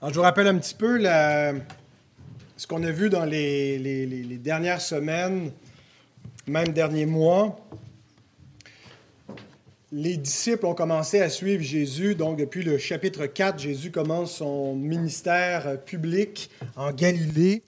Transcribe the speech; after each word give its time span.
Alors, 0.00 0.12
je 0.12 0.18
vous 0.20 0.22
rappelle 0.22 0.46
un 0.46 0.56
petit 0.58 0.76
peu 0.76 1.02
ce 2.56 2.66
qu'on 2.68 2.84
a 2.84 2.90
vu 2.92 3.10
dans 3.10 3.24
les 3.24 4.38
dernières 4.40 4.80
semaines, 4.80 5.50
même 6.46 6.68
derniers 6.68 7.04
mois. 7.04 7.58
Les 9.90 10.16
disciples 10.16 10.66
ont 10.66 10.74
commencé 10.76 11.20
à 11.20 11.28
suivre 11.28 11.64
Jésus. 11.64 12.14
Donc, 12.14 12.38
depuis 12.38 12.62
le 12.62 12.78
chapitre 12.78 13.26
4, 13.26 13.58
Jésus 13.58 13.90
commence 13.90 14.36
son 14.36 14.76
ministère 14.76 15.82
public 15.84 16.48
en 16.76 16.92
Galilée. 16.92 17.64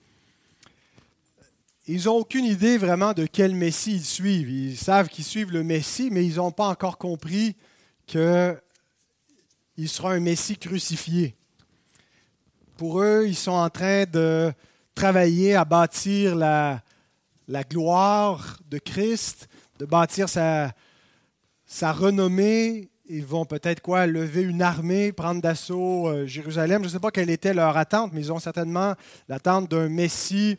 Ils 1.88 2.04
n'ont 2.04 2.18
aucune 2.18 2.44
idée 2.44 2.78
vraiment 2.78 3.12
de 3.12 3.26
quel 3.26 3.56
Messie 3.56 3.96
ils 3.96 4.04
suivent. 4.04 4.50
Ils 4.50 4.76
savent 4.76 5.08
qu'ils 5.08 5.24
suivent 5.24 5.50
le 5.50 5.64
Messie, 5.64 6.10
mais 6.12 6.24
ils 6.24 6.36
n'ont 6.36 6.52
pas 6.52 6.68
encore 6.68 6.96
compris 6.96 7.56
qu'il 8.06 8.60
sera 9.88 10.12
un 10.12 10.20
Messie 10.20 10.58
crucifié. 10.58 11.34
Pour 12.80 13.02
eux, 13.02 13.26
ils 13.26 13.36
sont 13.36 13.50
en 13.50 13.68
train 13.68 14.04
de 14.07 14.50
travailler 14.94 15.54
à 15.54 15.66
bâtir 15.66 16.34
la, 16.34 16.82
gloire 17.68 18.58
de 18.71 18.79
Christ, 18.79 19.50
de 19.79 19.84
bâtir 19.84 20.30
sa, 20.30 20.72
sa 21.66 21.93
renommée. 21.93 22.88
Ils 23.04 23.26
vont 23.26 23.44
peut-être 23.44 23.82
quoi 23.82 24.07
lever 24.07 24.40
une 24.40 24.62
armée, 24.62 25.12
prendre 25.12 25.43
d'assaut 25.43 26.08
euh, 26.08 26.26
Jérusalem. 26.26 26.80
Je 26.80 26.86
ne 26.86 26.93
sais 26.93 27.00
pas 27.00 27.11
quelle 27.11 27.29
était 27.29 27.52
leur 27.52 27.76
attente, 27.76 28.14
mais 28.14 28.22
ils 28.22 28.32
ont 28.32 28.38
certainement 28.38 28.94
l'attente 29.29 29.71
d'un 29.71 29.90
Messie 29.90 30.57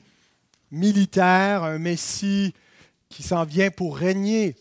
militaire, 0.70 1.64
un 1.64 1.80
Messie 1.80 2.54
qui 3.10 3.24
s'en 3.24 3.46
vient 3.46 3.72
pour 3.72 3.98
régner. 3.98 4.56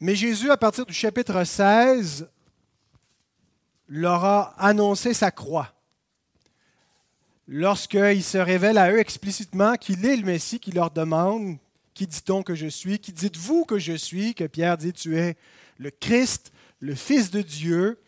Mais 0.00 0.16
Jésus, 0.16 0.50
à 0.50 0.56
partir 0.56 0.84
du 0.84 0.92
chapitre 0.92 1.44
16, 1.44 2.28
leur 3.88 4.24
a 4.24 4.54
annoncé 4.58 5.14
sa 5.14 5.30
croix. 5.30 5.72
Lorsqu'il 7.46 8.22
se 8.22 8.36
révèle 8.36 8.76
à 8.76 8.92
eux 8.92 8.98
explicitement 8.98 9.76
qu'il 9.76 10.04
est 10.04 10.16
le 10.16 10.24
Messie, 10.24 10.60
qui 10.60 10.70
leur 10.70 10.90
demande 10.90 11.56
Qui 11.94 12.06
dit-on 12.06 12.42
que 12.42 12.54
je 12.54 12.66
suis 12.66 12.98
Qui 12.98 13.12
dites-vous 13.12 13.64
que 13.64 13.78
je 13.78 13.94
suis 13.94 14.34
Que 14.34 14.44
Pierre 14.44 14.76
dit 14.76 14.92
Tu 14.92 15.16
es 15.16 15.36
le 15.78 15.90
Christ, 15.90 16.52
le 16.80 16.94
Fils 16.94 17.30
de 17.30 17.40
Dieu. 17.40 17.98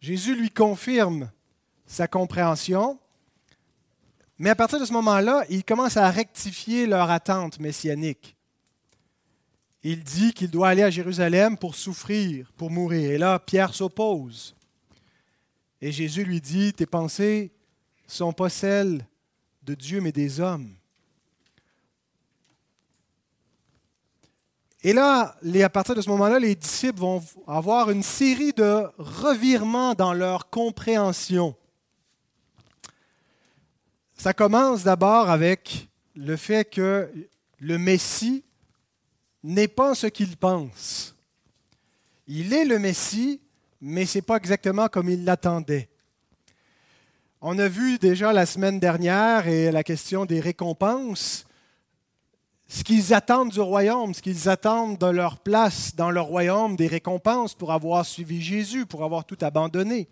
Jésus 0.00 0.36
lui 0.36 0.50
confirme 0.50 1.28
sa 1.86 2.06
compréhension. 2.06 3.00
Mais 4.38 4.50
à 4.50 4.54
partir 4.54 4.78
de 4.78 4.84
ce 4.84 4.92
moment-là, 4.92 5.44
il 5.50 5.64
commence 5.64 5.96
à 5.96 6.08
rectifier 6.08 6.86
leur 6.86 7.10
attente 7.10 7.58
messianique. 7.58 8.36
Il 9.82 10.04
dit 10.04 10.32
qu'il 10.32 10.50
doit 10.50 10.68
aller 10.68 10.84
à 10.84 10.90
Jérusalem 10.90 11.56
pour 11.56 11.74
souffrir, 11.74 12.52
pour 12.56 12.70
mourir. 12.70 13.10
Et 13.10 13.18
là, 13.18 13.40
Pierre 13.40 13.74
s'oppose. 13.74 14.54
Et 15.80 15.92
Jésus 15.92 16.24
lui 16.24 16.40
dit, 16.40 16.72
tes 16.72 16.86
pensées 16.86 17.52
ne 18.06 18.10
sont 18.10 18.32
pas 18.32 18.48
celles 18.48 19.06
de 19.62 19.74
Dieu, 19.74 20.00
mais 20.00 20.12
des 20.12 20.40
hommes. 20.40 20.74
Et 24.82 24.92
là, 24.92 25.36
à 25.62 25.68
partir 25.68 25.94
de 25.94 26.00
ce 26.00 26.08
moment-là, 26.10 26.38
les 26.38 26.54
disciples 26.54 27.00
vont 27.00 27.22
avoir 27.46 27.90
une 27.90 28.02
série 28.02 28.52
de 28.52 28.86
revirements 28.96 29.94
dans 29.94 30.12
leur 30.12 30.50
compréhension. 30.50 31.56
Ça 34.16 34.32
commence 34.32 34.84
d'abord 34.84 35.30
avec 35.30 35.88
le 36.14 36.36
fait 36.36 36.64
que 36.64 37.12
le 37.58 37.78
Messie 37.78 38.44
n'est 39.42 39.68
pas 39.68 39.94
ce 39.94 40.06
qu'il 40.06 40.36
pense. 40.36 41.14
Il 42.26 42.52
est 42.52 42.64
le 42.64 42.78
Messie, 42.78 43.40
mais 43.80 44.06
ce 44.06 44.18
n'est 44.18 44.22
pas 44.22 44.36
exactement 44.36 44.88
comme 44.88 45.08
il 45.08 45.24
l'attendait. 45.24 45.88
On 47.40 47.58
a 47.58 47.68
vu 47.68 47.98
déjà 47.98 48.32
la 48.32 48.46
semaine 48.46 48.80
dernière 48.80 49.46
et 49.46 49.70
la 49.70 49.84
question 49.84 50.24
des 50.24 50.40
récompenses, 50.40 51.46
ce 52.66 52.82
qu'ils 52.82 53.14
attendent 53.14 53.50
du 53.50 53.60
royaume, 53.60 54.12
ce 54.12 54.20
qu'ils 54.20 54.48
attendent 54.48 54.98
de 54.98 55.06
leur 55.06 55.38
place 55.38 55.94
dans 55.94 56.10
le 56.10 56.20
royaume, 56.20 56.76
des 56.76 56.88
récompenses 56.88 57.54
pour 57.54 57.72
avoir 57.72 58.04
suivi 58.04 58.42
Jésus, 58.42 58.86
pour 58.86 59.04
avoir 59.04 59.24
tout 59.24 59.38
abandonné. 59.40 60.08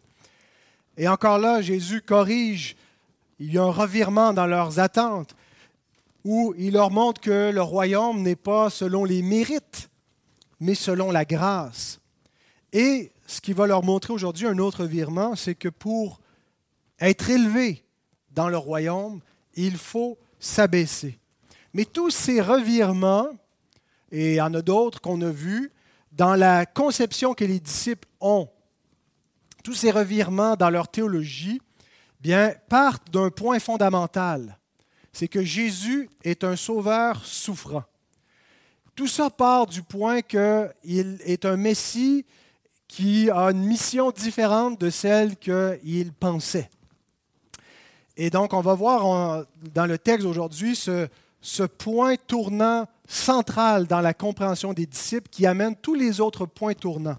Et 0.96 1.08
encore 1.08 1.38
là, 1.38 1.60
Jésus 1.60 2.00
corrige, 2.00 2.76
il 3.38 3.52
y 3.52 3.58
a 3.58 3.62
un 3.64 3.70
revirement 3.70 4.32
dans 4.32 4.46
leurs 4.46 4.78
attentes, 4.78 5.34
où 6.24 6.54
il 6.56 6.72
leur 6.72 6.90
montre 6.90 7.20
que 7.20 7.50
le 7.52 7.62
royaume 7.62 8.22
n'est 8.22 8.36
pas 8.36 8.70
selon 8.70 9.04
les 9.04 9.20
mérites, 9.20 9.90
mais 10.60 10.74
selon 10.74 11.10
la 11.10 11.24
grâce. 11.24 12.00
Et 12.72 13.12
ce 13.26 13.40
qui 13.40 13.52
va 13.52 13.66
leur 13.66 13.82
montrer 13.82 14.12
aujourd'hui 14.12 14.46
un 14.46 14.58
autre 14.58 14.84
virement, 14.84 15.34
c'est 15.36 15.54
que 15.54 15.68
pour 15.68 16.20
être 17.00 17.28
élevé 17.28 17.84
dans 18.30 18.48
le 18.48 18.56
royaume, 18.56 19.20
il 19.54 19.76
faut 19.76 20.18
s'abaisser. 20.38 21.18
Mais 21.74 21.84
tous 21.84 22.10
ces 22.10 22.40
revirements, 22.40 23.28
et 24.12 24.34
il 24.34 24.36
y 24.36 24.40
en 24.40 24.54
a 24.54 24.62
d'autres 24.62 25.00
qu'on 25.00 25.20
a 25.22 25.30
vus, 25.30 25.72
dans 26.12 26.34
la 26.34 26.64
conception 26.64 27.34
que 27.34 27.44
les 27.44 27.60
disciples 27.60 28.08
ont, 28.20 28.48
tous 29.62 29.74
ces 29.74 29.90
revirements 29.90 30.56
dans 30.56 30.70
leur 30.70 30.88
théologie, 30.88 31.60
bien, 32.20 32.54
partent 32.68 33.10
d'un 33.10 33.30
point 33.30 33.58
fondamental. 33.58 34.58
C'est 35.12 35.28
que 35.28 35.42
Jésus 35.42 36.08
est 36.22 36.44
un 36.44 36.56
sauveur 36.56 37.24
souffrant. 37.24 37.84
Tout 38.94 39.08
ça 39.08 39.28
part 39.28 39.66
du 39.66 39.82
point 39.82 40.22
qu'il 40.22 41.18
est 41.24 41.44
un 41.44 41.56
Messie 41.56 42.24
qui 42.96 43.28
a 43.28 43.50
une 43.50 43.62
mission 43.62 44.10
différente 44.10 44.80
de 44.80 44.88
celle 44.88 45.36
qu'il 45.36 46.12
pensait. 46.18 46.70
Et 48.16 48.30
donc, 48.30 48.54
on 48.54 48.62
va 48.62 48.72
voir 48.72 49.44
dans 49.74 49.84
le 49.84 49.98
texte 49.98 50.24
aujourd'hui 50.24 50.74
ce, 50.74 51.06
ce 51.42 51.64
point 51.64 52.16
tournant 52.16 52.86
central 53.06 53.86
dans 53.86 54.00
la 54.00 54.14
compréhension 54.14 54.72
des 54.72 54.86
disciples 54.86 55.28
qui 55.28 55.44
amène 55.44 55.76
tous 55.76 55.92
les 55.92 56.22
autres 56.22 56.46
points 56.46 56.72
tournants. 56.72 57.18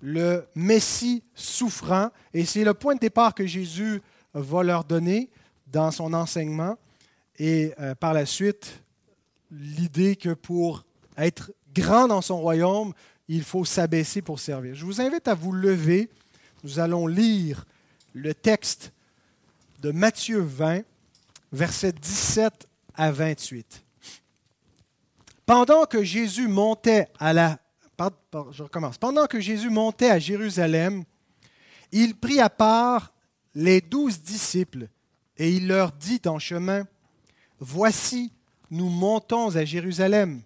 Le 0.00 0.46
Messie 0.54 1.22
souffrant, 1.34 2.08
et 2.32 2.46
c'est 2.46 2.64
le 2.64 2.72
point 2.72 2.94
de 2.94 3.00
départ 3.00 3.34
que 3.34 3.46
Jésus 3.46 4.00
va 4.32 4.62
leur 4.62 4.84
donner 4.84 5.28
dans 5.66 5.90
son 5.90 6.14
enseignement, 6.14 6.78
et 7.38 7.74
euh, 7.78 7.94
par 7.94 8.14
la 8.14 8.24
suite, 8.24 8.82
l'idée 9.50 10.16
que 10.16 10.32
pour 10.32 10.86
être 11.18 11.52
grand 11.74 12.08
dans 12.08 12.22
son 12.22 12.40
royaume, 12.40 12.94
il 13.28 13.44
faut 13.44 13.64
s'abaisser 13.64 14.22
pour 14.22 14.40
servir. 14.40 14.74
Je 14.74 14.84
vous 14.84 15.00
invite 15.00 15.28
à 15.28 15.34
vous 15.34 15.52
lever. 15.52 16.08
Nous 16.64 16.78
allons 16.78 17.06
lire 17.06 17.64
le 18.14 18.34
texte 18.34 18.92
de 19.80 19.92
Matthieu 19.92 20.40
20, 20.40 20.82
versets 21.52 21.92
17 21.92 22.66
à 22.94 23.12
28. 23.12 23.84
Pendant 25.46 25.84
que 25.84 26.02
Jésus 26.02 26.48
montait 26.48 27.08
à 27.18 27.32
la. 27.32 27.58
Pendant 29.00 29.26
que 29.26 29.40
Jésus 29.40 29.70
montait 29.70 30.10
à 30.10 30.20
Jérusalem, 30.20 31.02
il 31.90 32.14
prit 32.14 32.38
à 32.38 32.48
part 32.48 33.12
les 33.56 33.80
douze 33.80 34.20
disciples 34.20 34.88
et 35.36 35.50
il 35.50 35.66
leur 35.66 35.90
dit 35.90 36.20
en 36.26 36.38
chemin, 36.38 36.86
Voici, 37.58 38.32
nous 38.70 38.88
montons 38.88 39.56
à 39.56 39.64
Jérusalem, 39.64 40.42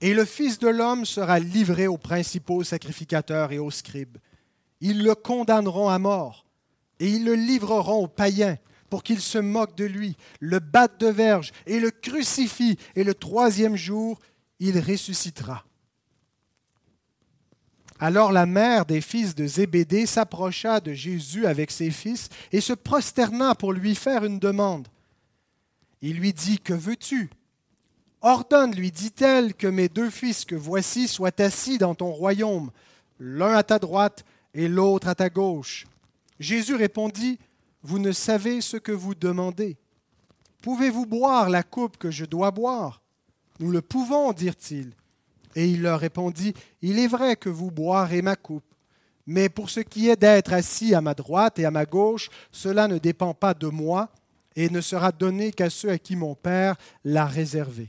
et 0.00 0.14
le 0.14 0.24
Fils 0.24 0.58
de 0.58 0.68
l'homme 0.68 1.04
sera 1.04 1.38
livré 1.38 1.86
aux 1.86 1.98
principaux 1.98 2.62
sacrificateurs 2.62 3.52
et 3.52 3.58
aux 3.58 3.70
scribes. 3.70 4.18
Ils 4.80 5.02
le 5.02 5.14
condamneront 5.14 5.88
à 5.88 5.98
mort, 5.98 6.46
et 7.00 7.08
ils 7.08 7.24
le 7.24 7.34
livreront 7.34 8.04
aux 8.04 8.08
païens 8.08 8.58
pour 8.90 9.02
qu'ils 9.02 9.20
se 9.20 9.38
moquent 9.38 9.76
de 9.76 9.84
lui, 9.84 10.16
le 10.40 10.60
battent 10.60 11.00
de 11.00 11.08
verge 11.08 11.52
et 11.66 11.80
le 11.80 11.90
crucifient, 11.90 12.78
et 12.94 13.04
le 13.04 13.14
troisième 13.14 13.76
jour, 13.76 14.18
il 14.60 14.78
ressuscitera. 14.78 15.64
Alors 18.00 18.30
la 18.30 18.46
mère 18.46 18.86
des 18.86 19.00
fils 19.00 19.34
de 19.34 19.46
Zébédée 19.46 20.06
s'approcha 20.06 20.80
de 20.80 20.92
Jésus 20.92 21.46
avec 21.46 21.70
ses 21.70 21.90
fils 21.90 22.28
et 22.52 22.60
se 22.60 22.72
prosterna 22.72 23.56
pour 23.56 23.72
lui 23.72 23.94
faire 23.96 24.24
une 24.24 24.38
demande. 24.38 24.86
Il 26.00 26.18
lui 26.18 26.32
dit, 26.32 26.60
Que 26.60 26.74
veux-tu? 26.74 27.30
Ordonne, 28.20 28.74
lui 28.74 28.90
dit-elle, 28.90 29.54
que 29.54 29.66
mes 29.66 29.88
deux 29.88 30.10
fils 30.10 30.44
que 30.44 30.56
voici 30.56 31.06
soient 31.06 31.40
assis 31.40 31.78
dans 31.78 31.94
ton 31.94 32.10
royaume, 32.10 32.70
l'un 33.20 33.54
à 33.54 33.62
ta 33.62 33.78
droite 33.78 34.24
et 34.54 34.68
l'autre 34.68 35.08
à 35.08 35.14
ta 35.14 35.28
gauche. 35.28 35.86
Jésus 36.40 36.74
répondit, 36.74 37.38
Vous 37.82 37.98
ne 37.98 38.10
savez 38.10 38.60
ce 38.60 38.76
que 38.76 38.92
vous 38.92 39.14
demandez. 39.14 39.76
Pouvez-vous 40.62 41.06
boire 41.06 41.48
la 41.48 41.62
coupe 41.62 41.96
que 41.96 42.10
je 42.10 42.24
dois 42.24 42.50
boire? 42.50 43.02
Nous 43.60 43.70
le 43.70 43.82
pouvons, 43.82 44.32
dirent-ils. 44.32 44.92
Et 45.54 45.66
il 45.66 45.82
leur 45.82 46.00
répondit, 46.00 46.54
Il 46.82 46.98
est 46.98 47.06
vrai 47.06 47.36
que 47.36 47.48
vous 47.48 47.70
boirez 47.70 48.22
ma 48.22 48.34
coupe, 48.34 48.74
mais 49.26 49.48
pour 49.48 49.70
ce 49.70 49.80
qui 49.80 50.08
est 50.08 50.16
d'être 50.16 50.52
assis 50.52 50.94
à 50.94 51.00
ma 51.00 51.14
droite 51.14 51.58
et 51.58 51.64
à 51.64 51.70
ma 51.70 51.84
gauche, 51.84 52.30
cela 52.50 52.88
ne 52.88 52.98
dépend 52.98 53.34
pas 53.34 53.54
de 53.54 53.68
moi 53.68 54.08
et 54.56 54.70
ne 54.70 54.80
sera 54.80 55.12
donné 55.12 55.52
qu'à 55.52 55.70
ceux 55.70 55.90
à 55.90 55.98
qui 55.98 56.16
mon 56.16 56.34
Père 56.34 56.76
l'a 57.04 57.26
réservé. 57.26 57.88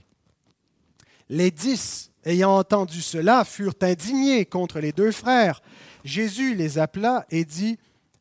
Les 1.30 1.52
dix, 1.52 2.12
ayant 2.26 2.58
entendu 2.58 3.02
cela, 3.02 3.46
furent 3.46 3.76
indignés 3.82 4.46
contre 4.46 4.80
les 4.80 4.92
deux 4.92 5.12
frères. 5.12 5.62
Jésus 6.04 6.56
les 6.56 6.80
appela 6.80 7.26
et 7.30 7.46
dit, 7.46 7.78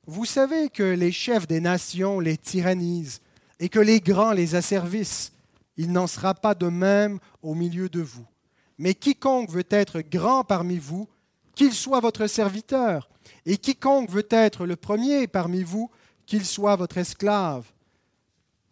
Vous 0.06 0.24
savez 0.24 0.68
que 0.68 0.82
les 0.82 1.12
chefs 1.12 1.48
des 1.48 1.60
nations 1.60 2.20
les 2.20 2.36
tyrannisent 2.36 3.20
et 3.60 3.68
que 3.68 3.80
les 3.80 4.00
grands 4.00 4.32
les 4.32 4.54
asservissent. 4.54 5.32
Il 5.76 5.92
n'en 5.92 6.06
sera 6.06 6.34
pas 6.34 6.54
de 6.54 6.66
même 6.66 7.18
au 7.42 7.54
milieu 7.54 7.88
de 7.88 8.00
vous. 8.00 8.26
Mais 8.78 8.94
quiconque 8.94 9.50
veut 9.50 9.66
être 9.70 10.00
grand 10.00 10.44
parmi 10.44 10.78
vous, 10.78 11.08
qu'il 11.54 11.72
soit 11.72 12.00
votre 12.00 12.26
serviteur, 12.26 13.08
et 13.46 13.56
quiconque 13.56 14.10
veut 14.10 14.26
être 14.30 14.66
le 14.66 14.76
premier 14.76 15.26
parmi 15.26 15.62
vous, 15.62 15.90
qu'il 16.26 16.44
soit 16.44 16.76
votre 16.76 16.98
esclave. 16.98 17.66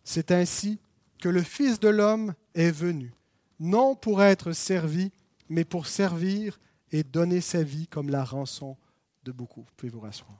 C'est 0.04 0.30
ainsi 0.30 0.78
que 1.20 1.28
le 1.28 1.42
Fils 1.42 1.80
de 1.80 1.88
l'homme 1.88 2.34
est 2.54 2.70
venu, 2.70 3.12
non 3.58 3.94
pour 3.94 4.22
être 4.22 4.52
servi, 4.52 5.10
mais 5.48 5.64
pour 5.64 5.86
servir 5.86 6.58
et 6.92 7.02
donner 7.02 7.40
sa 7.40 7.62
vie 7.62 7.86
comme 7.86 8.10
la 8.10 8.24
rançon 8.24 8.76
de 9.24 9.32
beaucoup. 9.32 9.62
Vous 9.62 9.72
pouvez 9.76 9.90
vous 9.90 10.00
rasseoir. 10.00 10.36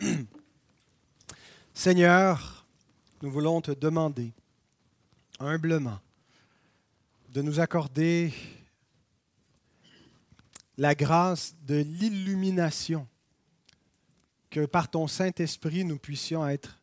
Seigneur, 1.74 2.66
nous 3.22 3.30
voulons 3.30 3.60
te 3.60 3.70
demander 3.70 4.32
humblement 5.40 6.00
de 7.30 7.42
nous 7.42 7.58
accorder 7.60 8.32
la 10.76 10.94
grâce 10.94 11.54
de 11.62 11.76
l'illumination, 11.76 13.08
que 14.50 14.66
par 14.66 14.88
ton 14.90 15.06
Saint-Esprit 15.08 15.84
nous 15.84 15.98
puissions 15.98 16.46
être 16.46 16.80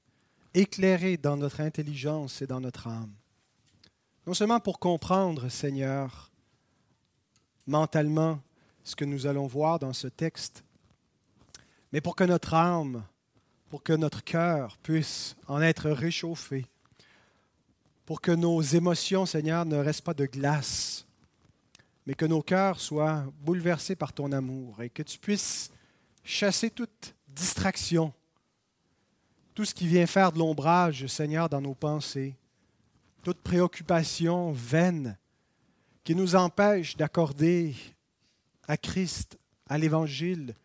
éclairés 0.53 1.17
dans 1.17 1.37
notre 1.37 1.61
intelligence 1.61 2.41
et 2.41 2.47
dans 2.47 2.59
notre 2.59 2.87
âme. 2.87 3.13
Non 4.27 4.33
seulement 4.33 4.59
pour 4.59 4.79
comprendre, 4.79 5.49
Seigneur, 5.49 6.31
mentalement 7.65 8.39
ce 8.83 8.95
que 8.95 9.05
nous 9.05 9.27
allons 9.27 9.47
voir 9.47 9.79
dans 9.79 9.93
ce 9.93 10.07
texte, 10.07 10.63
mais 11.91 12.01
pour 12.01 12.15
que 12.15 12.23
notre 12.23 12.53
âme, 12.53 13.03
pour 13.69 13.83
que 13.83 13.93
notre 13.93 14.23
cœur 14.23 14.77
puisse 14.77 15.35
en 15.47 15.61
être 15.61 15.89
réchauffé, 15.89 16.65
pour 18.05 18.21
que 18.21 18.31
nos 18.31 18.61
émotions, 18.61 19.25
Seigneur, 19.25 19.65
ne 19.65 19.77
restent 19.77 20.03
pas 20.03 20.13
de 20.13 20.25
glace, 20.25 21.05
mais 22.05 22.13
que 22.13 22.25
nos 22.25 22.41
cœurs 22.41 22.79
soient 22.79 23.25
bouleversés 23.39 23.95
par 23.95 24.13
ton 24.13 24.31
amour 24.31 24.81
et 24.81 24.89
que 24.89 25.03
tu 25.03 25.17
puisses 25.17 25.71
chasser 26.23 26.69
toute 26.69 27.15
distraction, 27.27 28.13
tout 29.53 29.65
ce 29.65 29.73
qui 29.73 29.87
vient 29.87 30.05
faire 30.05 30.31
de 30.31 30.39
l'ombrage, 30.39 31.07
Seigneur, 31.07 31.49
dans 31.49 31.61
nos 31.61 31.73
pensées, 31.73 32.35
toute 33.23 33.41
préoccupation 33.41 34.51
vaine 34.51 35.17
qui 36.03 36.15
nous 36.15 36.35
empêche 36.35 36.97
d'accorder 36.97 37.75
à 38.67 38.77
Christ, 38.77 39.37
à 39.67 39.77
l'Évangile, 39.77 40.55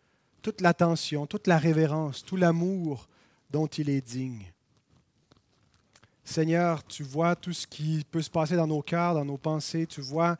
toute 0.41 0.61
l'attention, 0.61 1.27
toute 1.27 1.47
la 1.47 1.57
révérence, 1.57 2.23
tout 2.23 2.37
l'amour 2.37 3.07
dont 3.49 3.67
il 3.67 3.89
est 3.89 4.01
digne. 4.01 4.51
Seigneur, 6.23 6.85
tu 6.85 7.03
vois 7.03 7.35
tout 7.35 7.53
ce 7.53 7.67
qui 7.67 8.05
peut 8.11 8.21
se 8.21 8.29
passer 8.29 8.55
dans 8.55 8.67
nos 8.67 8.81
cœurs, 8.81 9.13
dans 9.13 9.25
nos 9.25 9.37
pensées, 9.37 9.87
tu 9.87 10.01
vois 10.01 10.37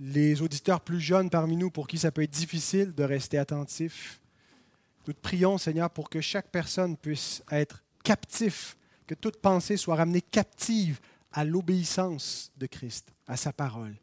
les 0.00 0.42
auditeurs 0.42 0.80
plus 0.80 1.00
jeunes 1.00 1.28
parmi 1.28 1.56
nous 1.56 1.70
pour 1.70 1.88
qui 1.88 1.98
ça 1.98 2.12
peut 2.12 2.22
être 2.22 2.30
difficile 2.30 2.94
de 2.94 3.02
rester 3.02 3.36
attentif. 3.36 4.20
Nous 5.08 5.14
te 5.14 5.20
prions, 5.20 5.56
Seigneur, 5.56 5.88
pour 5.88 6.10
que 6.10 6.20
chaque 6.20 6.50
personne 6.50 6.94
puisse 6.94 7.42
être 7.50 7.82
captif, 8.04 8.76
que 9.06 9.14
toute 9.14 9.38
pensée 9.38 9.78
soit 9.78 9.96
ramenée 9.96 10.20
captive 10.20 11.00
à 11.32 11.46
l'obéissance 11.46 12.52
de 12.58 12.66
Christ, 12.66 13.08
à 13.26 13.38
sa 13.38 13.50
parole. 13.54 13.96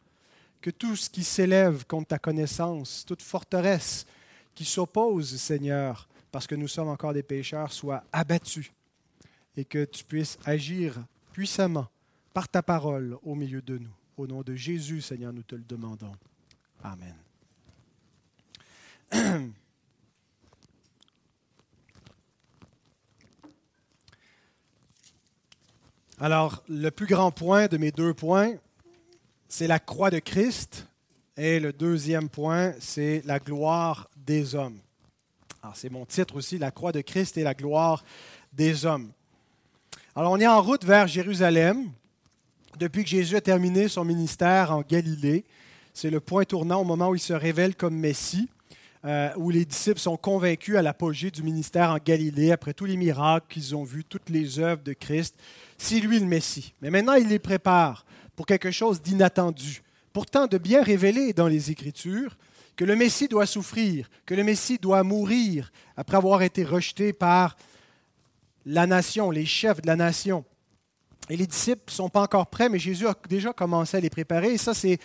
Que 0.61 0.71
tout 0.71 0.95
ce 0.95 1.11
qui 1.11 1.23
s'élève 1.23 1.85
contre 1.85 2.07
ta 2.07 2.17
connaissance, 2.17 3.05
toute 3.05 3.21
forteresse 3.21 4.07
qui 4.55 4.65
s'oppose, 4.65 5.35
Seigneur, 5.35 6.09
parce 6.31 6.47
que 6.47 6.55
nous 6.55 6.67
sommes 6.67 6.89
encore 6.89 7.13
des 7.13 7.21
pécheurs, 7.21 7.71
soit 7.71 8.03
abattu 8.11 8.73
et 9.55 9.63
que 9.63 9.85
tu 9.85 10.03
puisses 10.05 10.39
agir 10.43 11.05
puissamment 11.33 11.87
par 12.33 12.49
ta 12.49 12.63
parole 12.63 13.15
au 13.21 13.35
milieu 13.35 13.61
de 13.61 13.77
nous. 13.77 13.93
Au 14.17 14.25
nom 14.25 14.41
de 14.41 14.55
Jésus, 14.55 15.01
Seigneur, 15.01 15.31
nous 15.31 15.43
te 15.43 15.53
le 15.53 15.65
demandons. 15.65 16.15
Amen. 16.81 17.13
Alors, 26.19 26.63
le 26.69 26.91
plus 26.91 27.07
grand 27.07 27.31
point 27.31 27.67
de 27.67 27.75
mes 27.75 27.91
deux 27.91 28.13
points, 28.13 28.53
c'est 29.49 29.67
la 29.67 29.79
croix 29.79 30.09
de 30.09 30.19
Christ. 30.19 30.87
Et 31.35 31.59
le 31.59 31.73
deuxième 31.73 32.29
point, 32.29 32.73
c'est 32.79 33.21
la 33.25 33.39
gloire 33.39 34.09
des 34.15 34.55
hommes. 34.55 34.77
Alors, 35.61 35.75
c'est 35.75 35.91
mon 35.91 36.05
titre 36.05 36.37
aussi, 36.37 36.57
la 36.57 36.71
croix 36.71 36.93
de 36.93 37.01
Christ 37.01 37.37
et 37.37 37.43
la 37.43 37.53
gloire 37.53 38.05
des 38.53 38.85
hommes. 38.85 39.11
Alors, 40.15 40.31
on 40.31 40.39
est 40.39 40.47
en 40.47 40.61
route 40.61 40.85
vers 40.85 41.07
Jérusalem 41.07 41.91
depuis 42.79 43.03
que 43.03 43.09
Jésus 43.09 43.35
a 43.35 43.41
terminé 43.41 43.89
son 43.89 44.05
ministère 44.05 44.71
en 44.71 44.83
Galilée. 44.83 45.43
C'est 45.93 46.09
le 46.09 46.21
point 46.21 46.45
tournant 46.45 46.79
au 46.79 46.85
moment 46.85 47.09
où 47.09 47.15
il 47.15 47.19
se 47.19 47.33
révèle 47.33 47.75
comme 47.75 47.95
Messie, 47.97 48.47
euh, 49.05 49.29
où 49.37 49.51
les 49.51 49.65
disciples 49.65 49.99
sont 49.99 50.17
convaincus 50.17 50.77
à 50.77 50.81
l'apogée 50.81 51.29
du 51.29 51.43
ministère 51.43 51.91
en 51.91 51.97
Galilée, 52.03 52.51
après 52.51 52.73
tous 52.73 52.85
les 52.85 52.97
miracles 52.97 53.45
qu'ils 53.47 53.75
ont 53.75 53.83
vus, 53.83 54.03
toutes 54.03 54.29
les 54.29 54.59
œuvres 54.59 54.81
de 54.81 54.93
Christ. 54.93 55.35
C'est 55.77 55.99
lui 55.99 56.19
le 56.19 56.25
Messie. 56.25 56.73
Mais 56.81 56.89
maintenant, 56.89 57.13
il 57.13 57.27
les 57.27 57.37
prépare 57.37 58.05
pour 58.35 58.47
quelque 58.47 58.71
chose 58.71 59.01
d'inattendu, 59.01 59.83
pourtant 60.11 60.47
de 60.47 60.57
bien 60.57 60.81
révélé 60.81 61.33
dans 61.33 61.47
les 61.47 61.69
Écritures, 61.69 62.35
que 62.75 62.83
le 62.83 62.95
Messie 62.95 63.27
doit 63.27 63.45
souffrir, 63.45 64.09
que 64.25 64.33
le 64.33 64.43
Messie 64.43 64.79
doit 64.79 65.03
mourir 65.03 65.71
après 65.95 66.17
avoir 66.17 66.41
été 66.41 66.63
rejeté 66.63 67.13
par 67.13 67.55
la 68.65 68.87
nation, 68.87 69.29
les 69.29 69.45
chefs 69.45 69.81
de 69.81 69.87
la 69.87 69.95
nation. 69.95 70.43
Et 71.29 71.37
les 71.37 71.47
disciples 71.47 71.83
ne 71.87 71.91
sont 71.91 72.09
pas 72.09 72.21
encore 72.21 72.47
prêts, 72.47 72.69
mais 72.69 72.79
Jésus 72.79 73.07
a 73.07 73.15
déjà 73.29 73.53
commencé 73.53 73.97
à 73.97 73.99
les 73.99 74.09
préparer. 74.09 74.53
Et 74.53 74.57
ça, 74.57 74.73
c'est 74.73 74.99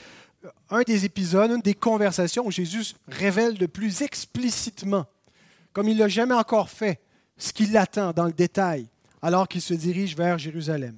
un 0.71 0.83
des 0.83 1.05
épisodes, 1.05 1.51
une 1.51 1.61
des 1.61 1.75
conversations 1.75 2.47
où 2.47 2.51
Jésus 2.51 2.95
révèle 3.09 3.57
le 3.59 3.69
plus 3.69 4.03
explicitement, 4.03 5.07
comme 5.73 5.89
il 5.89 5.95
ne 5.95 6.01
l'a 6.01 6.09
jamais 6.09 6.35
encore 6.35 6.71
fait, 6.71 7.01
ce 7.37 7.53
qui 7.53 7.67
l'attend 7.67 8.13
dans 8.13 8.25
le 8.27 8.33
détail, 8.33 8.87
alors 9.23 9.49
qu'il 9.49 9.61
se 9.61 9.75
dirige 9.75 10.17
vers 10.17 10.39
Jérusalem. 10.39 10.97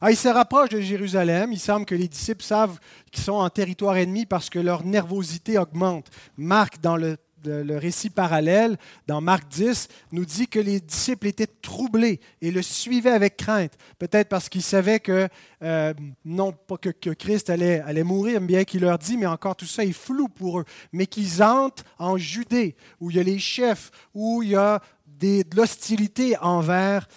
Ah, 0.00 0.10
il 0.10 0.16
se 0.16 0.28
rapproche 0.28 0.70
de 0.70 0.80
Jérusalem. 0.80 1.52
Il 1.52 1.58
semble 1.58 1.86
que 1.86 1.94
les 1.94 2.08
disciples 2.08 2.44
savent 2.44 2.78
qu'ils 3.10 3.24
sont 3.24 3.32
en 3.32 3.50
territoire 3.50 3.96
ennemi 3.96 4.26
parce 4.26 4.50
que 4.50 4.58
leur 4.58 4.84
nervosité 4.84 5.58
augmente. 5.58 6.08
Marc, 6.36 6.80
dans 6.80 6.96
le 6.96 7.16
le 7.64 7.78
récit 7.78 8.10
parallèle, 8.10 8.76
dans 9.06 9.20
Marc 9.20 9.48
10, 9.48 9.88
nous 10.12 10.24
dit 10.24 10.48
que 10.48 10.58
les 10.58 10.80
disciples 10.80 11.26
étaient 11.26 11.46
troublés 11.46 12.20
et 12.40 12.50
le 12.50 12.62
suivaient 12.62 13.10
avec 13.10 13.36
crainte. 13.36 13.72
Peut-être 13.98 14.28
parce 14.28 14.48
qu'ils 14.48 14.62
savaient 14.62 15.00
que, 15.00 15.28
euh, 15.62 15.94
non 16.24 16.52
pas 16.52 16.76
que, 16.76 17.10
Christ 17.10 17.50
allait, 17.50 18.04
mourir, 18.04 18.40
bien 18.40 18.64
qu'il 18.64 18.82
leur 18.82 18.98
dit, 18.98 19.16
mais 19.16 19.26
encore 19.26 19.56
tout 19.56 19.66
ça 19.66 19.84
est 19.84 19.92
flou 19.92 20.28
pour 20.28 20.60
eux. 20.60 20.64
Mais 20.92 21.06
qu'ils 21.06 21.42
entrent 21.42 21.84
en 21.98 22.16
Judée, 22.16 22.76
où 23.00 23.10
il 23.10 23.16
y 23.16 23.20
a 23.20 23.22
les 23.22 23.38
chefs, 23.38 23.90
où 24.14 24.42
il 24.42 24.50
y 24.50 24.56
a 24.56 24.80
de 25.06 25.44
l'hostilité 25.54 26.36
envers 26.38 27.08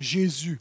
Jésus. 0.00 0.60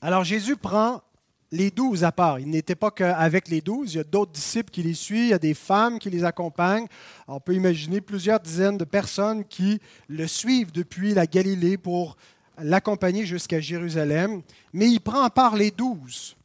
Alors 0.00 0.24
Jésus 0.24 0.56
prend 0.56 1.02
les 1.50 1.70
douze 1.70 2.04
à 2.04 2.12
part. 2.12 2.38
Il 2.38 2.50
n'était 2.50 2.74
pas 2.74 2.90
qu'avec 2.90 3.48
les 3.48 3.60
douze, 3.60 3.94
il 3.94 3.96
y 3.98 4.00
a 4.00 4.04
d'autres 4.04 4.32
disciples 4.32 4.70
qui 4.70 4.82
les 4.82 4.94
suivent, 4.94 5.24
il 5.24 5.30
y 5.30 5.34
a 5.34 5.38
des 5.38 5.54
femmes 5.54 5.98
qui 5.98 6.10
les 6.10 6.24
accompagnent. 6.24 6.86
On 7.26 7.40
peut 7.40 7.54
imaginer 7.54 8.00
plusieurs 8.00 8.40
dizaines 8.40 8.78
de 8.78 8.84
personnes 8.84 9.44
qui 9.44 9.80
le 10.08 10.26
suivent 10.26 10.72
depuis 10.72 11.14
la 11.14 11.26
Galilée 11.26 11.78
pour 11.78 12.16
l'accompagner 12.58 13.24
jusqu'à 13.24 13.60
Jérusalem. 13.60 14.42
Mais 14.72 14.90
il 14.90 15.00
prend 15.00 15.22
à 15.22 15.30
part 15.30 15.56
les 15.56 15.70
douze 15.70 16.36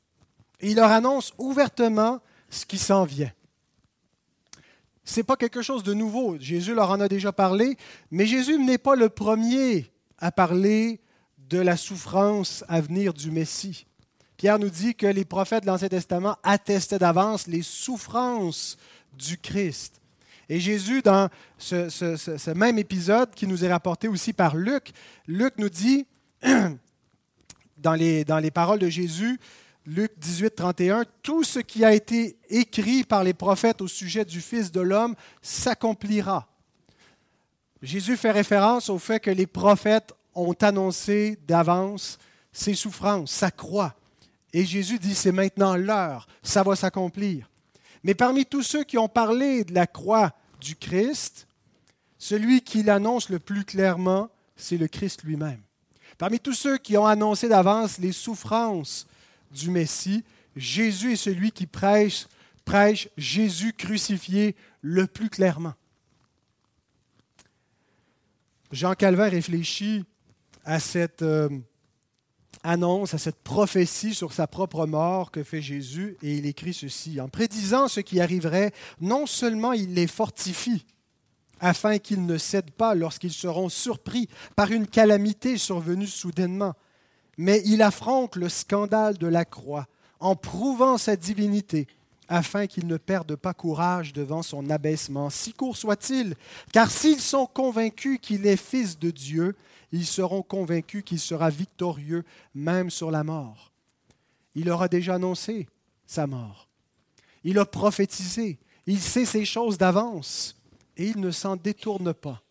et 0.61 0.71
il 0.71 0.75
leur 0.77 0.91
annonce 0.91 1.33
ouvertement 1.37 2.21
ce 2.49 2.65
qui 2.65 2.77
s'en 2.77 3.03
vient. 3.03 3.31
Ce 5.03 5.19
n'est 5.19 5.25
pas 5.25 5.35
quelque 5.35 5.61
chose 5.61 5.83
de 5.83 5.93
nouveau. 5.93 6.37
Jésus 6.39 6.73
leur 6.73 6.89
en 6.89 7.01
a 7.01 7.09
déjà 7.09 7.33
parlé, 7.33 7.77
mais 8.09 8.25
Jésus 8.25 8.57
n'est 8.57 8.77
pas 8.77 8.95
le 8.95 9.09
premier 9.09 9.91
à 10.17 10.31
parler 10.31 11.01
de 11.49 11.59
la 11.59 11.75
souffrance 11.75 12.63
à 12.69 12.79
venir 12.79 13.13
du 13.13 13.29
Messie. 13.29 13.85
Pierre 14.43 14.59
nous 14.59 14.69
dit 14.69 14.93
que 14.93 15.07
les 15.07 15.23
prophètes 15.23 15.61
de 15.61 15.67
l'Ancien 15.67 15.87
Testament 15.87 16.35
attestaient 16.43 16.99
d'avance 16.99 17.47
les 17.47 17.61
souffrances 17.61 18.75
du 19.13 19.37
Christ. 19.37 20.01
Et 20.49 20.59
Jésus, 20.59 21.01
dans 21.01 21.29
ce, 21.57 22.53
même 22.53 22.77
épisode 22.77 23.33
qui 23.35 23.47
nous 23.47 23.63
est 23.63 23.71
rapporté 23.71 24.09
aussi 24.09 24.33
par 24.33 24.57
Luc, 24.57 24.91
Luc 25.27 25.53
nous 25.57 25.69
dit, 25.69 26.05
dans 27.77 27.93
les, 27.93 28.25
dans 28.25 28.39
les 28.39 28.51
paroles 28.51 28.79
de 28.79 28.89
Jésus, 28.89 29.39
Luc 29.85 30.11
18, 30.17 30.53
31, 30.53 31.05
tout 31.21 31.45
ce 31.45 31.59
qui 31.59 31.85
a 31.85 31.93
été 31.93 32.35
écrit 32.49 33.05
par 33.05 33.23
les 33.23 33.33
prophètes 33.33 33.79
au 33.79 33.87
sujet 33.87 34.25
du 34.25 34.41
Fils 34.41 34.73
de 34.73 34.81
l'homme 34.81 35.15
s'accomplira. 35.41 36.49
Jésus 37.81 38.17
fait 38.17 38.31
référence 38.31 38.89
au 38.89 38.99
fait 38.99 39.21
que 39.21 39.31
les 39.31 39.47
prophètes 39.47 40.11
ont 40.35 40.51
annoncé 40.59 41.39
d'avance 41.47 42.17
ses 42.51 42.73
souffrances, 42.73 43.31
sa 43.31 43.49
croix. 43.49 43.95
Et 44.53 44.65
Jésus 44.65 44.99
dit, 44.99 45.15
c'est 45.15 45.31
maintenant 45.31 45.75
l'heure, 45.75 46.27
ça 46.43 46.61
va 46.61 46.75
s'accomplir. 46.75 47.49
Mais 48.03 48.13
parmi 48.13 48.45
tous 48.45 48.61
ceux 48.61 48.83
qui 48.83 48.97
ont 48.97 49.09
parlé 49.09 49.63
de 49.63 49.73
la 49.73 49.87
croix 49.87 50.33
du 50.61 50.75
Christ, 50.75 51.47
celui 52.19 52.61
qui 52.61 52.83
l'annonce 52.83 53.29
le 53.29 53.39
plus 53.39 53.65
clairement, 53.65 54.29
c'est 54.55 54.77
le 54.77 54.87
Christ 54.87 55.23
lui-même. 55.23 55.61
Parmi 56.17 56.39
tous 56.39 56.53
ceux 56.53 56.77
qui 56.77 56.95
ont 56.97 57.07
annoncé 57.07 57.49
d'avance 57.49 57.97
les 57.97 58.11
souffrances 58.11 59.07
du 59.51 59.71
Messie, 59.71 60.23
Jésus 60.55 61.13
est 61.13 61.17
celui 61.17 61.51
qui 61.51 61.65
prêche, 61.65 62.27
prêche 62.63 63.09
Jésus 63.17 63.73
crucifié 63.73 64.55
le 64.81 65.07
plus 65.07 65.29
clairement. 65.29 65.73
Jean 68.71 68.93
Calvin 68.93 69.29
réfléchit 69.29 70.05
à 70.65 70.79
cette 70.79 71.21
euh, 71.21 71.49
annonce, 72.63 73.13
à 73.13 73.17
cette 73.17 73.43
prophétie 73.43 74.13
sur 74.13 74.33
sa 74.33 74.47
propre 74.47 74.85
mort 74.85 75.31
que 75.31 75.43
fait 75.43 75.61
Jésus, 75.61 76.17
et 76.23 76.35
il 76.35 76.45
écrit 76.45 76.73
ceci. 76.73 77.19
En 77.19 77.29
prédisant 77.29 77.87
ce 77.87 77.99
qui 77.99 78.21
arriverait, 78.21 78.71
non 79.01 79.25
seulement 79.25 79.73
il 79.73 79.93
les 79.93 80.07
fortifie, 80.07 80.85
afin 81.59 81.97
qu'ils 81.97 82.25
ne 82.25 82.37
cèdent 82.37 82.71
pas 82.71 82.95
lorsqu'ils 82.95 83.33
seront 83.33 83.69
surpris 83.69 84.27
par 84.55 84.71
une 84.71 84.87
calamité 84.87 85.57
survenue 85.57 86.07
soudainement, 86.07 86.73
mais 87.37 87.61
il 87.65 87.81
affronte 87.81 88.35
le 88.35 88.49
scandale 88.49 89.17
de 89.17 89.27
la 89.27 89.45
croix 89.45 89.87
en 90.19 90.35
prouvant 90.35 90.97
sa 90.97 91.15
divinité, 91.15 91.87
afin 92.29 92.67
qu'ils 92.67 92.87
ne 92.87 92.97
perdent 92.97 93.35
pas 93.35 93.53
courage 93.53 94.13
devant 94.13 94.41
son 94.41 94.69
abaissement, 94.69 95.29
si 95.29 95.53
court 95.53 95.75
soit-il, 95.75 96.35
car 96.71 96.89
s'ils 96.89 97.19
sont 97.19 97.45
convaincus 97.45 98.19
qu'il 98.21 98.47
est 98.47 98.57
fils 98.57 98.97
de 98.97 99.11
Dieu, 99.11 99.55
ils 99.93 100.07
seront 100.07 100.41
convaincus 100.41 101.03
qu'il 101.05 101.19
sera 101.19 101.51
victorieux 101.51 102.25
même 102.55 102.89
sur 102.89 103.11
la 103.11 103.23
mort. 103.23 103.71
Il 104.55 104.69
aura 104.71 104.87
déjà 104.87 105.15
annoncé 105.15 105.67
sa 106.07 106.25
mort. 106.25 106.67
Il 107.43 107.59
a 107.59 107.65
prophétisé. 107.65 108.57
Il 108.87 108.99
sait 108.99 109.25
ces 109.25 109.45
choses 109.45 109.77
d'avance 109.77 110.55
et 110.97 111.07
il 111.07 111.19
ne 111.19 111.29
s'en 111.29 111.55
détourne 111.55 112.11
pas. 112.11 112.41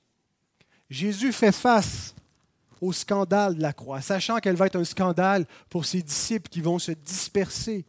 Jésus 0.88 1.32
fait 1.32 1.52
face 1.52 2.14
au 2.80 2.92
scandale 2.92 3.56
de 3.56 3.62
la 3.62 3.72
croix, 3.72 4.00
sachant 4.00 4.38
qu'elle 4.38 4.56
va 4.56 4.66
être 4.66 4.78
un 4.78 4.84
scandale 4.84 5.44
pour 5.68 5.84
ses 5.84 6.02
disciples 6.02 6.48
qui 6.48 6.60
vont 6.60 6.78
se 6.78 6.92
disperser, 6.92 7.84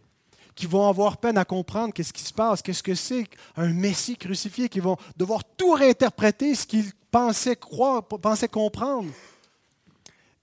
qui 0.56 0.66
vont 0.66 0.88
avoir 0.88 1.18
peine 1.18 1.38
à 1.38 1.46
comprendre 1.46 1.94
qu'est-ce 1.94 2.14
qui 2.14 2.24
se 2.24 2.34
passe, 2.34 2.64
qu'est-ce 2.64 2.84
que 2.84 2.96
c'est 2.96 3.26
un 3.56 3.72
Messie 3.72 4.18
crucifié, 4.18 4.68
qui 4.68 4.80
vont 4.80 4.98
devoir 5.16 5.44
tout 5.44 5.74
réinterpréter 5.74 6.56
ce 6.56 6.66
qu'ils 6.66 6.92
pensaient 7.12 7.56
croire, 7.56 8.04
pensaient 8.08 8.48
comprendre 8.48 9.12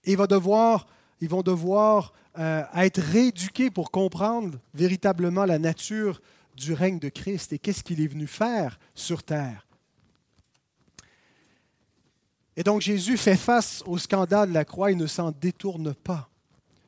ils 0.04 0.16
vont 0.16 0.26
devoir, 0.26 0.86
ils 1.20 1.28
vont 1.28 1.42
devoir 1.42 2.12
euh, 2.38 2.62
être 2.76 3.00
rééduqués 3.00 3.70
pour 3.70 3.90
comprendre 3.90 4.58
véritablement 4.74 5.44
la 5.44 5.58
nature 5.58 6.20
du 6.56 6.72
règne 6.72 6.98
de 6.98 7.08
Christ 7.08 7.52
et 7.52 7.58
qu'est-ce 7.58 7.82
qu'il 7.82 8.00
est 8.00 8.06
venu 8.06 8.26
faire 8.26 8.78
sur 8.94 9.22
terre. 9.22 9.66
Et 12.56 12.62
donc 12.62 12.82
Jésus 12.82 13.16
fait 13.16 13.36
face 13.36 13.82
au 13.86 13.96
scandale 13.98 14.50
de 14.50 14.54
la 14.54 14.64
croix, 14.64 14.90
il 14.92 14.98
ne 14.98 15.06
s'en 15.06 15.32
détourne 15.32 15.94
pas. 15.94 16.28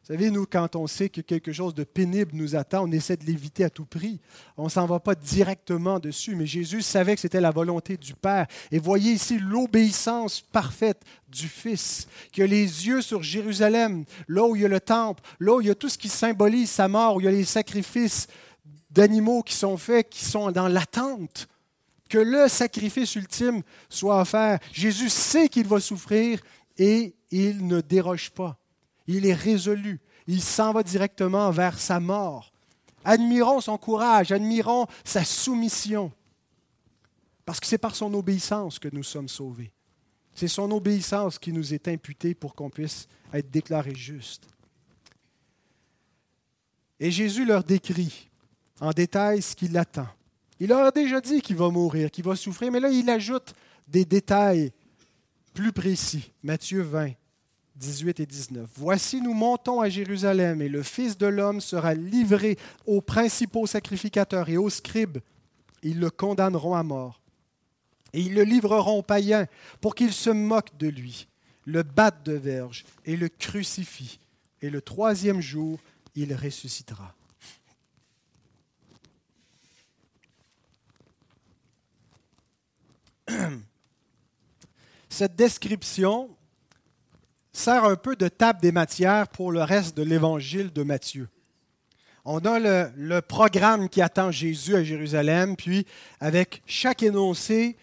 Vous 0.03 0.15
savez, 0.15 0.33
nous, 0.33 0.47
quand 0.47 0.75
on 0.75 0.89
sait 0.89 1.09
que 1.09 1.21
quelque 1.21 1.53
chose 1.53 1.75
de 1.75 1.85
pénible 1.85 2.33
nous 2.35 2.57
attend, 2.57 2.89
on 2.89 2.91
essaie 2.91 3.17
de 3.17 3.25
l'éviter 3.25 3.63
à 3.63 3.71
tout 3.71 3.85
prix. 3.85 4.19
On 4.57 4.65
ne 4.65 4.69
s'en 4.69 4.85
va 4.85 4.99
pas 4.99 5.15
directement 5.15 6.01
dessus, 6.01 6.35
mais 6.35 6.45
Jésus 6.45 6.83
savait 6.83 7.15
que 7.15 7.21
c'était 7.21 7.41
la 7.41 7.53
volonté 7.53 7.97
du 7.97 8.15
Père. 8.15 8.49
Et 8.73 8.81
voyez 8.81 9.13
ici 9.13 9.39
l'obéissance 9.39 10.41
parfaite 10.41 11.03
du 11.29 11.47
Fils, 11.47 12.09
qui 12.33 12.43
a 12.43 12.49
les 12.49 12.89
yeux 12.89 13.01
sur 13.01 13.23
Jérusalem, 13.23 14.05
là 14.27 14.45
où 14.45 14.57
il 14.57 14.63
y 14.63 14.65
a 14.65 14.69
le 14.69 14.81
temple, 14.81 15.23
là 15.39 15.55
où 15.55 15.61
il 15.61 15.69
y 15.69 15.71
a 15.71 15.77
tout 15.77 15.89
ce 15.89 15.99
qui 15.99 16.09
symbolise 16.09 16.69
sa 16.69 16.89
mort, 16.89 17.15
où 17.15 17.21
il 17.21 17.25
y 17.25 17.29
a 17.29 17.31
les 17.31 17.45
sacrifices 17.45 18.27
d'animaux 18.91 19.45
qui 19.45 19.55
sont 19.55 19.77
faits, 19.77 20.11
qui 20.11 20.25
sont 20.25 20.51
dans 20.51 20.67
l'attente 20.67 21.47
que 22.09 22.19
le 22.19 22.49
sacrifice 22.49 23.15
ultime 23.15 23.63
soit 23.89 24.21
offert. 24.21 24.59
Jésus 24.73 25.09
sait 25.09 25.49
qu'il 25.49 25.69
va 25.69 25.79
souffrir 25.79 26.41
et 26.77 27.15
il 27.31 27.67
ne 27.69 27.81
déroge 27.81 28.31
pas. 28.33 28.59
Il 29.13 29.27
est 29.27 29.35
résolu. 29.35 30.01
Il 30.27 30.41
s'en 30.41 30.73
va 30.73 30.83
directement 30.83 31.51
vers 31.51 31.79
sa 31.79 32.01
mort. 32.01 32.51
Admirons 33.05 33.61
son 33.61 33.77
courage, 33.77 34.33
admirons 34.33 34.87
sa 35.05 35.23
soumission. 35.23 36.11
Parce 37.45 37.61
que 37.61 37.67
c'est 37.67 37.79
par 37.79 37.95
son 37.95 38.15
obéissance 38.15 38.79
que 38.79 38.89
nous 38.91 39.03
sommes 39.03 39.29
sauvés. 39.29 39.73
C'est 40.35 40.49
son 40.49 40.71
obéissance 40.71 41.39
qui 41.39 41.53
nous 41.53 41.75
est 41.75 41.89
imputée 41.89 42.35
pour 42.35 42.55
qu'on 42.55 42.71
puisse 42.71 43.07
être 43.35 43.51
déclarés 43.51 43.95
justes. 43.95 44.49
Et 46.99 47.11
Jésus 47.11 47.45
leur 47.45 47.65
décrit 47.65 48.31
en 48.81 48.93
détail 48.93 49.43
ce 49.43 49.55
qui 49.55 49.69
l'attend. 49.69 50.09
Il 50.59 50.69
leur 50.69 50.87
a 50.87 50.91
déjà 50.91 51.21
dit 51.21 51.43
qu'il 51.43 51.57
va 51.57 51.69
mourir, 51.69 52.11
qu'il 52.11 52.25
va 52.25 52.37
souffrir, 52.37 52.73
mais 52.73 52.81
là, 52.81 52.89
il 52.89 53.11
ajoute 53.11 53.53
des 53.89 54.07
détails 54.07 54.73
plus 55.53 55.73
précis. 55.73 56.33
Matthieu 56.43 56.81
20, 56.83 57.11
18 57.83 58.21
et 58.21 58.27
19. 58.27 58.71
Voici, 58.77 59.21
nous 59.21 59.35
montons 59.35 59.81
à 59.81 59.89
Jérusalem, 59.89 60.63
et 60.63 60.69
le 60.69 60.85
Fils 60.85 61.19
de 61.19 61.27
l'homme 61.27 61.61
sera 61.61 61.95
livré 61.95 62.57
aux 62.87 63.01
principaux 63.01 63.67
sacrificateurs 63.67 64.49
et 64.49 64.57
aux 64.57 64.71
scribes. 64.71 65.19
Ils 65.83 65.99
le 65.99 66.11
condamneront 66.11 66.75
à 66.75 66.85
mort. 66.85 67.21
Et 68.13 68.21
ils 68.21 68.35
le 68.35 68.45
livreront 68.45 68.99
aux 68.99 69.03
païens 69.03 69.49
pour 69.81 69.97
qu'ils 69.97 70.13
se 70.13 70.31
moquent 70.31 70.77
de 70.79 70.87
lui, 70.89 71.27
le 71.65 71.83
battent 71.83 72.25
de 72.25 72.35
verge 72.35 72.85
et 73.05 73.17
le 73.17 73.29
crucifient. 73.29 74.21
Et 74.61 74.71
le 74.71 74.81
troisième 74.81 75.41
jour, 75.41 75.81
il 76.15 76.33
ressuscitera. 76.35 77.13
Cette 85.09 85.35
description 85.35 86.31
sert 87.53 87.85
un 87.85 87.97
peu 87.97 88.17
de 88.17 88.29
table 88.29 88.61
des 88.61 88.73
matières 88.73 89.29
pour 89.29 89.53
le 89.53 89.63
reste 89.63 89.97
de 89.97 90.03
l'évangile 90.03 90.73
de 90.73 90.83
Matthieu. 90.83 91.29
On 92.25 92.39
a 92.39 92.59
le, 92.97 93.21
programme 93.21 93.89
qui 93.89 94.01
attend 94.01 94.31
Jésus 94.31 94.77
à 94.77 94.85
Jérusalem, 94.85 95.57
puis 95.57 95.87
avec 96.21 96.63
chaque 96.67 97.03
énoncé 97.03 97.77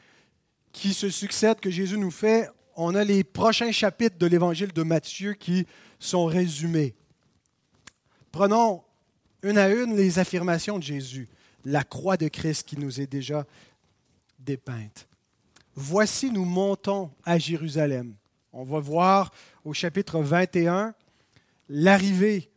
qui 0.72 0.94
se 0.94 1.10
succède 1.10 1.60
que 1.60 1.70
Jésus 1.70 1.98
nous 1.98 2.12
fait, 2.12 2.50
on 2.76 2.96
a 2.96 3.04
les 3.04 3.24
prochains 3.26 3.72
chapitres 3.72 4.18
de 4.18 4.26
l'évangile 4.26 4.72
de 4.72 4.84
Matthieu 4.84 5.34
qui 5.34 5.68
sont 6.00 6.26
résumés. 6.26 6.96
Prenons 8.32 8.84
une 9.44 9.58
à 9.58 9.70
une 9.70 9.96
les 9.96 10.20
affirmations 10.20 10.78
de 10.78 10.84
Jésus, 10.84 11.28
la 11.66 11.84
croix 11.84 12.16
de 12.16 12.30
Christ 12.30 12.66
qui 12.68 12.78
nous 12.78 13.02
est 13.02 13.08
déjà 13.08 13.46
dépeinte. 14.40 15.08
Voici, 15.76 16.32
nous 16.32 16.46
montons 16.46 17.12
à 17.26 17.38
Jérusalem. 17.38 18.16
On 18.52 18.64
va 18.64 18.80
voir 18.80 19.32
au 19.64 19.74
chapitre 19.74 20.20
21 20.22 20.94
l'arrivée 21.70 22.50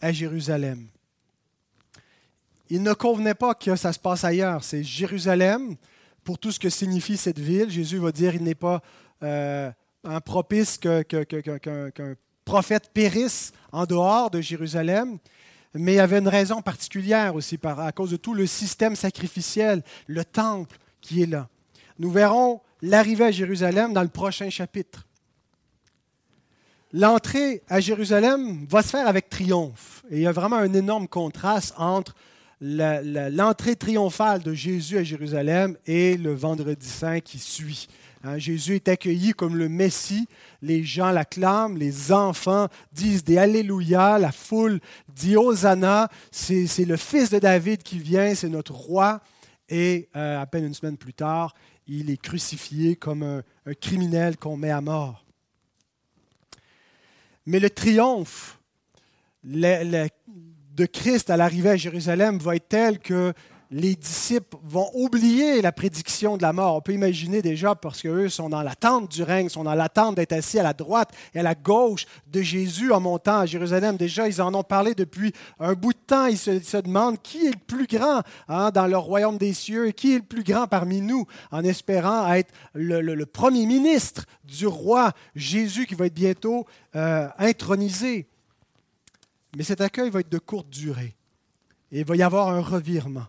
à 0.00 0.12
Jérusalem. 0.12 0.86
Il 2.68 2.82
ne 2.82 2.92
convenait 2.92 3.34
pas 3.34 3.54
que 3.54 3.74
ça 3.74 3.92
se 3.92 3.98
passe 3.98 4.24
ailleurs. 4.24 4.62
C'est 4.62 4.84
Jérusalem, 4.84 5.76
pour 6.24 6.38
tout 6.38 6.52
ce 6.52 6.60
que 6.60 6.70
signifie 6.70 7.16
cette 7.16 7.38
ville. 7.38 7.70
Jésus 7.70 7.98
va 7.98 8.12
dire 8.12 8.34
il 8.34 8.42
n'est 8.42 8.54
pas 8.54 8.82
euh, 9.22 9.70
un 10.04 10.20
propice 10.20 10.78
qu'un 10.78 11.02
prophète 12.44 12.90
périsse 12.92 13.52
en 13.72 13.86
dehors 13.86 14.30
de 14.30 14.40
Jérusalem. 14.40 15.18
Mais 15.74 15.94
il 15.94 15.96
y 15.96 16.00
avait 16.00 16.18
une 16.18 16.28
raison 16.28 16.62
particulière 16.62 17.34
aussi, 17.34 17.58
à 17.62 17.92
cause 17.92 18.10
de 18.10 18.16
tout 18.16 18.34
le 18.34 18.46
système 18.46 18.96
sacrificiel, 18.96 19.82
le 20.06 20.24
temple 20.24 20.76
qui 21.00 21.22
est 21.22 21.26
là. 21.26 21.48
Nous 21.98 22.10
verrons 22.10 22.60
l'arrivée 22.82 23.26
à 23.26 23.30
Jérusalem 23.30 23.92
dans 23.92 24.02
le 24.02 24.08
prochain 24.08 24.50
chapitre 24.50 25.06
l'entrée 26.92 27.62
à 27.68 27.80
Jérusalem 27.80 28.66
va 28.68 28.82
se 28.82 28.88
faire 28.88 29.06
avec 29.06 29.28
triomphe. 29.28 30.04
Et 30.10 30.16
il 30.16 30.22
y 30.22 30.26
a 30.26 30.32
vraiment 30.32 30.56
un 30.56 30.72
énorme 30.72 31.08
contraste 31.08 31.74
entre 31.76 32.14
l'entrée 32.60 33.76
triomphale 33.76 34.42
de 34.42 34.52
Jésus 34.52 34.98
à 34.98 35.02
Jérusalem 35.02 35.76
et 35.86 36.16
le 36.16 36.34
vendredi 36.34 36.86
saint 36.86 37.20
qui 37.20 37.38
suit. 37.38 37.88
Hein, 38.22 38.36
Jésus 38.36 38.74
est 38.74 38.88
accueilli 38.88 39.32
comme 39.32 39.56
le 39.56 39.70
Messie, 39.70 40.28
les 40.60 40.84
gens 40.84 41.10
l'acclament, 41.10 41.78
les 41.78 42.12
enfants 42.12 42.68
disent 42.92 43.24
des 43.24 43.38
Alléluia, 43.38 44.18
la 44.18 44.30
foule 44.30 44.78
dit 45.08 45.36
Hosanna, 45.36 46.10
c'est 46.30 46.84
le 46.84 46.98
fils 46.98 47.30
de 47.30 47.38
David 47.38 47.82
qui 47.82 47.98
vient, 47.98 48.34
c'est 48.34 48.50
notre 48.50 48.74
roi. 48.74 49.20
Et 49.70 50.08
euh, 50.16 50.42
à 50.42 50.46
peine 50.46 50.66
une 50.66 50.74
semaine 50.74 50.98
plus 50.98 51.14
tard, 51.14 51.54
il 51.86 52.10
est 52.10 52.20
crucifié 52.20 52.96
comme 52.96 53.22
un 53.22 53.74
criminel 53.80 54.36
qu'on 54.36 54.56
met 54.56 54.70
à 54.70 54.80
mort. 54.80 55.24
Mais 57.46 57.60
le 57.60 57.70
triomphe 57.70 58.58
de 59.42 60.86
Christ 60.86 61.30
à 61.30 61.36
l'arrivée 61.36 61.70
à 61.70 61.76
Jérusalem 61.76 62.38
va 62.38 62.56
être 62.56 62.68
tel 62.68 62.98
que 62.98 63.32
les 63.70 63.94
disciples 63.94 64.56
vont 64.64 64.90
oublier 64.94 65.62
la 65.62 65.70
prédiction 65.70 66.36
de 66.36 66.42
la 66.42 66.52
mort. 66.52 66.74
On 66.74 66.80
peut 66.80 66.92
imaginer 66.92 67.40
déjà, 67.40 67.76
parce 67.76 68.02
qu'eux 68.02 68.28
sont 68.28 68.48
dans 68.48 68.62
l'attente 68.62 69.10
du 69.12 69.22
règne, 69.22 69.48
sont 69.48 69.62
dans 69.62 69.74
l'attente 69.74 70.16
d'être 70.16 70.32
assis 70.32 70.58
à 70.58 70.64
la 70.64 70.72
droite 70.72 71.12
et 71.34 71.38
à 71.38 71.42
la 71.42 71.54
gauche 71.54 72.06
de 72.26 72.42
Jésus 72.42 72.92
en 72.92 73.00
montant 73.00 73.38
à 73.38 73.46
Jérusalem. 73.46 73.96
Déjà, 73.96 74.26
ils 74.26 74.42
en 74.42 74.52
ont 74.54 74.64
parlé 74.64 74.94
depuis 74.94 75.32
un 75.60 75.74
bout 75.74 75.92
de 75.92 75.98
temps. 75.98 76.26
Ils 76.26 76.38
se, 76.38 76.76
demandent 76.78 77.22
qui 77.22 77.46
est 77.46 77.52
le 77.52 77.60
plus 77.64 77.86
grand 77.86 78.22
hein, 78.48 78.70
dans 78.70 78.88
le 78.88 78.96
royaume 78.96 79.38
des 79.38 79.52
cieux 79.52 79.88
et 79.88 79.92
qui 79.92 80.14
est 80.14 80.18
le 80.18 80.24
plus 80.24 80.42
grand 80.42 80.66
parmi 80.66 81.00
nous, 81.00 81.26
en 81.52 81.62
espérant 81.62 82.32
être 82.32 82.52
le, 82.74 83.24
premier 83.24 83.66
ministre 83.66 84.24
du 84.44 84.66
roi 84.66 85.12
Jésus 85.36 85.86
qui 85.86 85.94
va 85.94 86.06
être 86.06 86.14
bientôt 86.14 86.66
euh, 86.96 87.28
intronisé. 87.38 88.26
Mais 89.56 89.62
cet 89.62 89.80
accueil 89.80 90.10
va 90.10 90.20
être 90.20 90.28
de 90.28 90.38
courte 90.38 90.68
durée. 90.68 91.14
Et 91.92 92.00
il 92.00 92.04
va 92.04 92.16
y 92.16 92.22
avoir 92.22 92.48
un 92.48 92.60
revirement. 92.60 93.26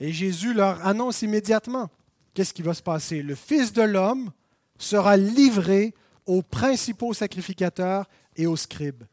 Et 0.00 0.12
Jésus 0.12 0.54
leur 0.54 0.84
annonce 0.86 1.22
immédiatement 1.22 1.90
qu'est-ce 2.34 2.52
qui 2.52 2.62
va 2.62 2.74
se 2.74 2.82
passer. 2.82 3.22
Le 3.22 3.34
Fils 3.34 3.72
de 3.72 3.82
l'homme 3.82 4.30
sera 4.78 5.16
livré 5.16 5.94
aux 6.26 6.42
principaux 6.42 7.14
sacrificateurs 7.14 8.08
et 8.36 8.46
aux 8.46 8.56
scribes. 8.56 9.04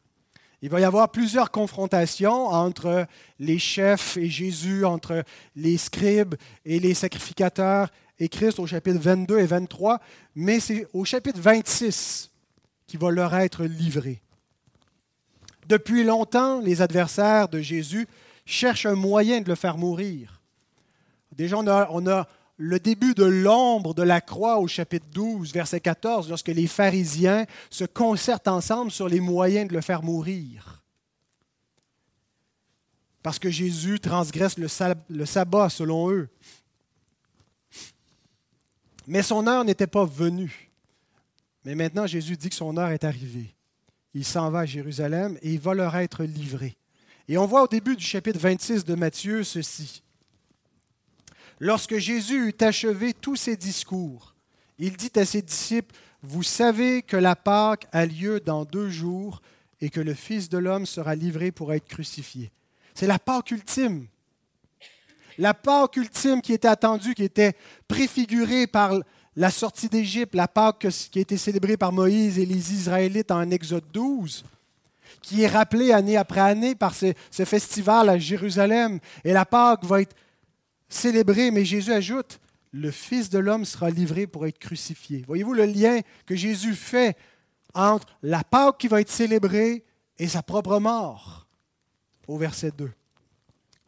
Il 0.60 0.70
va 0.70 0.80
y 0.80 0.84
avoir 0.84 1.10
plusieurs 1.10 1.50
confrontations 1.50 2.46
entre 2.46 3.06
les 3.40 3.58
chefs 3.58 4.16
et 4.16 4.30
Jésus, 4.30 4.84
entre 4.84 5.24
les 5.56 5.76
scribes 5.76 6.36
et 6.64 6.78
les 6.78 6.94
sacrificateurs 6.94 7.88
et 8.18 8.28
Christ 8.28 8.60
au 8.60 8.66
chapitre 8.66 9.00
22 9.00 9.40
et 9.40 9.46
23, 9.46 10.00
mais 10.36 10.60
c'est 10.60 10.86
au 10.92 11.04
chapitre 11.04 11.40
26 11.40 12.30
qu'il 12.86 13.00
va 13.00 13.10
leur 13.10 13.34
être 13.34 13.64
livré. 13.64 14.22
Depuis 15.66 16.04
longtemps, 16.04 16.60
les 16.60 16.80
adversaires 16.80 17.48
de 17.48 17.60
Jésus 17.60 18.06
cherchent 18.44 18.86
un 18.86 18.94
moyen 18.94 19.40
de 19.40 19.48
le 19.48 19.54
faire 19.54 19.78
mourir. 19.78 20.41
Déjà, 21.32 21.56
on 21.58 22.06
a, 22.06 22.28
le 22.58 22.78
début 22.78 23.14
de 23.14 23.24
l'ombre 23.24 23.94
de 23.94 24.02
la 24.02 24.20
croix 24.20 24.58
au 24.58 24.68
chapitre 24.68 25.06
12, 25.12 25.52
verset 25.52 25.80
14, 25.80 26.28
lorsque 26.28 26.48
les 26.48 26.66
pharisiens 26.66 27.46
se 27.70 27.84
concertent 27.84 28.48
ensemble 28.48 28.90
sur 28.90 29.08
les 29.08 29.20
moyens 29.20 29.68
de 29.68 29.74
le 29.74 29.80
faire 29.80 30.02
mourir. 30.02 30.82
Parce 33.22 33.38
que 33.38 33.50
Jésus 33.50 34.00
transgresse 34.00 34.58
le, 34.58 35.26
sabbat 35.26 35.68
selon 35.70 36.10
eux. 36.10 36.28
Mais 39.06 39.22
son 39.22 39.46
heure 39.46 39.64
n'était 39.64 39.86
pas 39.86 40.04
venue. 40.04 40.70
Mais 41.64 41.74
maintenant, 41.74 42.06
Jésus 42.06 42.36
dit 42.36 42.48
que 42.48 42.54
son 42.54 42.76
heure 42.76 42.90
est 42.90 43.04
arrivée. 43.04 43.54
Il 44.14 44.24
s'en 44.24 44.50
va 44.50 44.60
à 44.60 44.66
Jérusalem 44.66 45.38
et 45.40 45.52
il 45.54 45.60
va 45.60 45.74
leur 45.74 45.96
être 45.96 46.24
livré. 46.24 46.76
Et 47.28 47.38
on 47.38 47.46
voit 47.46 47.62
au 47.62 47.68
début 47.68 47.96
du 47.96 48.04
chapitre 48.04 48.38
26 48.38 48.84
de 48.84 48.94
Matthieu 48.94 49.44
ceci. 49.44 50.01
Lorsque 51.64 51.98
Jésus 51.98 52.48
eut 52.48 52.64
achevé 52.64 53.14
tous 53.14 53.36
ses 53.36 53.56
discours, 53.56 54.34
il 54.80 54.96
dit 54.96 55.12
à 55.14 55.24
ses 55.24 55.42
disciples, 55.42 55.94
Vous 56.20 56.42
savez 56.42 57.02
que 57.02 57.16
la 57.16 57.36
Pâque 57.36 57.86
a 57.92 58.04
lieu 58.04 58.40
dans 58.40 58.64
deux 58.64 58.90
jours 58.90 59.40
et 59.80 59.88
que 59.88 60.00
le 60.00 60.12
Fils 60.12 60.48
de 60.48 60.58
l'homme 60.58 60.86
sera 60.86 61.14
livré 61.14 61.52
pour 61.52 61.72
être 61.72 61.86
crucifié. 61.86 62.50
C'est 62.94 63.06
la 63.06 63.20
Pâque 63.20 63.52
ultime. 63.52 64.08
La 65.38 65.54
Pâque 65.54 65.98
ultime 65.98 66.42
qui 66.42 66.52
était 66.52 66.66
attendue, 66.66 67.14
qui 67.14 67.22
était 67.22 67.52
préfigurée 67.86 68.66
par 68.66 68.94
la 69.36 69.52
sortie 69.52 69.88
d'Égypte, 69.88 70.34
la 70.34 70.48
Pâque 70.48 70.88
qui 71.12 71.20
a 71.20 71.22
été 71.22 71.36
célébrée 71.36 71.76
par 71.76 71.92
Moïse 71.92 72.40
et 72.40 72.44
les 72.44 72.74
Israélites 72.74 73.30
en 73.30 73.48
Exode 73.52 73.86
12, 73.92 74.44
qui 75.22 75.42
est 75.42 75.46
rappelée 75.46 75.92
année 75.92 76.16
après 76.16 76.40
année 76.40 76.74
par 76.74 76.92
ce, 76.96 77.14
festival 77.30 78.08
à 78.08 78.18
Jérusalem. 78.18 78.98
Et 79.22 79.32
la 79.32 79.46
Pâque 79.46 79.84
va 79.84 80.00
être 80.00 80.16
célébré, 80.94 81.50
mais 81.50 81.64
Jésus 81.64 81.92
ajoute, 81.92 82.40
le 82.72 82.90
Fils 82.90 83.28
de 83.30 83.38
l'homme 83.38 83.64
sera 83.64 83.90
livré 83.90 84.26
pour 84.26 84.46
être 84.46 84.58
crucifié. 84.58 85.24
Voyez-vous 85.26 85.54
le 85.54 85.66
lien 85.66 86.00
que 86.26 86.34
Jésus 86.34 86.74
fait 86.74 87.16
entre 87.74 88.06
la 88.22 88.44
Pâque 88.44 88.78
qui 88.78 88.88
va 88.88 89.00
être 89.00 89.10
célébrée 89.10 89.84
et 90.18 90.28
sa 90.28 90.42
propre 90.42 90.78
mort 90.78 91.46
au 92.26 92.38
verset 92.38 92.70
2. 92.70 92.90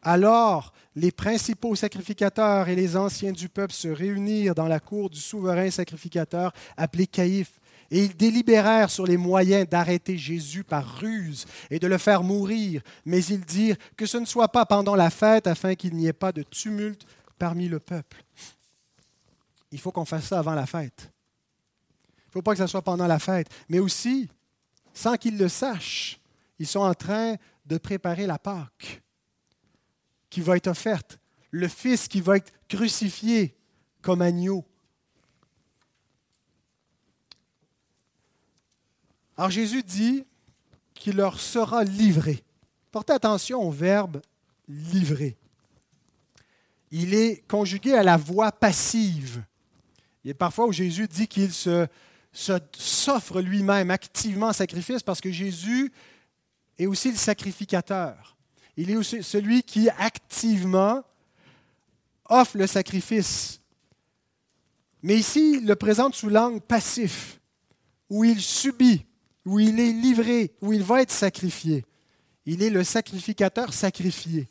Alors 0.01 0.71
les 0.95 1.11
principaux 1.11 1.75
sacrificateurs 1.75 2.69
et 2.69 2.75
les 2.75 2.95
anciens 2.95 3.31
du 3.31 3.49
peuple 3.49 3.73
se 3.73 3.87
réunirent 3.87 4.55
dans 4.55 4.67
la 4.67 4.79
cour 4.79 5.09
du 5.09 5.19
souverain 5.19 5.71
sacrificateur 5.71 6.53
appelé 6.77 7.07
Caïphe 7.07 7.59
et 7.91 8.03
ils 8.03 8.15
délibérèrent 8.15 8.89
sur 8.89 9.05
les 9.05 9.17
moyens 9.17 9.67
d'arrêter 9.67 10.17
Jésus 10.17 10.63
par 10.63 10.99
ruse 10.99 11.45
et 11.69 11.79
de 11.79 11.87
le 11.87 11.97
faire 11.97 12.23
mourir. 12.23 12.81
Mais 13.05 13.23
ils 13.25 13.45
dirent 13.45 13.77
que 13.95 14.05
ce 14.05 14.17
ne 14.17 14.25
soit 14.25 14.49
pas 14.49 14.65
pendant 14.65 14.95
la 14.95 15.09
fête 15.09 15.47
afin 15.47 15.75
qu'il 15.75 15.95
n'y 15.95 16.07
ait 16.07 16.13
pas 16.13 16.31
de 16.31 16.43
tumulte 16.43 17.05
parmi 17.37 17.67
le 17.67 17.79
peuple. 17.79 18.23
Il 19.71 19.79
faut 19.79 19.91
qu'on 19.91 20.05
fasse 20.05 20.27
ça 20.27 20.39
avant 20.39 20.55
la 20.55 20.65
fête. 20.65 21.11
Il 22.17 22.29
ne 22.29 22.31
faut 22.31 22.41
pas 22.41 22.53
que 22.53 22.59
ce 22.59 22.67
soit 22.67 22.81
pendant 22.81 23.07
la 23.07 23.19
fête. 23.19 23.49
Mais 23.69 23.79
aussi, 23.79 24.29
sans 24.93 25.15
qu'ils 25.15 25.37
le 25.37 25.49
sachent, 25.49 26.19
ils 26.59 26.67
sont 26.67 26.79
en 26.79 26.93
train 26.93 27.35
de 27.65 27.77
préparer 27.77 28.25
la 28.25 28.39
Pâque 28.39 29.01
qui 30.29 30.41
va 30.41 30.57
être 30.57 30.67
offerte. 30.67 31.19
Le 31.51 31.67
Fils 31.67 32.07
qui 32.07 32.21
va 32.21 32.37
être 32.37 32.51
crucifié 32.67 33.55
comme 34.01 34.21
agneau. 34.21 34.65
Alors 39.37 39.49
Jésus 39.49 39.83
dit 39.83 40.25
qu'il 40.93 41.17
leur 41.17 41.39
sera 41.39 41.83
livré. 41.83 42.43
Portez 42.91 43.13
attention 43.13 43.61
au 43.61 43.71
verbe 43.71 44.21
livrer. 44.67 45.35
Il 46.91 47.13
est 47.13 47.45
conjugué 47.47 47.93
à 47.93 48.03
la 48.03 48.15
voix 48.15 48.51
passive. 48.51 49.43
Il 50.23 50.29
y 50.29 50.31
a 50.31 50.33
parfois 50.33 50.67
où 50.67 50.71
Jésus 50.71 51.07
dit 51.07 51.27
qu'il 51.27 51.51
se, 51.51 51.87
s'offre 52.31 53.41
lui-même 53.41 53.91
activement 53.91 54.47
en 54.47 54.53
sacrifice 54.53 55.03
parce 55.03 55.21
que 55.21 55.31
Jésus 55.31 55.91
est 56.77 56.85
aussi 56.85 57.11
le 57.11 57.17
sacrificateur. 57.17 58.37
Il 58.77 58.89
est 58.89 58.95
aussi 58.95 59.23
celui 59.23 59.63
qui 59.63 59.89
activement 59.89 61.03
offre 62.27 62.57
le 62.57 62.67
sacrifice. 62.67 63.61
Mais 65.03 65.17
ici, 65.17 65.59
il 65.59 65.67
le 65.67 65.75
présente 65.75 66.15
sous 66.15 66.29
l'angle 66.29 66.59
passif, 66.59 67.39
où 68.09 68.23
il 68.23 68.41
subit 68.41 69.05
où 69.45 69.59
il 69.59 69.79
est 69.79 69.91
livré, 69.91 70.51
où 70.61 70.73
il 70.73 70.83
va 70.83 71.01
être 71.01 71.11
sacrifié. 71.11 71.85
Il 72.45 72.63
est 72.63 72.69
le 72.69 72.83
sacrificateur 72.83 73.73
sacrifié. 73.73 74.47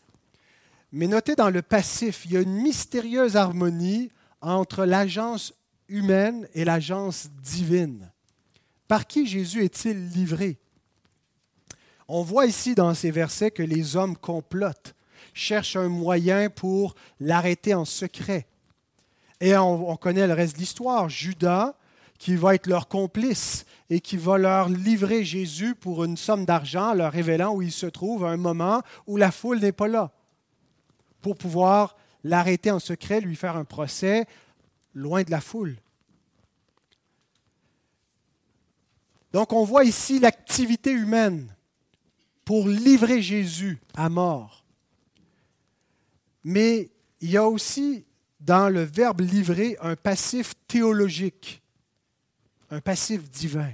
Mais 0.92 1.08
notez 1.08 1.34
dans 1.34 1.50
le 1.50 1.62
passif, 1.62 2.24
il 2.24 2.32
y 2.32 2.36
a 2.36 2.40
une 2.40 2.62
mystérieuse 2.62 3.36
harmonie 3.36 4.10
entre 4.40 4.84
l'agence 4.84 5.52
humaine 5.88 6.48
et 6.54 6.64
l'agence 6.64 7.28
divine. 7.42 8.10
Par 8.86 9.06
qui 9.06 9.26
Jésus 9.26 9.64
est-il 9.64 10.08
livré? 10.10 10.58
On 12.06 12.22
voit 12.22 12.46
ici 12.46 12.74
dans 12.74 12.94
ces 12.94 13.10
versets 13.10 13.50
que 13.50 13.62
les 13.62 13.96
hommes 13.96 14.16
complotent, 14.16 14.94
cherchent 15.32 15.76
un 15.76 15.88
moyen 15.88 16.50
pour 16.50 16.94
l'arrêter 17.18 17.74
en 17.74 17.84
secret. 17.84 18.46
Et 19.40 19.56
on, 19.56 19.90
on 19.90 19.96
connaît 19.96 20.26
le 20.26 20.34
reste 20.34 20.54
de 20.54 20.60
l'histoire. 20.60 21.08
Judas, 21.08 21.74
qui 22.18 22.36
va 22.36 22.54
être 22.54 22.66
leur 22.66 22.88
complice 22.88 23.64
et 23.90 24.00
qui 24.00 24.16
va 24.16 24.38
leur 24.38 24.68
livrer 24.68 25.24
Jésus 25.24 25.74
pour 25.74 26.04
une 26.04 26.16
somme 26.16 26.44
d'argent, 26.44 26.94
leur 26.94 27.12
révélant 27.12 27.54
où 27.54 27.62
il 27.62 27.72
se 27.72 27.86
trouve 27.86 28.24
à 28.24 28.30
un 28.30 28.36
moment 28.36 28.82
où 29.06 29.16
la 29.16 29.30
foule 29.30 29.60
n'est 29.60 29.72
pas 29.72 29.88
là, 29.88 30.12
pour 31.20 31.36
pouvoir 31.36 31.96
l'arrêter 32.22 32.70
en 32.70 32.78
secret, 32.78 33.20
lui 33.20 33.36
faire 33.36 33.56
un 33.56 33.64
procès 33.64 34.26
loin 34.94 35.22
de 35.22 35.30
la 35.30 35.40
foule. 35.40 35.76
Donc 39.32 39.52
on 39.52 39.64
voit 39.64 39.84
ici 39.84 40.20
l'activité 40.20 40.92
humaine 40.92 41.54
pour 42.44 42.68
livrer 42.68 43.20
Jésus 43.20 43.80
à 43.94 44.08
mort. 44.08 44.64
Mais 46.44 46.90
il 47.20 47.30
y 47.30 47.36
a 47.36 47.48
aussi 47.48 48.04
dans 48.38 48.68
le 48.68 48.82
verbe 48.82 49.22
livrer 49.22 49.76
un 49.80 49.96
passif 49.96 50.54
théologique 50.68 51.63
un 52.74 52.80
passif 52.80 53.30
divin. 53.30 53.70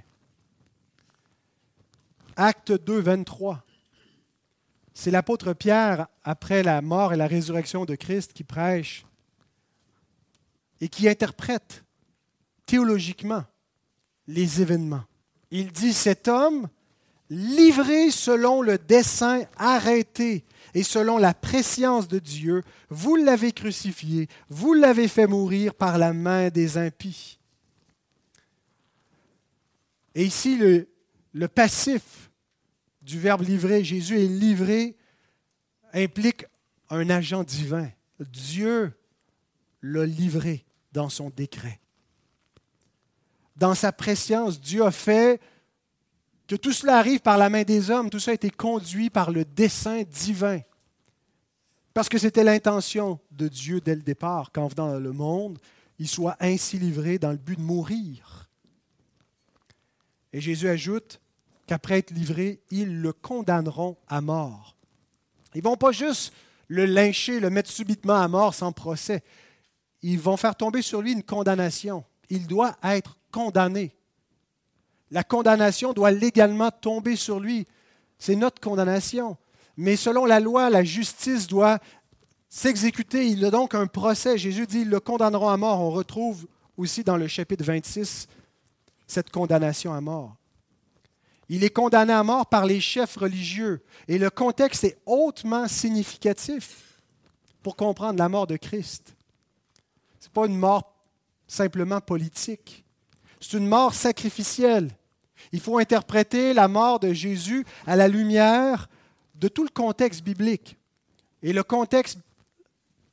Acte 2.37 2.73
2, 2.73 3.01
23. 3.01 3.65
C'est 4.93 5.11
l'apôtre 5.11 5.55
Pierre, 5.55 6.07
après 6.23 6.63
la 6.63 6.83
mort 6.83 7.15
et 7.15 7.17
la 7.17 7.27
résurrection 7.27 7.87
de 7.87 7.95
Christ, 7.95 8.35
qui 8.35 8.45
prêche 8.45 9.07
et 10.83 10.89
qui 10.89 11.09
interprète 11.09 11.83
théologiquement 12.67 13.45
les 14.27 14.61
événements. 14.61 15.05
Il 15.51 15.73
dit, 15.73 15.95
cet 15.95 16.29
homme, 16.29 16.69
livré 17.31 18.11
selon 18.11 18.61
le 18.61 18.77
dessein 18.77 19.45
arrêté 19.57 20.45
et 20.75 20.83
selon 20.83 21.17
la 21.17 21.33
préscience 21.33 22.07
de 22.07 22.19
Dieu, 22.19 22.63
vous 22.91 23.17
l'avez 23.17 23.53
crucifié, 23.53 24.29
vous 24.51 24.75
l'avez 24.75 25.09
fait 25.09 25.27
mourir 25.27 25.73
par 25.73 25.97
la 25.97 26.13
main 26.13 26.51
des 26.51 26.77
impies. 26.77 27.40
Et 30.15 30.25
ici, 30.25 30.59
le, 30.59 31.49
passif 31.49 32.31
du 33.03 33.19
verbe 33.19 33.43
livrer, 33.43 33.85
Jésus 33.85 34.21
est 34.21 34.29
livré, 34.29 34.97
implique 35.93 36.45
un 36.89 37.09
agent 37.11 37.45
divin. 37.45 37.89
Dieu 38.19 38.93
l'a 39.83 40.05
livré 40.05 40.65
dans 40.93 41.09
son 41.09 41.31
décret. 41.31 41.81
Dans 43.57 43.75
sa 43.75 43.93
préscience, 43.93 44.61
Dieu 44.61 44.85
a 44.85 44.91
fait 44.91 45.41
que 46.47 46.57
tout 46.57 46.73
cela 46.73 46.99
arrive 46.99 47.21
par 47.21 47.39
la 47.39 47.49
main 47.49 47.63
des 47.63 47.91
hommes, 47.91 48.11
tout 48.11 48.19
ça 48.19 48.33
a 48.33 48.35
été 48.35 48.51
conduit 48.51 49.11
par 49.11 49.31
le 49.31 49.45
dessein 49.45 50.03
divin. 50.03 50.61
Parce 51.95 52.09
que 52.09 52.19
c'était 52.19 52.45
l'intention 52.45 53.21
de 53.31 53.49
Dieu 53.49 53.81
dès 53.81 53.95
le 53.95 54.03
départ, 54.03 54.53
qu'en 54.53 54.69
venant 54.69 54.93
dans 54.93 55.01
le 55.01 55.13
monde, 55.13 55.59
il 55.99 56.09
soit 56.09 56.37
ainsi 56.41 56.79
livré 56.79 57.19
dans 57.19 57.31
le 57.31 57.37
but 57.37 57.57
de 57.57 57.63
mourir. 57.63 58.40
Et 60.33 60.41
Jésus 60.41 60.69
ajoute 60.69 61.21
qu'après 61.67 61.99
être 61.99 62.11
livré, 62.11 62.61
ils 62.71 63.01
le 63.01 63.13
condamneront 63.13 63.97
à 64.09 64.21
mort. 64.21 64.77
Ils 65.55 65.63
vont 65.63 65.77
pas 65.77 65.93
juste 65.93 66.33
le 66.69 66.87
lyncher, 66.87 67.41
le 67.41 67.51
mettre 67.51 67.71
subitement 67.71 68.17
à 68.17 68.29
mort 68.29 68.55
sans 68.55 68.73
procès. 68.73 69.23
Ils 70.03 70.21
vont 70.21 70.37
faire 70.37 70.55
tomber 70.55 70.83
sur 70.83 71.03
lui 71.03 71.13
une 71.13 71.23
condamnation. 71.23 72.05
Il 72.29 72.47
doit 72.47 72.77
être 72.83 73.19
condamné. 73.33 73.97
La 75.11 75.25
condamnation 75.25 75.93
doit 75.93 76.13
légalement 76.13 76.71
tomber 76.71 77.17
sur 77.17 77.41
lui. 77.41 77.67
C'est 78.19 78.37
notre 78.37 78.61
condamnation. 78.61 79.37
Mais 79.77 79.97
selon 79.97 80.25
la 80.25 80.39
loi, 80.39 80.71
la 80.71 80.85
justice 80.85 81.49
doit 81.49 81.81
s'exécuter. 82.49 83.27
Il 83.27 83.45
a 83.45 83.51
donc 83.51 83.75
un 83.75 83.89
procès. 83.89 84.39
Jésus 84.39 84.67
dit, 84.67 84.83
ils 84.83 84.89
le 84.89 85.01
condamneront 85.01 85.49
à 85.49 85.57
mort. 85.57 85.81
On 85.81 85.91
retrouve 85.91 86.47
aussi 86.77 87.03
dans 87.03 87.17
le 87.17 87.27
chapitre 87.27 87.65
26 87.65 88.29
cette 89.11 89.31
condamnation 89.31 89.93
à 89.93 90.01
mort. 90.01 90.37
Il 91.49 91.65
est 91.65 91.71
condamné 91.71 92.13
à 92.13 92.23
mort 92.23 92.47
par 92.47 92.65
les 92.65 92.81
chefs 92.81 93.17
religieux. 93.17 93.83
Et 94.07 94.19
le 94.19 94.31
contexte 94.31 94.85
est 94.85 94.99
hautement 95.05 95.67
significatif 95.67 97.03
pour 97.63 97.75
comprendre 97.75 98.19
la 98.19 98.29
mort 98.29 98.47
de 98.47 98.57
Christ. 98.57 99.17
Ce 100.21 100.27
n'est 100.27 100.33
pas 100.33 100.47
une 100.47 100.57
mort 100.57 100.95
simplement 101.49 102.01
politique. 102.01 102.85
C'est 103.41 103.57
une 103.57 103.67
mort 103.67 103.95
sacrificielle. 103.95 104.91
Il 105.51 105.61
faut 105.61 105.79
interpréter 105.79 106.55
la 106.55 106.69
mort 106.69 107.01
de 107.01 107.13
Jésus 107.13 107.67
à 107.87 107.97
la 107.97 108.07
lumière 108.07 108.89
de 109.35 109.49
tout 109.49 109.65
le 109.65 109.71
contexte 109.71 110.23
biblique. 110.23 110.77
Et 111.43 111.53
le 111.53 111.65
contexte 111.65 112.19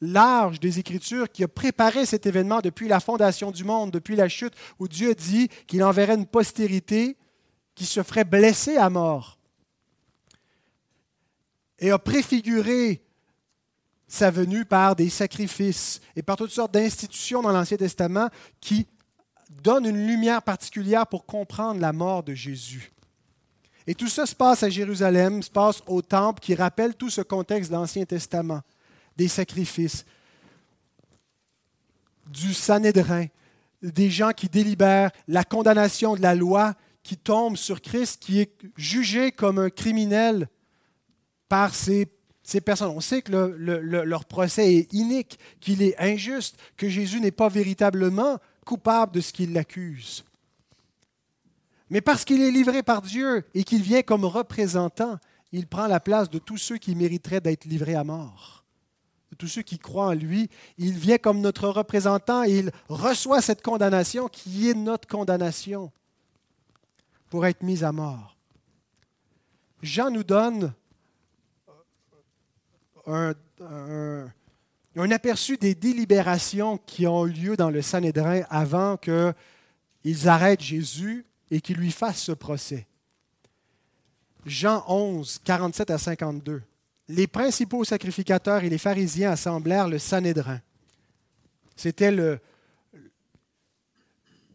large 0.01 0.59
des 0.59 0.79
Écritures 0.79 1.31
qui 1.31 1.43
a 1.43 1.47
préparé 1.47 2.05
cet 2.05 2.25
événement 2.25 2.61
depuis 2.61 2.87
la 2.87 2.99
fondation 2.99 3.51
du 3.51 3.63
monde, 3.63 3.91
depuis 3.91 4.15
la 4.15 4.29
chute, 4.29 4.53
où 4.79 4.87
Dieu 4.87 5.15
dit 5.15 5.49
qu'il 5.67 5.83
enverrait 5.83 6.15
une 6.15 6.25
postérité 6.25 7.17
qui 7.75 7.85
se 7.85 8.03
ferait 8.03 8.25
blesser 8.25 8.77
à 8.77 8.89
mort. 8.89 9.37
Et 11.79 11.91
a 11.91 11.99
préfiguré 11.99 13.03
sa 14.07 14.31
venue 14.31 14.65
par 14.65 14.95
des 14.95 15.09
sacrifices 15.09 16.01
et 16.15 16.23
par 16.23 16.37
toutes 16.37 16.51
sortes 16.51 16.73
d'institutions 16.73 17.41
dans 17.41 17.51
l'Ancien 17.51 17.77
Testament 17.77 18.29
qui 18.61 18.87
donne 19.63 19.85
une 19.85 20.07
lumière 20.07 20.41
particulière 20.41 21.07
pour 21.07 21.25
comprendre 21.25 21.79
la 21.79 21.93
mort 21.93 22.23
de 22.23 22.33
Jésus. 22.33 22.91
Et 23.85 23.95
tout 23.95 24.07
ça 24.07 24.25
se 24.25 24.35
passe 24.35 24.63
à 24.63 24.69
Jérusalem, 24.69 25.41
se 25.41 25.49
passe 25.49 25.81
au 25.87 26.01
temple 26.01 26.41
qui 26.41 26.55
rappelle 26.55 26.95
tout 26.95 27.09
ce 27.09 27.21
contexte 27.21 27.71
de 27.71 27.75
l'Ancien 27.75 28.05
Testament, 28.05 28.61
des 29.17 29.27
sacrifices, 29.27 30.05
du 32.27 32.53
Sanhédrin, 32.53 33.25
des 33.81 34.09
gens 34.09 34.31
qui 34.31 34.49
délibèrent, 34.49 35.11
la 35.27 35.43
condamnation 35.43 36.15
de 36.15 36.21
la 36.21 36.35
loi 36.35 36.73
qui 37.03 37.17
tombe 37.17 37.55
sur 37.55 37.81
Christ, 37.81 38.21
qui 38.21 38.39
est 38.41 38.51
jugé 38.75 39.31
comme 39.31 39.59
un 39.59 39.69
criminel 39.69 40.49
par 41.47 41.73
ces, 41.73 42.07
ces 42.43 42.59
personnes. 42.59 42.91
On 42.91 42.99
sait 42.99 43.21
que 43.21 43.31
leur 43.31 44.25
procès 44.25 44.75
est 44.75 44.93
inique, 44.93 45.39
qu'il 45.61 45.81
est 45.81 45.97
injuste, 45.99 46.57
que 46.75 46.89
Jésus 46.89 47.21
n'est 47.21 47.31
pas 47.31 47.49
véritablement 47.49 48.39
coupable 48.65 49.13
de 49.13 49.21
ce 49.21 49.31
qui 49.31 49.47
l'accuse. 49.47 50.25
Mais 51.89 52.01
parce 52.01 52.25
qu'il 52.25 52.41
est 52.41 52.51
livré 52.51 52.83
par 52.83 53.01
Dieu 53.01 53.45
et 53.53 53.63
qu'il 53.63 53.81
vient 53.81 54.01
comme 54.01 54.25
représentant, 54.25 55.17
il 55.53 55.67
prend 55.67 55.87
la 55.87 56.01
place 56.01 56.29
de 56.29 56.39
tous 56.39 56.57
ceux 56.57 56.77
qui 56.77 56.95
mériteraient 56.95 57.39
d'être 57.39 57.65
livrés 57.65 57.95
à 57.95 58.03
mort. 58.03 58.65
Tous 59.37 59.47
ceux 59.47 59.61
qui 59.61 59.77
croient 59.77 60.07
en 60.07 60.13
lui, 60.13 60.49
il 60.77 60.93
vient 60.93 61.17
comme 61.17 61.41
notre 61.41 61.67
représentant 61.67 62.43
et 62.43 62.59
il 62.59 62.71
reçoit 62.87 63.41
cette 63.41 63.61
condamnation 63.61 64.27
qui 64.27 64.69
est 64.69 64.73
notre 64.73 65.07
condamnation 65.07 65.91
pour 67.29 67.45
être 67.45 67.61
mis 67.61 67.83
à 67.83 67.91
mort. 67.91 68.37
Jean 69.81 70.09
nous 70.09 70.23
donne 70.23 70.73
un, 73.05 73.33
un, 73.61 74.27
un 74.95 75.11
aperçu 75.11 75.57
des 75.57 75.75
délibérations 75.75 76.77
qui 76.77 77.05
ont 77.05 77.27
eu 77.27 77.31
lieu 77.31 77.57
dans 77.57 77.69
le 77.69 77.81
Sanhédrin 77.81 78.41
avant 78.49 78.97
qu'ils 78.97 80.27
arrêtent 80.27 80.61
Jésus 80.61 81.25
et 81.51 81.61
qu'ils 81.61 81.77
lui 81.77 81.91
fassent 81.91 82.23
ce 82.23 82.31
procès. 82.31 82.87
Jean 84.45 84.83
11, 84.87 85.41
47 85.43 85.91
à 85.91 85.97
52. 85.97 86.63
Les 87.09 87.27
principaux 87.27 87.85
sacrificateurs 87.85 88.63
et 88.63 88.69
les 88.69 88.77
pharisiens 88.77 89.31
assemblèrent 89.31 89.87
le 89.87 89.97
Sanhédrin. 89.97 90.59
C'était 91.75 92.11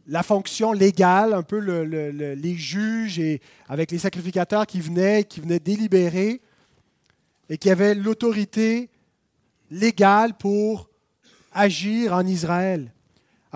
la 0.07 0.23
fonction 0.23 0.73
légale, 0.73 1.33
un 1.33 1.43
peu 1.43 1.59
les 1.59 2.57
juges 2.57 3.19
et 3.19 3.41
avec 3.69 3.91
les 3.91 3.99
sacrificateurs 3.99 4.67
qui 4.67 4.81
venaient, 4.81 5.25
qui 5.25 5.41
venaient 5.41 5.61
délibérer 5.61 6.43
et 7.49 7.57
qui 7.57 7.71
avaient 7.71 7.95
l'autorité 7.95 8.91
légal 9.71 10.37
pour 10.37 10.91
agir 11.53 12.13
en 12.13 12.27
Israël. 12.27 12.93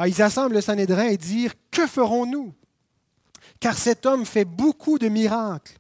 Ils 0.06 0.22
assemblent 0.22 0.54
le 0.54 0.61
Sanhédrin 0.61 1.09
et 1.09 1.16
disent 1.16 1.52
Que 1.70 1.87
ferons-nous? 1.87 2.54
Car 3.61 3.76
cet 3.76 4.06
homme 4.06 4.24
fait 4.24 4.44
beaucoup 4.44 4.98
de 4.98 5.09
miracles. 5.09 5.78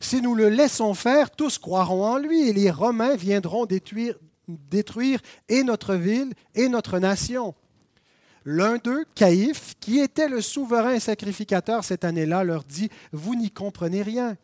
Si 0.00 0.20
nous 0.20 0.34
le 0.34 0.48
laissons 0.48 0.94
faire, 0.94 1.30
tous 1.30 1.58
croiront 1.58 2.04
en 2.04 2.18
lui 2.18 2.48
et 2.48 2.52
les 2.52 2.70
Romains 2.70 3.16
viendront 3.16 3.66
détruire, 3.66 4.16
et 5.48 5.62
notre 5.64 5.94
ville 5.94 6.32
et 6.54 6.68
notre 6.68 6.98
nation. 6.98 7.54
L'un 8.44 8.76
d'eux, 8.76 9.04
Caïphe, 9.16 9.74
qui 9.80 9.98
était 9.98 10.28
le 10.28 10.40
souverain 10.40 11.00
sacrificateur 11.00 11.82
cette 11.82 12.04
année-là, 12.04 12.44
leur 12.44 12.62
dit 12.62 12.90
Vous 13.12 13.34
n'y 13.34 13.50
comprenez 13.50 14.02
rien 14.02 14.36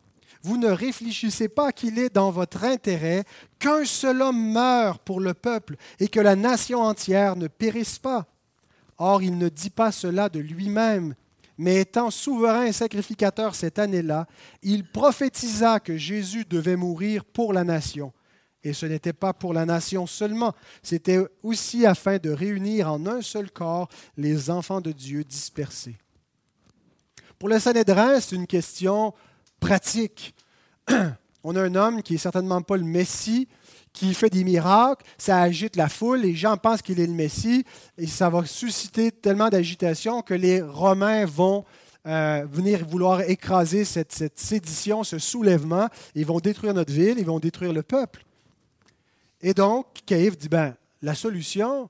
vous 0.43 0.57
ne 0.57 0.67
réfléchissez 0.67 1.47
pas 1.47 1.71
qu'il 1.71 1.97
est 1.97 2.13
dans 2.13 2.29
votre 2.29 2.65
intérêt 2.65 3.23
qu'un 3.59 3.85
seul 3.85 4.21
homme 4.21 4.51
meure 4.51 4.99
pour 4.99 5.21
le 5.21 5.33
peuple 5.33 5.77
et 5.99 6.09
que 6.09 6.19
la 6.19 6.35
nation 6.35 6.81
entière 6.81 7.37
ne 7.37 7.47
périsse 7.47 7.97
pas. 7.97 8.27
Or, 8.97 9.23
il 9.23 9.37
ne 9.37 9.47
dit 9.47 9.69
pas 9.69 9.93
cela 9.93 10.27
de 10.27 10.39
lui-même, 10.39 11.15
mais 11.57 11.81
étant 11.81 12.11
souverain 12.11 12.65
et 12.65 12.71
sacrificateur 12.71 13.55
cette 13.55 13.79
année-là, 13.79 14.27
il 14.61 14.83
prophétisa 14.85 15.79
que 15.79 15.97
Jésus 15.97 16.45
devait 16.45 16.75
mourir 16.75 17.25
pour 17.25 17.53
la 17.53 17.63
nation. 17.63 18.11
Et 18.63 18.73
ce 18.73 18.85
n'était 18.85 19.13
pas 19.13 19.33
pour 19.33 19.53
la 19.53 19.65
nation 19.65 20.07
seulement, 20.07 20.53
c'était 20.81 21.19
aussi 21.43 21.85
afin 21.85 22.17
de 22.17 22.29
réunir 22.29 22.91
en 22.91 23.05
un 23.07 23.21
seul 23.21 23.51
corps 23.51 23.89
les 24.15 24.49
enfants 24.49 24.81
de 24.81 24.91
Dieu 24.91 25.23
dispersés. 25.23 25.97
Pour 27.37 27.49
le 27.49 27.59
Sanhédrin, 27.59 28.21
c'est 28.21 28.35
une 28.35 28.47
question 28.47 29.13
pratique. 29.59 30.33
On 31.43 31.57
a 31.57 31.61
un 31.61 31.75
homme 31.75 32.01
qui 32.01 32.15
est 32.15 32.17
certainement 32.17 32.61
pas 32.61 32.77
le 32.77 32.85
Messie, 32.85 33.49
qui 33.93 34.13
fait 34.15 34.29
des 34.29 34.43
miracles, 34.43 35.05
ça 35.17 35.39
agite 35.39 35.75
la 35.75 35.87
foule, 35.87 36.21
les 36.21 36.35
gens 36.35 36.57
pensent 36.57 36.81
qu'il 36.81 36.99
est 36.99 37.07
le 37.07 37.13
Messie, 37.13 37.63
et 37.97 38.07
ça 38.07 38.29
va 38.29 38.43
susciter 38.43 39.11
tellement 39.11 39.49
d'agitation 39.49 40.23
que 40.23 40.33
les 40.33 40.61
Romains 40.61 41.25
vont 41.25 41.63
euh, 42.05 42.45
venir 42.51 42.85
vouloir 42.85 43.21
écraser 43.21 43.85
cette, 43.85 44.37
sédition, 44.37 45.03
ce 45.03 45.19
soulèvement, 45.19 45.87
ils 46.15 46.25
vont 46.25 46.39
détruire 46.39 46.73
notre 46.73 46.91
ville, 46.91 47.17
ils 47.17 47.25
vont 47.25 47.39
détruire 47.39 47.71
le 47.71 47.83
peuple. 47.83 48.25
Et 49.41 49.53
donc, 49.53 49.85
Caïphe 50.05 50.37
dit, 50.37 50.49
ben, 50.49 50.75
la 51.01 51.15
solution, 51.15 51.89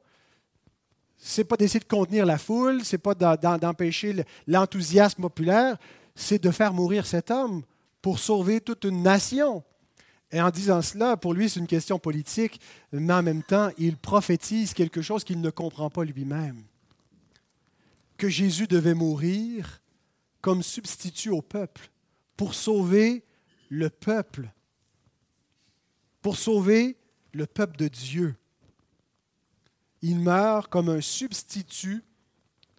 c'est 1.18 1.46
pas 1.46 1.56
d'essayer 1.56 1.80
de 1.80 1.86
contenir 1.86 2.26
la 2.26 2.38
foule, 2.38 2.82
c'est 2.84 2.98
pas 2.98 3.16
d'empêcher 3.16 4.26
l'enthousiasme 4.46 5.22
populaire, 5.22 5.78
c'est 6.16 6.44
de 6.44 6.52
faire 6.52 6.74
mourir 6.74 7.06
cet 7.06 7.32
homme 7.32 7.64
pour 8.02 8.20
sauver 8.20 8.60
toute 8.60 8.84
une 8.84 9.02
nation. 9.02 9.64
Et 10.34 10.42
en 10.42 10.50
disant 10.50 10.82
cela, 10.82 11.16
pour 11.16 11.36
lui, 11.36 11.48
c'est 11.48 11.60
une 11.60 11.68
question 11.68 12.00
politique, 12.00 12.60
mais 12.92 13.14
en 13.14 13.22
même 13.22 13.44
temps, 13.44 13.70
il 13.78 13.98
prophétise 13.98 14.74
quelque 14.74 15.04
chose 15.04 15.24
qu'il 15.24 15.40
ne 15.40 15.52
comprend 15.52 15.92
pas 15.92 16.04
lui-même. 16.04 16.64
Que 18.18 18.30
Jésus 18.30 18.66
devait 18.66 18.96
mourir 18.96 19.80
comme 20.42 20.64
substitut 20.64 21.30
au 21.30 21.44
peuple, 21.44 21.92
pour 22.36 22.56
sauver 22.56 23.24
le 23.70 23.92
peuple, 23.92 24.52
pour 26.24 26.36
sauver 26.36 26.98
le 27.32 27.46
peuple 27.46 27.78
de 27.78 27.88
Dieu. 27.88 28.36
Il 30.02 30.20
meurt 30.20 30.68
comme 30.68 30.90
un 30.90 31.00
substitut 31.00 32.04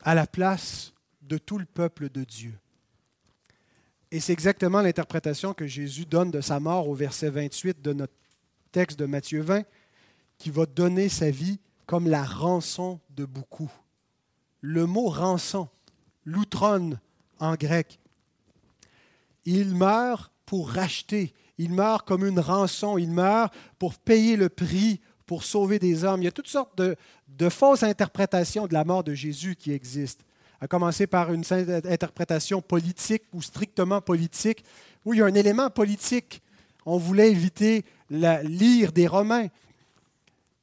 à 0.02 0.16
la 0.16 0.26
place 0.26 0.92
de 1.22 1.38
tout 1.38 1.58
le 1.58 1.66
peuple 1.66 2.10
de 2.10 2.24
Dieu. 2.24 2.58
Et 4.14 4.20
c'est 4.20 4.32
exactement 4.32 4.80
l'interprétation 4.80 5.54
que 5.54 5.66
Jésus 5.66 6.06
donne 6.06 6.30
de 6.30 6.40
sa 6.40 6.60
mort 6.60 6.88
au 6.88 6.94
verset 6.94 7.30
28 7.30 7.82
de 7.82 7.92
notre 7.92 8.12
texte 8.70 8.96
de 8.96 9.06
Matthieu 9.06 9.40
20. 9.40 9.64
qui 10.38 10.50
va 10.50 10.66
donner 10.66 11.08
sa 11.08 11.32
vie 11.32 11.58
comme 11.84 12.06
la 12.06 12.22
rançon 12.22 13.00
de 13.10 13.24
beaucoup. 13.24 13.72
Le 14.60 14.86
mot 14.86 15.08
rançon, 15.08 15.68
loutron 16.24 16.96
en 17.40 17.54
grec, 17.56 17.98
il 19.46 19.74
meurt 19.74 20.30
pour 20.46 20.70
racheter, 20.70 21.34
il 21.58 21.72
meurt 21.72 22.06
comme 22.06 22.24
une 22.24 22.38
rançon, 22.38 22.98
il 22.98 23.10
meurt 23.10 23.52
pour 23.80 23.98
payer 23.98 24.36
le 24.36 24.48
prix, 24.48 25.00
pour 25.26 25.42
sauver 25.42 25.80
des 25.80 26.04
hommes. 26.04 26.22
Il 26.22 26.26
y 26.26 26.28
a 26.28 26.32
toutes 26.32 26.46
sortes 26.46 26.78
de, 26.78 26.94
de 27.26 27.48
fausses 27.48 27.82
interprétations 27.82 28.68
de 28.68 28.74
la 28.74 28.84
mort 28.84 29.02
de 29.02 29.14
Jésus 29.14 29.56
qui 29.56 29.72
existent, 29.72 30.24
à 30.64 30.66
commencer 30.66 31.06
par 31.06 31.30
une 31.30 31.44
interprétation 31.52 32.62
politique 32.62 33.24
ou 33.34 33.42
strictement 33.42 34.00
politique, 34.00 34.64
où 35.04 35.12
il 35.12 35.18
y 35.18 35.22
a 35.22 35.26
un 35.26 35.34
élément 35.34 35.68
politique. 35.68 36.40
On 36.86 36.96
voulait 36.96 37.30
éviter 37.30 37.84
la 38.08 38.42
lire 38.42 38.90
des 38.90 39.06
Romains. 39.06 39.48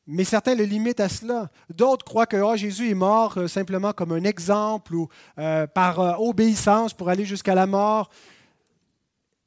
Mais 0.07 0.23
certains 0.23 0.55
le 0.55 0.63
limitent 0.63 1.01
à 1.01 1.07
cela. 1.07 1.51
D'autres 1.69 2.03
croient 2.03 2.25
que 2.25 2.37
oh, 2.37 2.55
Jésus 2.55 2.89
est 2.89 2.95
mort 2.95 3.37
euh, 3.37 3.47
simplement 3.47 3.93
comme 3.93 4.11
un 4.11 4.23
exemple 4.23 4.95
ou 4.95 5.07
euh, 5.37 5.67
par 5.67 5.99
euh, 5.99 6.13
obéissance 6.17 6.95
pour 6.95 7.09
aller 7.09 7.25
jusqu'à 7.25 7.53
la 7.53 7.67
mort. 7.67 8.09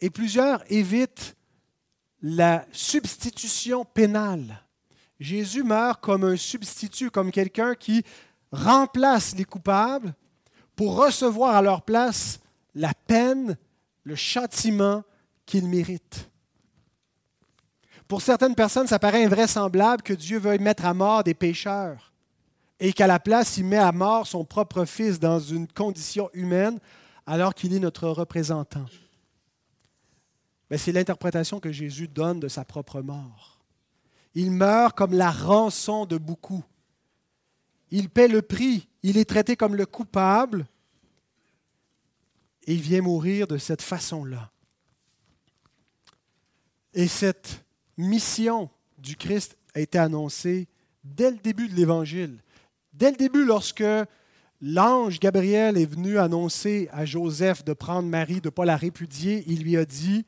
Et 0.01 0.09
plusieurs 0.09 0.63
évitent 0.71 1.35
la 2.23 2.65
substitution 2.71 3.85
pénale. 3.85 4.63
Jésus 5.19 5.65
meurt 5.65 6.01
comme 6.01 6.23
un 6.23 6.37
substitut, 6.37 7.11
comme 7.11 7.33
quelqu'un 7.33 7.75
qui 7.75 8.05
remplace 8.53 9.35
les 9.35 9.45
coupables 9.45 10.15
pour 10.77 10.97
recevoir 10.97 11.57
à 11.57 11.63
leur 11.63 11.83
place 11.83 12.41
la 12.75 12.93
peine, 13.07 13.57
le 14.03 14.15
châtiment 14.15 15.03
qu'ils 15.47 15.69
méritent. 15.69 16.31
Pour 18.09 18.23
certaines 18.23 18.55
personnes, 18.55 18.87
ça 18.87 18.99
paraît 18.99 19.25
invraisemblable 19.25 20.03
que 20.03 20.13
Dieu 20.13 20.39
veuille 20.39 20.59
mettre 20.59 20.85
à 20.85 20.95
mort 20.95 21.25
des 21.25 21.35
pécheurs 21.35 22.13
et 22.81 22.93
qu'à 22.93 23.07
la 23.07 23.19
place, 23.19 23.57
il 23.57 23.65
met 23.65 23.79
à 23.79 23.93
mort 23.93 24.27
son 24.27 24.45
propre 24.45 24.85
Fils 24.85 25.19
dans 25.19 25.39
une 25.39 25.67
condition 25.69 26.29
humaine 26.35 26.79
alors 27.27 27.55
qu'il 27.55 27.75
est 27.75 27.81
notre 27.81 28.09
représentant. 28.09 28.85
Mais 30.71 30.79
c'est 30.79 30.93
l'interprétation 30.93 31.61
que 31.61 31.73
Jésus 31.73 32.09
donne 32.09 32.41
de 32.41 32.49
sa 32.49 32.65
propre 32.65 33.01
mort. 33.01 33.61
Il 34.35 34.51
meurt 34.51 34.97
comme 34.97 35.15
la 35.15 35.31
rançon 35.31 36.05
de 36.07 36.19
beaucoup. 36.19 36.65
Il 37.91 38.11
paie 38.11 38.29
le 38.29 38.43
prix. 38.43 38.89
Il 39.05 39.19
est 39.19 39.27
traité 39.27 39.55
comme 39.55 39.77
le 39.77 39.85
coupable. 39.85 40.67
Et 42.67 42.73
il 42.73 42.81
vient 42.81 43.03
mourir 43.03 43.47
de 43.47 43.59
cette 43.59 43.83
façon-là. 43.83 44.51
Et 46.95 47.07
cette 47.07 47.63
mission 47.99 48.71
du 48.97 49.17
Christ 49.17 49.59
a 49.75 49.81
été 49.81 49.99
annoncée 49.99 50.69
dès 51.05 51.31
le 51.31 51.37
début 51.37 51.69
de 51.69 51.75
l'Évangile. 51.75 52.39
Dès 52.95 53.11
le 53.11 53.19
début, 53.19 53.45
lorsque 53.45 53.85
l'ange 54.63 55.21
Gabriel 55.21 55.77
est 55.77 55.85
venu 55.85 56.19
annoncer 56.19 56.89
à 56.91 57.05
Joseph 57.05 57.63
de 57.63 57.75
prendre 57.75 58.09
Marie, 58.09 58.41
de 58.41 58.47
ne 58.47 58.51
pas 58.51 58.65
la 58.65 58.79
répudier, 58.79 59.45
il 59.47 59.65
lui 59.65 59.77
a 59.77 59.85
dit, 59.85 60.25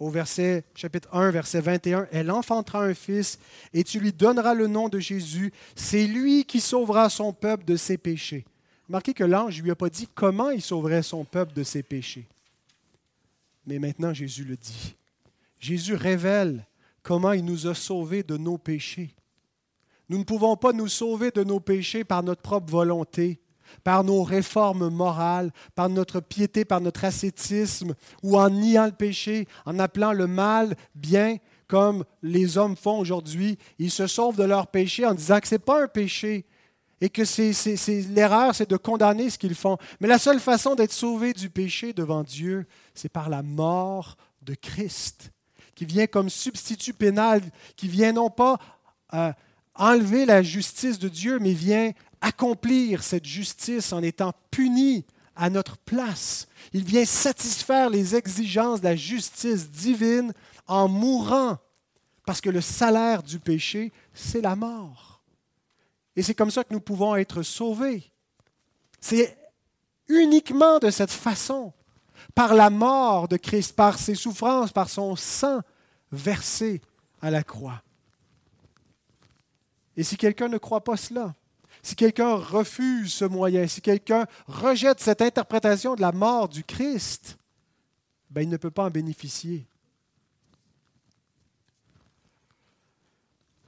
au 0.00 0.10
verset, 0.10 0.64
chapitre 0.74 1.08
1, 1.12 1.30
verset 1.30 1.60
21, 1.60 2.06
Elle 2.12 2.30
enfantera 2.30 2.84
un 2.84 2.94
fils 2.94 3.38
et 3.72 3.84
tu 3.84 4.00
lui 4.00 4.12
donneras 4.12 4.54
le 4.54 4.66
nom 4.66 4.88
de 4.88 4.98
Jésus. 4.98 5.52
C'est 5.74 6.06
lui 6.06 6.44
qui 6.44 6.60
sauvera 6.60 7.10
son 7.10 7.32
peuple 7.32 7.64
de 7.64 7.76
ses 7.76 7.98
péchés. 7.98 8.44
Marquez 8.88 9.12
que 9.12 9.24
l'ange 9.24 9.58
ne 9.58 9.64
lui 9.64 9.70
a 9.70 9.76
pas 9.76 9.90
dit 9.90 10.08
comment 10.14 10.50
il 10.50 10.62
sauverait 10.62 11.02
son 11.02 11.24
peuple 11.24 11.52
de 11.52 11.62
ses 11.62 11.82
péchés. 11.82 12.26
Mais 13.66 13.78
maintenant, 13.78 14.14
Jésus 14.14 14.44
le 14.44 14.56
dit. 14.56 14.94
Jésus 15.58 15.94
révèle 15.94 16.66
comment 17.02 17.32
il 17.32 17.44
nous 17.44 17.66
a 17.66 17.74
sauvés 17.74 18.22
de 18.22 18.36
nos 18.36 18.56
péchés. 18.56 19.14
Nous 20.08 20.18
ne 20.18 20.24
pouvons 20.24 20.56
pas 20.56 20.72
nous 20.72 20.88
sauver 20.88 21.30
de 21.30 21.44
nos 21.44 21.60
péchés 21.60 22.04
par 22.04 22.22
notre 22.22 22.40
propre 22.40 22.70
volonté 22.70 23.40
par 23.84 24.04
nos 24.04 24.22
réformes 24.22 24.88
morales, 24.88 25.50
par 25.74 25.88
notre 25.88 26.20
piété, 26.20 26.64
par 26.64 26.80
notre 26.80 27.04
ascétisme, 27.04 27.94
ou 28.22 28.38
en 28.38 28.50
niant 28.50 28.86
le 28.86 28.92
péché, 28.92 29.46
en 29.66 29.78
appelant 29.78 30.12
le 30.12 30.26
mal 30.26 30.74
bien, 30.94 31.36
comme 31.66 32.04
les 32.22 32.58
hommes 32.58 32.76
font 32.76 32.98
aujourd'hui. 32.98 33.58
Ils 33.78 33.90
se 33.90 34.06
sauvent 34.06 34.36
de 34.36 34.44
leur 34.44 34.68
péché 34.68 35.04
en 35.06 35.14
disant 35.14 35.38
que 35.38 35.48
ce 35.48 35.54
n'est 35.54 35.58
pas 35.60 35.82
un 35.82 35.88
péché 35.88 36.46
et 37.00 37.10
que 37.10 37.22
l'erreur, 38.12 38.54
c'est 38.54 38.68
de 38.68 38.76
condamner 38.76 39.30
ce 39.30 39.38
qu'ils 39.38 39.54
font. 39.54 39.78
Mais 40.00 40.08
la 40.08 40.18
seule 40.18 40.40
façon 40.40 40.74
d'être 40.74 40.92
sauvé 40.92 41.32
du 41.32 41.48
péché 41.48 41.92
devant 41.92 42.24
Dieu, 42.24 42.66
c'est 42.94 43.08
par 43.08 43.28
la 43.28 43.42
mort 43.42 44.16
de 44.42 44.54
Christ, 44.54 45.30
qui 45.74 45.84
vient 45.84 46.06
comme 46.06 46.28
substitut 46.28 46.94
pénal, 46.94 47.42
qui 47.76 47.86
vient 47.86 48.12
non 48.12 48.30
pas 48.30 48.58
euh, 49.14 49.32
enlever 49.76 50.26
la 50.26 50.42
justice 50.42 50.98
de 50.98 51.08
Dieu, 51.08 51.38
mais 51.38 51.52
vient 51.52 51.92
accomplir 52.20 53.02
cette 53.02 53.24
justice 53.24 53.92
en 53.92 54.02
étant 54.02 54.32
puni 54.50 55.04
à 55.36 55.50
notre 55.50 55.76
place. 55.78 56.48
Il 56.72 56.84
vient 56.84 57.04
satisfaire 57.04 57.90
les 57.90 58.16
exigences 58.16 58.80
de 58.80 58.86
la 58.86 58.96
justice 58.96 59.70
divine 59.70 60.32
en 60.66 60.88
mourant, 60.88 61.58
parce 62.26 62.40
que 62.40 62.50
le 62.50 62.60
salaire 62.60 63.22
du 63.22 63.38
péché, 63.38 63.92
c'est 64.12 64.40
la 64.40 64.56
mort. 64.56 65.22
Et 66.16 66.22
c'est 66.22 66.34
comme 66.34 66.50
ça 66.50 66.64
que 66.64 66.74
nous 66.74 66.80
pouvons 66.80 67.14
être 67.14 67.42
sauvés. 67.42 68.02
C'est 69.00 69.38
uniquement 70.08 70.78
de 70.78 70.90
cette 70.90 71.12
façon, 71.12 71.72
par 72.34 72.54
la 72.54 72.70
mort 72.70 73.28
de 73.28 73.36
Christ, 73.36 73.76
par 73.76 73.98
ses 73.98 74.16
souffrances, 74.16 74.72
par 74.72 74.88
son 74.90 75.14
sang 75.14 75.60
versé 76.10 76.80
à 77.22 77.30
la 77.30 77.44
croix. 77.44 77.82
Et 79.96 80.02
si 80.02 80.16
quelqu'un 80.16 80.48
ne 80.48 80.58
croit 80.58 80.82
pas 80.82 80.96
cela, 80.96 81.34
si 81.82 81.96
quelqu'un 81.96 82.34
refuse 82.34 83.12
ce 83.12 83.24
moyen, 83.24 83.66
si 83.66 83.80
quelqu'un 83.80 84.26
rejette 84.46 85.00
cette 85.00 85.22
interprétation 85.22 85.94
de 85.94 86.00
la 86.00 86.12
mort 86.12 86.48
du 86.48 86.64
Christ, 86.64 87.38
ben, 88.30 88.42
il 88.42 88.48
ne 88.48 88.56
peut 88.56 88.70
pas 88.70 88.84
en 88.84 88.90
bénéficier. 88.90 89.66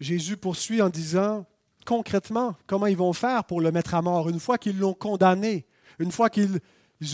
Jésus 0.00 0.36
poursuit 0.36 0.80
en 0.80 0.88
disant 0.88 1.44
concrètement 1.84 2.56
comment 2.66 2.86
ils 2.86 2.96
vont 2.96 3.12
faire 3.12 3.44
pour 3.44 3.60
le 3.60 3.70
mettre 3.70 3.94
à 3.94 4.02
mort? 4.02 4.28
Une 4.28 4.40
fois 4.40 4.58
qu'ils 4.58 4.78
l'ont 4.78 4.94
condamné, 4.94 5.66
une 5.98 6.12
fois 6.12 6.30
qu'ils 6.30 6.60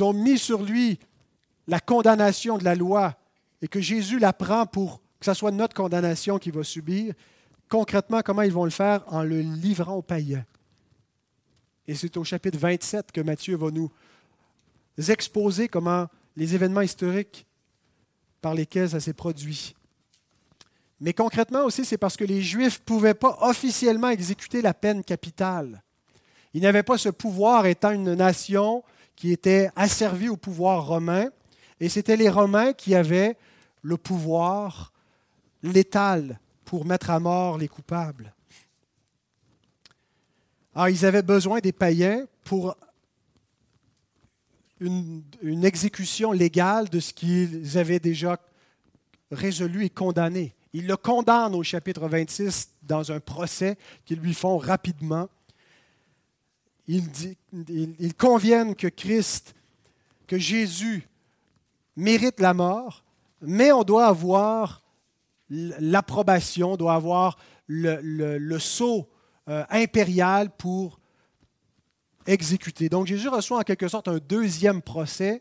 ont 0.01 0.13
mis 0.13 0.39
sur 0.39 0.63
lui 0.63 0.99
la 1.67 1.81
condamnation 1.81 2.59
de 2.59 2.65
la 2.65 2.75
loi 2.75 3.17
et 3.61 3.69
que 3.69 3.81
Jésus 3.81 4.19
la 4.19 4.33
prend 4.33 4.67
pour 4.67 5.01
que 5.19 5.27
ce 5.27 5.35
soit 5.35 5.51
notre 5.51 5.75
condamnation 5.75 6.39
qu'il 6.39 6.53
va 6.53 6.63
subir. 6.63 7.15
Concrètement, 7.69 8.21
comment 8.23 8.43
ils 8.43 8.53
vont 8.53 8.65
le 8.65 8.71
faire 8.71 9.03
En 9.09 9.23
le 9.23 9.41
livrant 9.41 9.95
aux 9.95 10.03
païens? 10.03 10.45
Et 11.89 11.95
c'est 11.95 12.17
au 12.17 12.25
chapitre 12.25 12.59
27 12.59 13.13
que 13.13 13.21
Matthieu 13.21 13.57
va 13.57 13.71
nous 13.71 13.91
exposer 15.09 15.69
comment 15.69 16.09
les 16.37 16.55
événements 16.55 16.81
historiques 16.81 17.47
par 18.41 18.55
lesquels 18.55 18.91
ça 18.91 19.01
s'est 19.01 19.13
produit. 19.13 19.75
Mais 21.01 21.13
concrètement 21.13 21.65
aussi, 21.65 21.85
c'est 21.85 21.99
parce 21.99 22.17
que 22.17 22.25
les 22.25 22.43
Juifs 22.43 22.81
ne 22.81 22.85
pouvaient 22.85 23.15
pas 23.15 23.39
officiellement 23.43 24.09
exécuter 24.09 24.63
la 24.63 24.75
peine 24.75 25.05
capitale. 25.05 25.83
Ils 26.55 26.63
n'avaient 26.63 26.83
pas 26.83 26.97
ce 26.97 27.11
pouvoir 27.11 27.67
étant 27.67 27.91
une 27.91 28.15
nation 28.15 28.83
qui 29.15 29.33
était 29.33 29.71
asservie 29.77 30.29
au 30.29 30.37
pouvoir 30.37 30.87
romain. 30.87 31.29
Et 31.81 31.89
c'était 31.89 32.17
les 32.17 32.31
Romains 32.31 32.73
qui 32.73 32.95
avaient 32.95 33.37
le 33.83 33.97
pouvoir 33.97 34.93
létal 35.63 36.39
pour 36.65 36.85
mettre 36.85 37.11
à 37.11 37.21
mort 37.21 37.59
les 37.59 37.69
coupables. 37.69 38.33
Alors, 40.77 40.91
ils 40.91 41.07
avaient 41.07 41.23
besoin 41.23 41.61
des 41.61 41.73
païens 41.73 42.27
pour 42.45 42.77
une, 44.79 45.23
exécution 45.65 46.33
légale 46.33 46.91
de 46.91 47.01
ce 47.01 47.15
qu'ils 47.15 47.79
avaient 47.79 47.99
déjà 47.99 48.39
résolu 49.31 49.87
et 49.87 49.89
condamné. 49.89 50.55
Ils 50.75 50.87
le 50.87 50.99
condamnent 50.99 51.55
au 51.55 51.63
chapitre 51.63 52.07
26 52.07 52.73
dans 52.83 53.11
un 53.11 53.21
procès 53.21 53.79
qu'ils 54.05 54.19
lui 54.19 54.35
font 54.35 54.59
rapidement. 54.59 55.31
Ils, 56.87 57.09
ils 57.99 58.15
conviennent 58.15 58.75
que 58.75 58.89
Christ, 58.89 59.55
que 60.27 60.37
Jésus 60.37 61.09
mérite 61.97 62.39
la 62.39 62.53
mort, 62.53 63.03
mais 63.41 63.73
on 63.73 63.83
doit 63.83 64.09
avoir 64.09 64.83
l'approbation, 65.49 66.75
on 66.75 66.77
doit 66.77 66.97
avoir 66.97 67.39
le, 67.67 67.99
le, 68.03 68.37
le 68.37 68.59
sceau 68.59 69.09
euh, 69.49 69.65
impérial 69.71 70.51
pour 70.51 70.99
exécuter. 72.27 72.89
Donc 72.89 73.07
Jésus 73.07 73.29
reçoit 73.29 73.59
en 73.59 73.63
quelque 73.63 73.89
sorte 73.89 74.09
un 74.09 74.19
deuxième 74.19 74.83
procès 74.83 75.41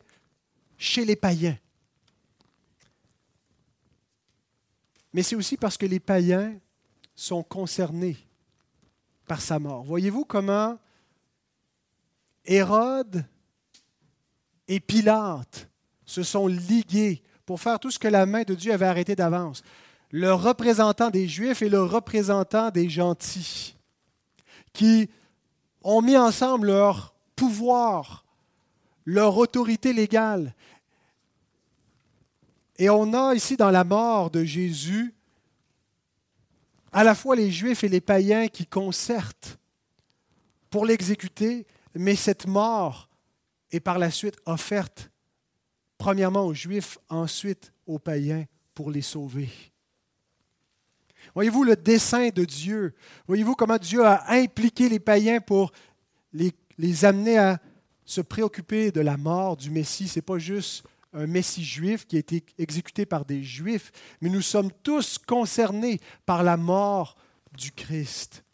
chez 0.77 1.05
les 1.05 1.15
païens. 1.15 1.57
Mais 5.13 5.23
c'est 5.23 5.35
aussi 5.35 5.57
parce 5.57 5.77
que 5.77 5.85
les 5.85 5.99
païens 5.99 6.53
sont 7.15 7.41
concernés 7.41 8.17
par 9.25 9.41
sa 9.41 9.59
mort. 9.59 9.83
Voyez-vous 9.85 10.25
comment 10.25 10.77
Hérode 12.43 13.25
et 14.67 14.79
Pilate 14.79 15.69
se 16.05 16.21
sont 16.23 16.47
ligués 16.47 17.23
pour 17.45 17.61
faire 17.61 17.79
tout 17.79 17.91
ce 17.91 17.99
que 17.99 18.07
la 18.07 18.25
main 18.25 18.43
de 18.43 18.53
Dieu 18.53 18.73
avait 18.73 18.85
arrêté 18.85 19.15
d'avance. 19.15 19.63
le 20.11 20.33
représentant 20.33 21.09
des 21.09 21.27
Juifs 21.27 21.61
et 21.61 21.69
le 21.69 21.83
représentant 21.83 22.69
des 22.69 22.89
gentils, 22.89 23.74
qui 24.75 25.09
ont 25.81 26.01
mis 26.01 26.17
ensemble 26.17 26.67
leur 26.67 27.15
pouvoir, 27.35 28.25
leur 29.05 29.37
autorité 29.37 29.93
légale. 29.93 30.53
Et 32.77 32.89
on 32.89 33.13
a 33.13 33.33
ici 33.33 33.57
dans 33.57 33.71
la 33.71 33.83
mort 33.83 34.29
de 34.29 34.43
Jésus 34.43 35.15
à 36.91 37.03
la 37.03 37.15
fois 37.15 37.35
les 37.35 37.51
Juifs 37.51 37.83
et 37.83 37.89
les 37.89 38.01
païens 38.01 38.47
qui 38.47 38.65
concertent 38.65 39.57
pour 40.69 40.85
l'exécuter, 40.85 41.65
mais 41.93 42.15
cette 42.15 42.47
mort 42.47 43.09
est 43.71 43.79
par 43.79 43.99
la 43.99 44.11
suite 44.11 44.37
offerte 44.45 45.09
premièrement 45.97 46.45
aux 46.45 46.53
Juifs, 46.53 46.97
ensuite 47.09 47.73
aux 47.85 47.99
païens 47.99 48.45
pour 48.73 48.91
les 48.91 49.01
sauver. 49.01 49.49
Voyez-vous 51.35 51.65
le 51.65 51.75
dessein 51.75 52.29
de 52.29 52.45
Dieu? 52.45 52.95
Voyez-vous 53.27 53.55
comment 53.55 53.77
Dieu 53.77 54.05
a 54.05 54.31
impliqué 54.31 54.87
les 54.87 55.01
païens 55.01 55.41
pour 55.41 55.73
les, 56.31 57.05
amener 57.05 57.37
à 57.37 57.59
se 58.05 58.21
préoccuper 58.21 58.91
de 58.91 59.01
la 59.01 59.17
mort 59.17 59.57
du 59.57 59.69
Messie? 59.69 60.07
Ce 60.07 60.17
n'est 60.17 60.23
pas 60.23 60.37
juste 60.37 60.85
un 61.11 61.27
Messie 61.27 61.65
juif 61.65 62.07
qui 62.07 62.15
a 62.15 62.19
été 62.19 62.45
exécuté 62.57 63.05
par 63.05 63.25
des 63.25 63.43
Juifs, 63.43 63.91
mais 64.21 64.29
nous 64.29 64.41
sommes 64.41 64.71
tous 64.81 65.17
concernés 65.17 65.99
par 66.25 66.41
la 66.41 66.55
mort 66.55 67.17
du 67.57 67.71
Christ. 67.73 68.45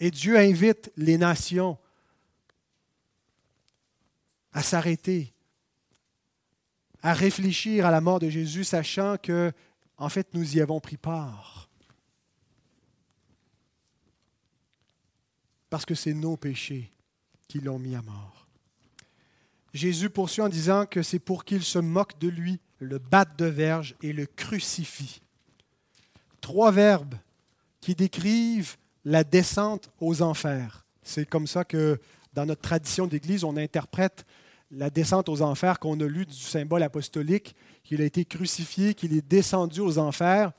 Et 0.00 0.10
Dieu 0.10 0.36
invite 0.36 0.90
les 0.96 1.16
nations 1.16 1.78
à 4.52 4.62
s'arrêter, 4.64 5.32
à 7.02 7.12
réfléchir 7.12 7.86
à 7.86 7.92
la 7.92 8.00
mort 8.00 8.18
de 8.18 8.28
Jésus, 8.28 8.64
sachant 8.64 9.16
que, 9.16 9.52
en 9.96 10.08
fait, 10.08 10.34
nous 10.34 10.56
y 10.56 10.60
avons 10.60 10.80
pris 10.80 10.96
part. 10.96 11.59
Parce 15.70 15.86
que 15.86 15.94
c'est 15.94 16.14
nos 16.14 16.36
péchés 16.36 16.92
qui 17.48 17.60
l'ont 17.60 17.78
mis 17.78 17.94
à 17.94 18.02
mort. 18.02 18.46
Jésus 19.72 20.10
poursuit 20.10 20.42
en 20.42 20.48
disant 20.48 20.84
que 20.84 21.02
c'est 21.02 21.18
pour 21.18 21.44
qu'il 21.44 21.62
se 21.62 21.78
moque 21.78 22.18
de 22.18 22.28
lui, 22.28 22.60
le 22.80 22.98
batte 22.98 23.38
de 23.38 23.46
verge 23.46 23.94
et 24.02 24.12
le 24.12 24.26
crucifie. 24.26 25.22
Trois 26.40 26.72
verbes 26.72 27.14
qui 27.80 27.94
décrivent 27.94 28.76
la 29.04 29.24
descente 29.24 29.90
aux 30.00 30.22
enfers. 30.22 30.84
C'est 31.02 31.28
comme 31.28 31.46
ça 31.46 31.64
que 31.64 32.00
dans 32.32 32.46
notre 32.46 32.62
tradition 32.62 33.06
d'Église, 33.06 33.44
on 33.44 33.56
interprète 33.56 34.24
la 34.70 34.90
descente 34.90 35.28
aux 35.28 35.42
enfers 35.42 35.78
qu'on 35.78 35.98
a 36.00 36.04
lu 36.04 36.26
du 36.26 36.34
symbole 36.34 36.82
apostolique, 36.82 37.54
qu'il 37.82 38.00
a 38.02 38.04
été 38.04 38.24
crucifié, 38.24 38.94
qu'il 38.94 39.16
est 39.16 39.26
descendu 39.26 39.80
aux 39.80 39.98
enfers. 39.98 40.52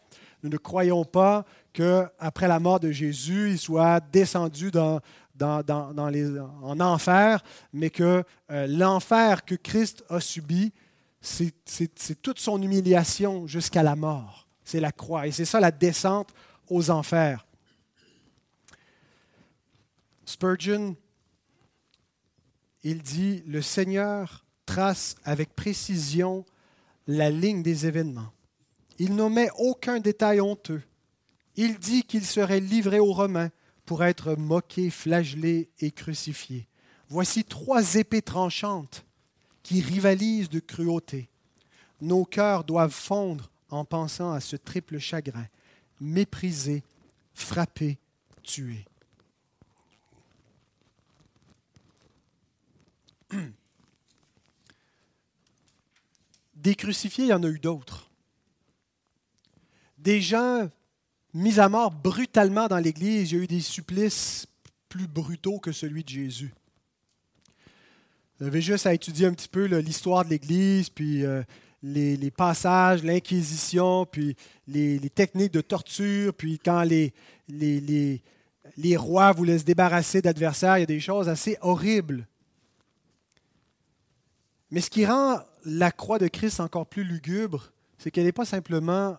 Nous 0.44 0.50
ne 0.50 0.58
croyons 0.58 1.06
pas 1.06 1.46
qu'après 1.74 2.48
la 2.48 2.60
mort 2.60 2.80
de 2.80 2.92
Jésus, 2.92 3.52
il 3.52 3.60
soit 3.60 4.00
descendu 4.12 4.72
dans, 4.72 5.00
en 5.42 6.80
enfer, 6.80 7.44
mais 7.74 7.90
que 7.90 8.24
euh, 8.52 8.68
l'enfer 8.68 9.46
que 9.46 9.56
Christ 9.56 10.04
a 10.10 10.20
subi, 10.20 10.72
c'est 11.22 12.22
toute 12.22 12.40
son 12.40 12.62
humiliation 12.62 13.48
jusqu'à 13.48 13.84
la 13.84 13.96
mort. 13.96 14.48
C'est 14.64 14.80
la 14.80 14.92
croix. 14.92 15.28
Et 15.28 15.32
c'est 15.32 15.46
ça 15.46 15.60
la 15.60 15.72
descente 15.72 16.34
aux 16.70 16.90
enfers. 16.90 17.46
Spurgeon, 20.26 20.96
il 22.84 23.02
dit, 23.02 23.44
le 23.46 23.62
Seigneur 23.62 24.46
trace 24.66 25.16
avec 25.24 25.56
précision 25.56 26.46
la 27.08 27.30
ligne 27.30 27.62
des 27.62 27.86
événements. 27.86 28.32
Il 28.98 29.16
n'omet 29.16 29.50
aucun 29.58 30.00
détail 30.00 30.40
honteux. 30.40 30.82
Il 31.64 31.78
dit 31.78 32.02
qu'il 32.02 32.26
serait 32.26 32.60
livré 32.60 32.98
aux 32.98 33.14
Romains, 33.14 33.52
pour 33.86 34.04
être 34.04 34.34
moqué, 34.34 34.90
flagellé 34.90 35.70
et 35.78 35.92
crucifié. 35.92 36.68
Voici 37.08 37.44
trois 37.44 37.98
épées 37.98 38.24
tranchantes 38.24 39.06
qui 39.62 39.80
rivalisent 39.80 40.50
de 40.50 40.60
cruauté. 40.60 41.30
Nos 42.02 42.26
cœurs 42.26 42.64
doivent 42.64 42.90
fondre 42.90 43.52
en 43.70 43.86
pensant 43.86 44.32
à 44.32 44.40
ce 44.40 44.56
triple 44.56 44.98
chagrin, 44.98 45.46
méprisé, 46.00 46.84
frappé, 47.36 48.00
tué. 48.42 48.84
Des 56.56 56.74
crucifiés, 56.74 57.26
il 57.26 57.30
y 57.30 57.34
en 57.34 57.44
a 57.44 57.50
eu 57.50 57.60
d'autres. 57.60 58.10
Des 60.00 60.22
gens 60.22 60.68
mis 61.34 61.60
à 61.60 61.70
mort 61.70 61.92
brutalement 61.92 62.68
dans 62.68 62.78
l'Église. 62.78 63.32
Il 63.32 63.38
y 63.38 63.40
a 63.40 63.44
eu 63.44 63.48
des 63.48 63.62
supplices 63.62 64.48
plus 64.90 65.08
brutaux 65.08 65.60
que 65.60 65.72
celui 65.72 66.04
de 66.04 66.10
Jésus. 66.10 66.54
Vous 68.40 68.48
avez 68.48 68.62
juste 68.62 68.88
à 68.88 68.94
étudier 68.94 69.28
un 69.28 69.34
petit 69.34 69.48
peu 69.48 69.66
l'histoire 69.66 70.26
de 70.26 70.32
l'Église, 70.32 70.90
puis 70.90 71.24
euh, 71.24 71.44
les, 71.84 72.32
passages, 72.32 73.04
l'Inquisition, 73.04 74.06
puis 74.06 74.36
les, 74.68 75.00
techniques 75.10 75.54
de 75.54 75.62
torture, 75.62 76.34
puis 76.34 76.60
quand 76.60 76.82
les, 76.82 77.14
les, 77.48 78.22
les 78.78 78.98
rois 78.98 79.32
voulaient 79.32 79.60
se 79.60 79.64
débarrasser 79.64 80.22
d'adversaires, 80.22 80.78
il 80.78 80.82
y 80.82 80.84
a 80.84 80.88
des 80.88 81.00
choses 81.00 81.30
assez 81.30 81.58
horribles. 81.62 82.28
Mais 84.72 84.82
ce 84.82 84.90
qui 84.90 85.06
rend 85.06 85.40
la 85.66 85.92
croix 85.92 86.18
de 86.18 86.28
Christ 86.28 86.60
encore 86.60 86.88
plus 86.88 87.04
lugubre, 87.04 87.72
c'est 87.98 88.10
qu'elle 88.10 88.24
n'est 88.24 88.32
pas 88.32 88.46
simplement 88.46 89.18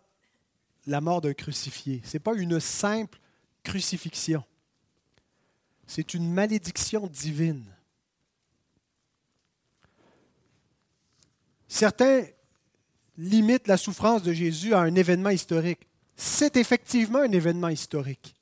la 0.87 1.01
mort 1.01 1.21
d'un 1.21 1.35
crucifié. 1.35 2.01
Ce 2.05 2.17
n'est 2.17 2.21
pas 2.21 2.35
une 2.35 2.61
simple 2.61 3.19
crucifixion. 3.63 4.45
C'est 5.87 6.15
une 6.15 6.33
malédiction 6.33 7.07
divine. 7.07 7.65
Certains 11.69 12.25
limitent 13.17 13.69
la 13.69 13.77
souffrance 13.77 14.23
de 14.23 14.33
Jésus 14.33 14.75
à 14.75 14.81
un 14.81 14.95
événement 14.95 15.31
historique. 15.31 15.87
C'est 16.17 16.57
effectivement 16.57 17.21
un 17.21 17.33
événement 17.33 17.69
historique. 17.69 18.35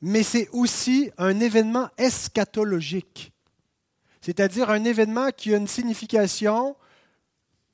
Mais 0.00 0.22
c'est 0.22 0.48
aussi 0.50 1.10
un 1.18 1.40
événement 1.40 1.88
eschatologique, 1.96 3.32
c'est-à-dire 4.20 4.70
un 4.70 4.84
événement 4.84 5.30
qui 5.30 5.52
a 5.52 5.56
une 5.56 5.66
signification, 5.66 6.76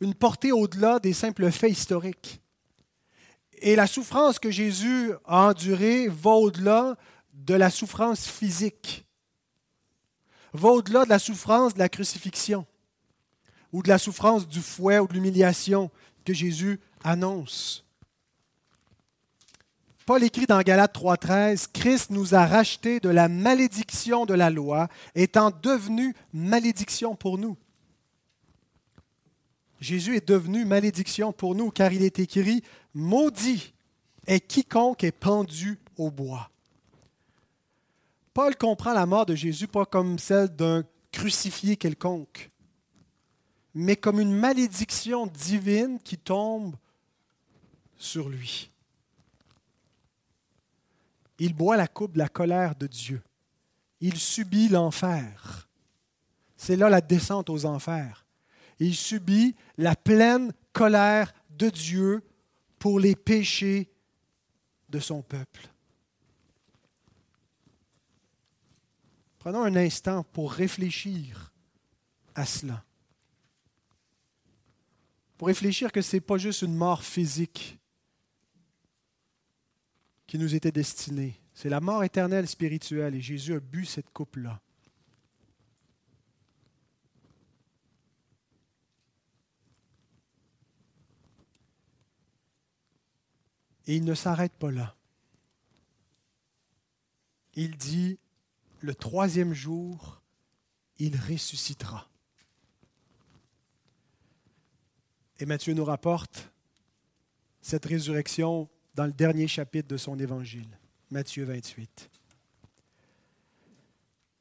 une 0.01 0.15
portée 0.15 0.53
au-delà 0.53 0.99
des 0.99 1.13
simples 1.13 1.51
faits 1.51 1.73
historiques. 1.73 2.41
Et 3.59 3.77
la 3.77 3.87
souffrance 3.87 4.39
que 4.39 4.51
Jésus 4.51 5.13
a 5.25 5.49
endurée 5.49 6.09
va 6.09 6.33
au-delà 6.33 6.97
de 7.33 7.55
la 7.55 7.71
souffrance 7.71 8.27
physique, 8.27 9.07
va 10.53 10.69
au-delà 10.69 11.05
de 11.05 11.11
la 11.11 11.19
souffrance 11.19 11.75
de 11.75 11.79
la 11.79 11.89
crucifixion 11.89 12.67
ou 13.73 13.83
de 13.83 13.89
la 13.89 13.99
souffrance 13.99 14.47
du 14.47 14.61
fouet 14.61 14.99
ou 14.99 15.09
de 15.09 15.15
l'humiliation 15.15 15.91
que 16.25 16.33
Jésus 16.33 16.81
annonce. 17.03 17.85
Paul 20.07 20.23
écrit 20.23 20.47
dans 20.47 20.61
Galates 20.61 20.95
3.13, 20.95 21.69
Christ 21.73 22.11
nous 22.11 22.35
a 22.35 22.47
rachetés 22.47 23.01
de 23.01 23.09
la 23.09 23.29
malédiction 23.29 24.27
de 24.27 24.35
la 24.35 24.51
loi, 24.51 24.89
étant 25.15 25.51
devenu 25.63 26.15
malédiction 26.33 27.17
pour 27.17 27.39
nous. 27.39 27.57
Jésus 29.81 30.17
est 30.17 30.29
devenu 30.29 30.65
malédiction 30.65 31.33
pour 31.33 31.55
nous, 31.55 31.71
car 31.71 31.93
il 31.93 32.03
est 32.05 32.19
écrit, 32.19 32.63
Maudit 32.95 33.75
est 34.27 34.41
quiconque 34.41 35.05
est 35.05 35.13
pendu 35.13 35.79
au 35.97 36.11
bois. 36.11 36.51
Paul 38.33 38.57
comprend 38.57 38.93
la 38.93 39.07
mort 39.07 39.27
de 39.27 39.35
Jésus 39.35 39.69
pas 39.69 39.85
comme 39.85 40.19
celle 40.19 40.49
d'un 40.49 40.85
crucifié 41.13 41.77
quelconque, 41.77 42.51
mais 43.75 43.97
comme 43.97 44.21
une 44.21 44.35
malédiction 44.35 45.27
divine 45.27 45.99
qui 46.01 46.19
tombe 46.19 46.75
sur 47.97 48.29
lui. 48.29 48.71
Il 51.39 51.55
boit 51.55 51.77
la 51.77 51.89
coupe 51.89 52.13
de 52.13 52.19
la 52.19 52.29
colère 52.29 52.75
de 52.77 52.87
Dieu. 52.87 53.23
Il 54.01 54.19
subit 54.19 54.69
l'enfer. 54.69 55.69
C'est 56.57 56.77
là 56.77 56.89
la 56.89 57.01
descente 57.01 57.51
aux 57.51 57.65
enfers. 57.65 58.25
Il 58.79 58.95
subit 58.95 59.55
la 59.77 59.97
pleine 59.97 60.53
colère 60.73 61.33
de 61.51 61.71
Dieu 61.71 62.23
pour 62.85 63.01
les 63.01 63.17
péchés 63.17 63.91
de 64.91 65.01
son 65.01 65.23
peuple. 65.23 65.71
Prenons 69.39 69.63
un 69.63 69.75
instant 69.75 70.23
pour 70.23 70.53
réfléchir 70.53 71.51
à 72.35 72.45
cela. 72.45 72.85
Pour 75.39 75.49
réfléchir 75.49 75.93
que 75.93 76.03
ce 76.03 76.17
n'est 76.17 76.21
pas 76.21 76.37
juste 76.37 76.61
une 76.61 76.75
mort 76.75 77.03
physique 77.03 77.79
qui 80.27 80.39
nous 80.39 80.55
était 80.55 80.71
destinée. 80.71 81.41
C'est 81.55 81.71
la 81.71 81.81
mort 81.81 82.05
éternelle 82.05 82.47
spirituelle 82.47 83.15
et 83.15 83.23
Jésus 83.23 83.55
a 83.55 83.61
bu 83.61 83.87
cette 83.87 84.11
coupe-là. 84.11 84.61
Et 93.87 93.97
il 93.97 94.05
ne 94.05 94.15
s'arrête 94.15 94.55
pas 94.55 94.71
là. 94.71 94.95
Il 97.55 97.77
dit, 97.77 98.19
le 98.81 98.95
troisième 98.95 99.55
jour, 99.55 100.21
il 100.99 101.17
ressuscitera. 101.17 102.09
Et 105.39 105.47
Matthieu 105.47 105.75
nous 105.75 105.85
rapporte 105.85 106.51
cette 107.61 107.85
résurrection 107.85 108.69
dans 108.95 109.07
le 109.07 109.13
dernier 109.13 109.49
chapitre 109.49 109.89
de 109.89 109.97
son 109.97 110.19
évangile, 110.19 110.69
Matthieu 111.11 111.45
28. 111.45 112.11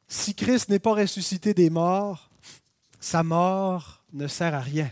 Si 0.07 0.35
Christ 0.35 0.69
n'est 0.69 0.79
pas 0.79 0.93
ressuscité 0.93 1.53
des 1.53 1.69
morts, 1.69 2.29
sa 2.99 3.23
mort 3.23 4.03
ne 4.13 4.27
sert 4.27 4.53
à 4.53 4.59
rien. 4.59 4.91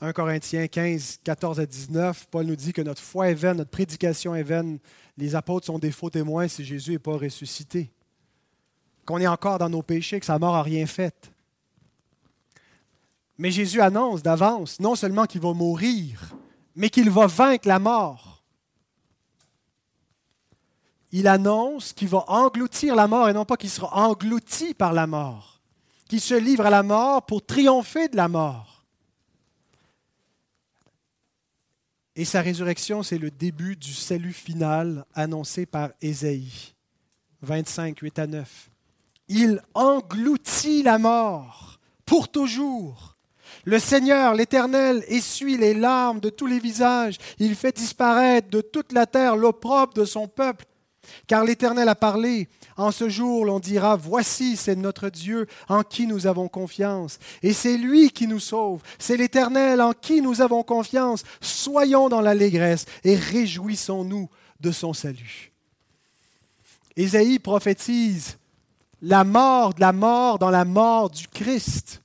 1 0.00 0.12
Corinthiens 0.12 0.66
15, 0.66 1.20
14 1.24 1.58
à 1.58 1.64
19, 1.64 2.26
Paul 2.30 2.44
nous 2.44 2.56
dit 2.56 2.72
que 2.74 2.82
notre 2.82 3.00
foi 3.00 3.30
est 3.30 3.34
vaine, 3.34 3.56
notre 3.56 3.70
prédication 3.70 4.34
est 4.34 4.42
vaine, 4.42 4.78
les 5.16 5.34
apôtres 5.34 5.66
sont 5.66 5.78
des 5.78 5.90
faux 5.90 6.10
témoins 6.10 6.48
si 6.48 6.64
Jésus 6.64 6.92
n'est 6.92 6.98
pas 6.98 7.16
ressuscité, 7.16 7.90
qu'on 9.06 9.18
est 9.18 9.26
encore 9.26 9.58
dans 9.58 9.70
nos 9.70 9.82
péchés, 9.82 10.20
que 10.20 10.26
sa 10.26 10.38
mort 10.38 10.52
n'a 10.52 10.62
rien 10.62 10.86
fait. 10.86 11.32
Mais 13.38 13.50
Jésus 13.50 13.80
annonce 13.80 14.22
d'avance 14.22 14.80
non 14.80 14.96
seulement 14.96 15.24
qu'il 15.24 15.40
va 15.40 15.54
mourir, 15.54 16.34
mais 16.74 16.90
qu'il 16.90 17.08
va 17.08 17.26
vaincre 17.26 17.66
la 17.66 17.78
mort. 17.78 18.42
Il 21.10 21.26
annonce 21.26 21.94
qu'il 21.94 22.08
va 22.08 22.24
engloutir 22.28 22.94
la 22.94 23.06
mort 23.06 23.30
et 23.30 23.32
non 23.32 23.46
pas 23.46 23.56
qu'il 23.56 23.70
sera 23.70 23.96
englouti 23.96 24.74
par 24.74 24.92
la 24.92 25.06
mort, 25.06 25.62
qu'il 26.06 26.20
se 26.20 26.34
livre 26.34 26.66
à 26.66 26.70
la 26.70 26.82
mort 26.82 27.24
pour 27.24 27.46
triompher 27.46 28.08
de 28.08 28.16
la 28.16 28.28
mort. 28.28 28.75
Et 32.18 32.24
sa 32.24 32.40
résurrection, 32.40 33.02
c'est 33.02 33.18
le 33.18 33.30
début 33.30 33.76
du 33.76 33.92
salut 33.92 34.32
final 34.32 35.04
annoncé 35.14 35.66
par 35.66 35.90
Ésaïe 36.00 36.74
25, 37.42 37.98
8 38.00 38.18
à 38.18 38.26
9. 38.26 38.70
Il 39.28 39.60
engloutit 39.74 40.82
la 40.82 40.96
mort 40.96 41.78
pour 42.06 42.30
toujours. 42.30 43.16
Le 43.64 43.78
Seigneur, 43.78 44.32
l'Éternel, 44.32 45.04
essuie 45.08 45.58
les 45.58 45.74
larmes 45.74 46.20
de 46.20 46.30
tous 46.30 46.46
les 46.46 46.58
visages. 46.58 47.18
Il 47.38 47.54
fait 47.54 47.76
disparaître 47.76 48.48
de 48.48 48.62
toute 48.62 48.92
la 48.92 49.04
terre 49.04 49.36
l'opprobre 49.36 49.92
de 49.92 50.06
son 50.06 50.26
peuple. 50.26 50.64
Car 51.26 51.44
l'Éternel 51.44 51.88
a 51.88 51.94
parlé. 51.94 52.48
En 52.76 52.90
ce 52.90 53.08
jour, 53.08 53.44
l'on 53.44 53.60
dira, 53.60 53.96
Voici, 53.96 54.56
c'est 54.56 54.76
notre 54.76 55.08
Dieu 55.08 55.46
en 55.68 55.82
qui 55.82 56.06
nous 56.06 56.26
avons 56.26 56.48
confiance. 56.48 57.18
Et 57.42 57.52
c'est 57.52 57.76
lui 57.76 58.10
qui 58.10 58.26
nous 58.26 58.40
sauve. 58.40 58.82
C'est 58.98 59.16
l'Éternel 59.16 59.80
en 59.80 59.92
qui 59.92 60.20
nous 60.20 60.40
avons 60.40 60.62
confiance. 60.62 61.24
Soyons 61.40 62.08
dans 62.08 62.20
l'allégresse 62.20 62.86
et 63.04 63.16
réjouissons-nous 63.16 64.28
de 64.60 64.70
son 64.70 64.92
salut. 64.92 65.52
Ésaïe 66.96 67.38
prophétise 67.38 68.38
la 69.02 69.24
mort 69.24 69.74
de 69.74 69.80
la 69.80 69.92
mort 69.92 70.38
dans 70.38 70.50
la 70.50 70.64
mort 70.64 71.10
du 71.10 71.28
Christ. 71.28 72.02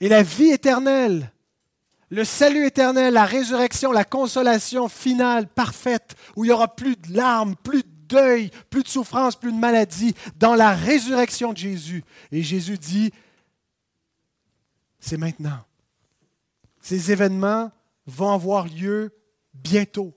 Et 0.00 0.08
la 0.08 0.22
vie 0.22 0.50
éternelle 0.50 1.30
le 2.14 2.24
salut 2.24 2.64
éternel, 2.64 3.12
la 3.12 3.24
résurrection, 3.24 3.90
la 3.90 4.04
consolation 4.04 4.88
finale, 4.88 5.48
parfaite, 5.48 6.14
où 6.36 6.44
il 6.44 6.48
n'y 6.48 6.52
aura 6.52 6.74
plus 6.74 6.96
de 6.96 7.12
larmes, 7.12 7.56
plus 7.56 7.82
de 7.82 7.88
deuil, 8.08 8.50
plus 8.70 8.84
de 8.84 8.88
souffrance, 8.88 9.36
plus 9.36 9.52
de 9.52 9.58
maladie, 9.58 10.14
dans 10.36 10.54
la 10.54 10.74
résurrection 10.74 11.52
de 11.52 11.58
Jésus. 11.58 12.04
Et 12.30 12.42
Jésus 12.42 12.78
dit, 12.78 13.10
c'est 15.00 15.16
maintenant. 15.16 15.64
Ces 16.80 17.10
événements 17.10 17.72
vont 18.06 18.30
avoir 18.30 18.66
lieu 18.66 19.12
bientôt. 19.52 20.14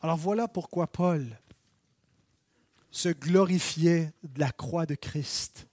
Alors 0.00 0.16
voilà 0.16 0.48
pourquoi 0.48 0.86
Paul 0.86 1.38
se 2.90 3.10
glorifiait 3.10 4.12
de 4.22 4.40
la 4.40 4.50
croix 4.50 4.86
de 4.86 4.94
Christ. 4.94 5.65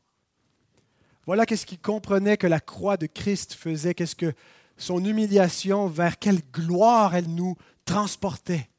Voilà 1.26 1.46
qu'est-ce 1.46 1.66
qu'il 1.66 1.80
comprenait 1.80 2.38
que 2.38 2.48
la 2.48 2.60
croix 2.60 2.98
de 2.98 3.06
Christ 3.06 3.54
faisait, 3.54 3.94
qu'est-ce 3.94 4.16
que 4.16 4.34
son 4.78 5.04
humiliation, 5.04 5.88
vers 5.88 6.20
quelle 6.20 6.42
gloire 6.52 7.16
elle 7.16 7.30
nous 7.30 7.56
transportait. 7.86 8.70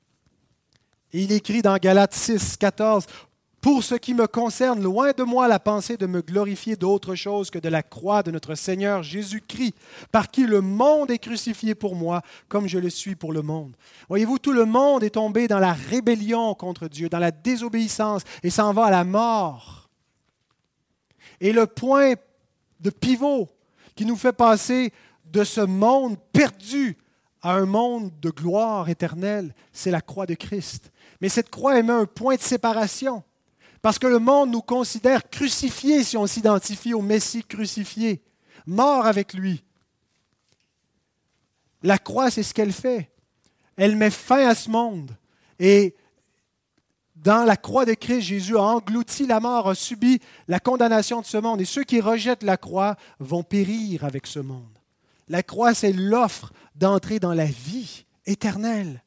Et 1.13 1.23
il 1.23 1.33
écrit 1.33 1.63
dans 1.63 1.77
Galates 1.77 2.15
6, 2.15 2.57
14, 2.57 3.07
Pour 3.61 3.83
ce 3.83 3.95
qui 3.95 4.13
me 4.13 4.27
concerne, 4.27 4.83
loin 4.83 5.13
de 5.13 5.23
moi 5.23 5.49
la 5.49 5.61
pensée 5.61 5.97
de 5.97 6.07
me 6.07 6.21
glorifier 6.21 6.77
d'autre 6.77 7.15
chose 7.15 7.51
que 7.51 7.59
de 7.59 7.69
la 7.69 7.83
croix 7.83 8.23
de 8.23 8.31
notre 8.31 8.57
Seigneur 8.57 9.03
Jésus-Christ, 9.03 9.75
par 10.13 10.31
qui 10.31 10.45
le 10.45 10.61
monde 10.61 11.11
est 11.11 11.19
crucifié 11.19 11.75
pour 11.75 11.95
moi, 11.95 12.21
comme 12.49 12.67
je 12.67 12.79
le 12.79 12.91
suis 12.91 13.15
pour 13.15 13.33
le 13.33 13.43
monde. 13.43 13.77
Voyez-vous, 14.09 14.39
tout 14.39 14.53
le 14.53 14.67
monde 14.67 15.05
est 15.05 15.11
tombé 15.11 15.49
dans 15.49 15.61
la 15.61 15.73
rébellion 15.73 16.55
contre 16.55 16.89
Dieu, 16.89 17.09
dans 17.09 17.21
la 17.21 17.31
désobéissance, 17.31 18.23
et 18.43 18.51
s'en 18.51 18.73
va 18.73 18.87
à 18.87 18.91
la 18.91 19.05
mort. 19.05 19.89
Et 21.41 21.53
le 21.53 21.67
point 21.67 22.15
de 22.85 22.91
pivot 22.91 23.49
qui 23.97 24.05
nous 24.05 24.17
fait 24.17 24.33
passer 24.33 24.93
de 25.25 25.43
ce 25.43 25.63
monde 25.63 26.17
perdu 26.33 26.97
à 27.43 27.55
un 27.55 27.67
monde 27.67 28.13
de 28.21 28.31
gloire 28.31 28.89
éternelle, 28.89 29.55
c'est 29.73 29.91
la 29.91 30.01
croix 30.01 30.27
de 30.27 30.35
Christ. 30.35 30.93
Mais 31.21 31.29
cette 31.29 31.51
croix 31.51 31.79
émet 31.79 31.93
un 31.93 32.07
point 32.07 32.37
de 32.37 32.41
séparation, 32.41 33.23
parce 33.83 33.99
que 33.99 34.07
le 34.07 34.19
monde 34.19 34.51
nous 34.51 34.63
considère 34.63 35.29
crucifiés 35.29 36.05
si 36.05 36.17
on 36.17 36.27
s'identifie 36.27 36.95
au 36.95 37.03
Messie 37.03 37.45
crucifié, 37.45 38.23
mort 38.67 39.07
avec 39.07 39.35
lui. 39.35 39.65
La 41.83 41.99
croix, 41.99 42.31
c'est 42.31 42.43
ce 42.43 42.55
qu'elle 42.55 42.73
fait. 42.73 43.11
Elle 43.77 43.97
met 43.97 44.11
fin 44.11 44.47
à 44.47 44.55
ce 44.55 44.71
monde. 44.71 45.11
Et 45.59 45.95
dans 47.25 47.45
la 47.45 47.57
croix 47.57 47.87
de 47.87 47.95
Christ, 47.95 48.21
Jésus 48.21 48.57
a 48.59 48.63
englouti 48.63 49.27
la 49.27 49.41
mort, 49.41 49.71
a 49.71 49.75
subi 49.75 50.21
la 50.47 50.61
condamnation 50.61 51.23
de 51.23 51.27
ce 51.27 51.39
monde. 51.39 51.59
Et 51.59 51.65
ceux 51.65 51.83
qui 51.83 52.03
rejettent 52.03 52.43
la 52.43 52.59
croix 52.59 52.97
vont 53.19 53.43
périr 53.43 54.05
avec 54.05 54.27
ce 54.27 54.41
monde. 54.41 54.79
La 55.29 55.43
croix, 55.43 55.73
c'est 55.73 55.95
l'offre 55.95 56.53
d'entrer 56.77 57.19
dans 57.19 57.33
la 57.33 57.47
vie 57.47 58.05
éternelle. 58.27 59.03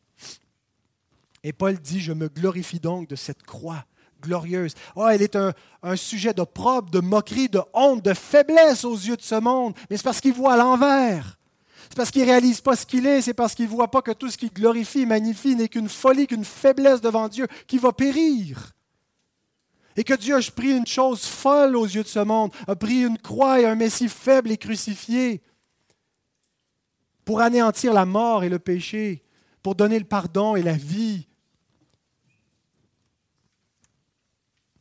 Et 1.44 1.54
Paul 1.54 1.78
dit, 1.78 2.00
je 2.00 2.12
me 2.12 2.28
glorifie 2.28 2.80
donc 2.80 3.08
de 3.08 3.16
cette 3.16 3.44
croix 3.44 3.86
glorieuse. 4.20 4.74
Oh, 4.96 5.08
elle 5.08 5.22
est 5.22 5.36
un, 5.36 5.54
un 5.84 5.96
sujet 5.96 6.34
d'opprobre, 6.34 6.90
de 6.90 7.00
moquerie, 7.00 7.50
de 7.50 7.62
honte, 7.76 8.04
de 8.04 8.16
faiblesse 8.16 8.84
aux 8.84 8.96
yeux 8.96 9.16
de 9.16 9.22
ce 9.22 9.36
monde, 9.36 9.76
mais 9.92 9.98
c'est 9.98 10.04
parce 10.04 10.22
qu'il 10.22 10.34
voit 10.34 10.54
à 10.54 10.58
l'envers. 10.58 11.37
C'est 11.90 11.96
parce 11.96 12.12
qu'il 12.12 12.22
ne 12.24 12.28
réalise 12.28 12.62
pas 12.62 12.76
ce 12.76 12.86
qu'il 12.86 13.06
est, 13.06 13.22
c'est 13.22 13.34
parce 13.34 13.56
qu'il 13.56 13.66
ne 13.66 13.72
voit 13.72 13.90
pas 13.90 14.02
que 14.02 14.12
tout 14.12 14.30
ce 14.30 14.38
qui 14.38 14.50
glorifie, 14.50 15.06
magnifie 15.06 15.56
n'est 15.56 15.70
qu'une 15.70 15.90
folie, 15.90 16.28
qu'une 16.28 16.46
faiblesse 16.46 17.02
devant 17.02 17.28
Dieu 17.28 17.48
qui 17.66 17.78
va 17.78 17.94
périr. 17.94 18.74
Et 19.96 20.04
que 20.04 20.14
Dieu 20.14 20.36
a 20.36 20.42
pris 20.56 20.78
une 20.78 20.86
chose 20.86 21.26
folle 21.26 21.76
aux 21.76 21.86
yeux 21.86 22.04
de 22.04 22.08
ce 22.08 22.20
monde, 22.20 22.52
a 22.68 22.76
pris 22.76 23.04
une 23.04 23.18
croix 23.18 23.60
et 23.60 23.66
un 23.66 23.76
Messie 23.76 24.10
faible 24.10 24.52
et 24.52 24.58
crucifié 24.58 25.42
pour 27.26 27.42
anéantir 27.42 27.94
la 27.94 28.06
mort 28.06 28.44
et 28.44 28.50
le 28.50 28.60
péché, 28.60 29.24
pour 29.64 29.76
donner 29.76 30.00
le 30.00 30.06
pardon 30.06 30.56
et 30.56 30.64
la 30.64 30.74
vie. 30.74 31.28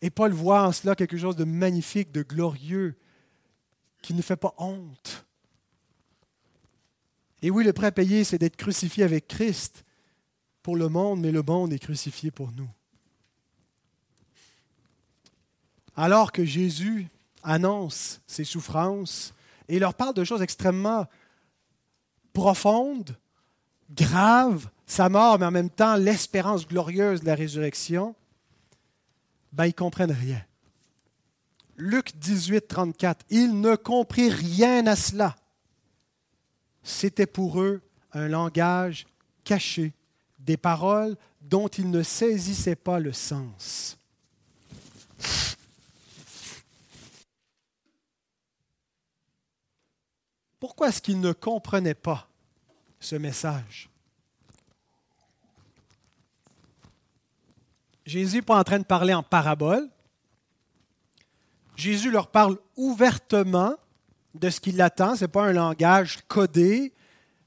Et 0.00 0.10
Paul 0.10 0.32
voit 0.32 0.62
en 0.62 0.72
cela 0.72 0.94
quelque 0.94 1.16
chose 1.16 1.34
de 1.34 1.44
magnifique, 1.44 2.12
de 2.12 2.22
glorieux, 2.22 2.96
qui 4.02 4.14
ne 4.14 4.22
fait 4.22 4.36
pas 4.36 4.54
honte. 4.58 5.25
Et 7.46 7.50
oui, 7.52 7.62
le 7.62 7.72
prêt 7.72 7.86
à 7.86 7.92
payer, 7.92 8.24
c'est 8.24 8.38
d'être 8.38 8.56
crucifié 8.56 9.04
avec 9.04 9.28
Christ 9.28 9.84
pour 10.64 10.74
le 10.74 10.88
monde, 10.88 11.20
mais 11.20 11.30
le 11.30 11.42
monde 11.42 11.72
est 11.72 11.78
crucifié 11.78 12.32
pour 12.32 12.50
nous. 12.50 12.68
Alors 15.94 16.32
que 16.32 16.44
Jésus 16.44 17.06
annonce 17.44 18.20
ses 18.26 18.42
souffrances 18.42 19.32
et 19.68 19.78
leur 19.78 19.94
parle 19.94 20.14
de 20.14 20.24
choses 20.24 20.42
extrêmement 20.42 21.06
profondes, 22.32 23.16
graves, 23.92 24.68
sa 24.84 25.08
mort, 25.08 25.38
mais 25.38 25.46
en 25.46 25.52
même 25.52 25.70
temps 25.70 25.94
l'espérance 25.94 26.66
glorieuse 26.66 27.20
de 27.20 27.26
la 27.26 27.36
résurrection, 27.36 28.16
ben, 29.52 29.66
ils 29.66 29.68
ne 29.68 29.72
comprennent 29.72 30.10
rien. 30.10 30.42
Luc 31.76 32.16
18, 32.16 32.66
34, 32.66 33.24
ils 33.30 33.60
ne 33.60 33.76
comprirent 33.76 34.34
rien 34.34 34.84
à 34.88 34.96
cela 34.96 35.36
c'était 36.86 37.26
pour 37.26 37.60
eux 37.60 37.82
un 38.12 38.28
langage 38.28 39.06
caché, 39.42 39.92
des 40.38 40.56
paroles 40.56 41.16
dont 41.40 41.66
ils 41.66 41.90
ne 41.90 42.04
saisissaient 42.04 42.76
pas 42.76 43.00
le 43.00 43.12
sens. 43.12 43.98
Pourquoi 50.60 50.88
est-ce 50.88 51.02
qu'ils 51.02 51.20
ne 51.20 51.32
comprenaient 51.32 51.94
pas 51.94 52.28
ce 53.00 53.16
message? 53.16 53.90
Jésus 58.04 58.36
n'est 58.36 58.42
pas 58.42 58.60
en 58.60 58.64
train 58.64 58.78
de 58.78 58.84
parler 58.84 59.12
en 59.12 59.24
parabole. 59.24 59.90
Jésus 61.74 62.12
leur 62.12 62.30
parle 62.30 62.58
ouvertement 62.76 63.76
de 64.40 64.50
ce 64.50 64.60
qui 64.60 64.72
l'attend. 64.72 65.16
Ce 65.16 65.24
n'est 65.24 65.28
pas 65.28 65.44
un 65.44 65.52
langage 65.52 66.18
codé, 66.28 66.92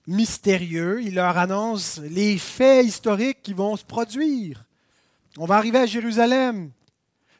mystérieux. 0.08 1.02
Il 1.02 1.16
leur 1.16 1.38
annonce 1.38 2.00
les 2.00 2.38
faits 2.38 2.86
historiques 2.86 3.42
qui 3.42 3.54
vont 3.54 3.76
se 3.76 3.86
produire. 3.86 4.66
On 5.38 5.46
va 5.46 5.56
arriver 5.56 5.80
à 5.80 5.86
Jérusalem. 5.86 6.72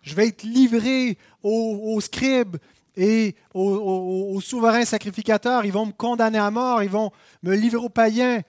Je 0.02 0.16
vais 0.16 0.28
être 0.28 0.44
livré 0.44 1.18
aux, 1.44 2.00
scribes 2.02 2.58
et 2.96 3.36
aux, 3.54 4.34
aux, 4.34 4.42
souverains 4.42 4.86
sacrificateurs. 4.86 5.66
Ils 5.66 5.74
vont 5.74 5.88
me 5.88 5.92
condamner 5.92 6.38
à 6.38 6.52
mort. 6.52 6.84
Ils 6.84 6.90
vont 6.90 7.12
me 7.44 7.56
livrer 7.56 7.84
aux 7.84 7.90
païens. 7.90 8.42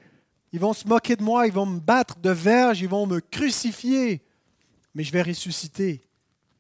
Ils 0.53 0.61
vont 0.61 0.73
se 0.73 0.87
moquer 0.87 1.17
de 1.17 1.23
moi. 1.23 1.47
Ils 1.47 1.53
vont 1.53 1.67
me 1.67 1.81
battre 1.81 2.19
de 2.19 2.31
verge. 2.31 2.81
Ils 2.81 2.89
vont 2.89 3.07
me 3.07 3.21
crucifier. 3.21 4.23
Mais 4.95 5.03
je 5.03 5.13
vais 5.13 5.23
ressusciter. 5.23 6.03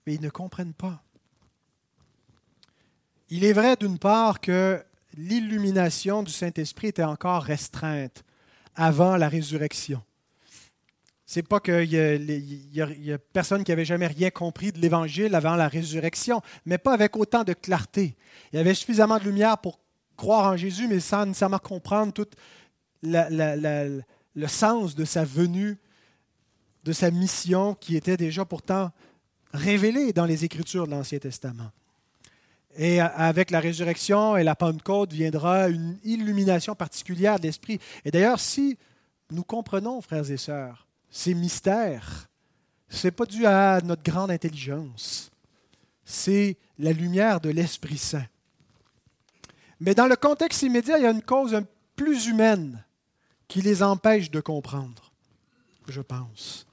Mais 0.06 0.14
ils 0.14 0.20
ne 0.20 0.30
comprennent 0.30 0.74
pas. 0.74 1.02
Il 3.30 3.44
est 3.44 3.52
vrai 3.52 3.76
d'une 3.76 3.98
part 3.98 4.40
que 4.40 4.82
l'illumination 5.16 6.24
du 6.24 6.32
Saint-Esprit 6.32 6.88
était 6.88 7.04
encore 7.04 7.44
restreinte 7.44 8.24
avant 8.74 9.16
la 9.16 9.28
résurrection. 9.28 10.02
C'est 11.26 11.46
pas 11.46 11.60
qu'il 11.60 11.92
y, 11.92 13.12
a 13.12 13.18
personne 13.32 13.62
qui 13.62 13.70
avait 13.70 13.84
jamais 13.84 14.08
rien 14.08 14.30
compris 14.30 14.72
de 14.72 14.80
l'Évangile 14.80 15.36
avant 15.36 15.54
la 15.54 15.68
résurrection, 15.68 16.42
mais 16.66 16.76
pas 16.76 16.92
avec 16.92 17.16
autant 17.16 17.44
de 17.44 17.52
clarté. 17.52 18.16
Il 18.52 18.56
y 18.56 18.58
avait 18.58 18.74
suffisamment 18.74 19.18
de 19.18 19.24
lumière 19.24 19.58
pour 19.58 19.78
croire 20.16 20.52
en 20.52 20.56
Jésus, 20.56 20.88
mais 20.88 20.98
sans 20.98 21.26
nécessairement 21.26 21.60
comprendre 21.60 22.12
tout 22.12 22.26
le 23.04 24.46
sens 24.48 24.96
de 24.96 25.04
sa 25.04 25.24
venue, 25.24 25.78
de 26.82 26.92
sa 26.92 27.12
mission 27.12 27.76
qui 27.76 27.94
était 27.94 28.16
déjà 28.16 28.44
pourtant 28.44 28.90
révélée 29.52 30.12
dans 30.12 30.26
les 30.26 30.44
Écritures 30.44 30.86
de 30.86 30.90
l'Ancien 30.90 31.20
Testament. 31.20 31.70
Et 32.76 33.00
avec 33.00 33.50
la 33.50 33.60
résurrection 33.60 34.36
et 34.36 34.44
la 34.44 34.54
Pentecôte 34.54 35.12
viendra 35.12 35.68
une 35.68 35.98
illumination 36.04 36.74
particulière 36.74 37.38
de 37.38 37.44
l'Esprit. 37.44 37.80
Et 38.04 38.10
d'ailleurs, 38.10 38.38
si 38.38 38.78
nous 39.30 39.42
comprenons, 39.42 40.00
frères 40.00 40.30
et 40.30 40.36
sœurs, 40.36 40.86
ces 41.10 41.34
mystères, 41.34 42.28
ce 42.88 43.06
n'est 43.06 43.12
pas 43.12 43.26
dû 43.26 43.46
à 43.46 43.80
notre 43.80 44.02
grande 44.02 44.30
intelligence. 44.30 45.30
C'est 46.04 46.56
la 46.78 46.92
lumière 46.92 47.40
de 47.40 47.50
l'Esprit 47.50 47.98
Saint. 47.98 48.26
Mais 49.80 49.94
dans 49.94 50.06
le 50.06 50.16
contexte 50.16 50.62
immédiat, 50.62 50.98
il 50.98 51.04
y 51.04 51.06
a 51.06 51.10
une 51.10 51.22
cause 51.22 51.60
plus 51.96 52.26
humaine 52.26 52.84
qui 53.48 53.62
les 53.62 53.82
empêche 53.82 54.30
de 54.30 54.40
comprendre, 54.40 55.12
je 55.88 56.00
pense. 56.00 56.66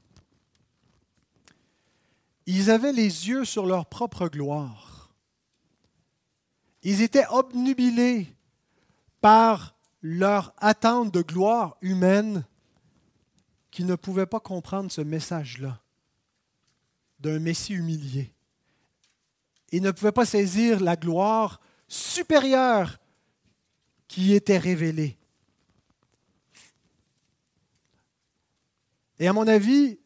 Ils 2.45 2.69
avaient 2.69 2.93
les 2.93 3.27
yeux 3.29 3.45
sur 3.45 3.65
leur 3.65 3.87
propre 3.87 4.27
gloire 4.27 4.96
ils 6.83 7.01
étaient 7.01 7.27
obnubilés 7.29 8.27
par 9.21 9.75
leur 10.01 10.53
attente 10.57 11.13
de 11.13 11.21
gloire 11.21 11.77
humaine 11.81 12.45
qu'ils 13.71 13.85
ne 13.85 13.95
pouvaient 13.95 14.25
pas 14.25 14.39
comprendre 14.39 14.91
ce 14.91 15.01
message-là 15.01 15.81
d'un 17.19 17.39
Messie 17.39 17.73
humilié. 17.73 18.31
Ils 19.71 19.81
ne 19.81 19.91
pouvaient 19.91 20.11
pas 20.11 20.25
saisir 20.25 20.79
la 20.79 20.95
gloire 20.95 21.59
supérieure 21.87 22.99
qui 24.07 24.33
était 24.33 24.57
révélée. 24.57 25.17
Et 29.19 29.27
à 29.27 29.33
mon 29.33 29.47
avis, 29.47 29.99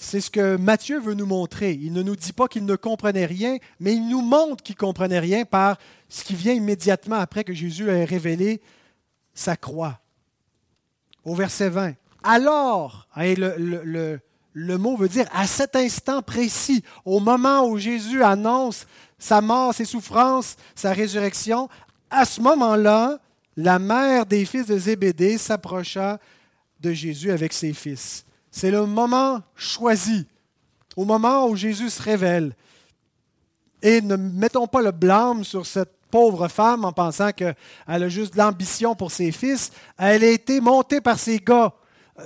c'est 0.00 0.20
ce 0.20 0.30
que 0.30 0.56
Matthieu 0.56 1.00
veut 1.00 1.14
nous 1.14 1.26
montrer. 1.26 1.72
Il 1.72 1.92
ne 1.92 2.04
nous 2.04 2.14
dit 2.14 2.32
pas 2.32 2.46
qu'il 2.46 2.64
ne 2.64 2.76
comprenait 2.76 3.26
rien, 3.26 3.58
mais 3.80 3.94
il 3.94 4.08
nous 4.08 4.22
montre 4.22 4.62
qu'il 4.62 4.76
comprenait 4.76 5.18
rien 5.18 5.44
par 5.44 5.76
ce 6.08 6.22
qui 6.22 6.36
vient 6.36 6.52
immédiatement 6.52 7.16
après 7.16 7.42
que 7.42 7.52
Jésus 7.52 7.90
ait 7.90 8.04
révélé 8.04 8.62
sa 9.34 9.56
croix. 9.56 9.98
Au 11.24 11.34
verset 11.34 11.68
20. 11.68 11.94
Alors, 12.22 13.08
hein, 13.16 13.34
le, 13.36 14.20
le 14.52 14.78
mot 14.78 14.96
veut 14.96 15.08
dire 15.08 15.26
à 15.32 15.48
cet 15.48 15.74
instant 15.74 16.22
précis, 16.22 16.84
au 17.04 17.18
moment 17.18 17.66
où 17.66 17.76
Jésus 17.76 18.22
annonce 18.22 18.86
sa 19.18 19.40
mort, 19.40 19.74
ses 19.74 19.84
souffrances, 19.84 20.56
sa 20.76 20.92
résurrection, 20.92 21.68
à 22.08 22.24
ce 22.24 22.40
moment-là, 22.40 23.18
la 23.56 23.80
mère 23.80 24.26
des 24.26 24.44
fils 24.44 24.66
de 24.66 24.78
Zébédée 24.78 25.38
s'approcha 25.38 26.20
de 26.78 26.92
Jésus 26.92 27.32
avec 27.32 27.52
ses 27.52 27.72
fils. 27.72 28.24
C'est 28.50 28.70
le 28.70 28.86
moment 28.86 29.42
choisi, 29.54 30.26
au 30.96 31.04
moment 31.04 31.46
où 31.46 31.56
Jésus 31.56 31.90
se 31.90 32.02
révèle. 32.02 32.54
Et 33.82 34.00
ne 34.00 34.16
mettons 34.16 34.66
pas 34.66 34.82
le 34.82 34.90
blâme 34.90 35.44
sur 35.44 35.66
cette 35.66 35.98
pauvre 36.10 36.48
femme 36.48 36.84
en 36.84 36.92
pensant 36.92 37.32
qu'elle 37.32 37.54
a 37.86 38.08
juste 38.08 38.32
de 38.34 38.38
l'ambition 38.38 38.94
pour 38.94 39.10
ses 39.10 39.32
fils. 39.32 39.70
Elle 39.98 40.24
a 40.24 40.28
été 40.28 40.60
montée 40.60 41.00
par 41.00 41.18
ses 41.18 41.38
gars. 41.38 41.72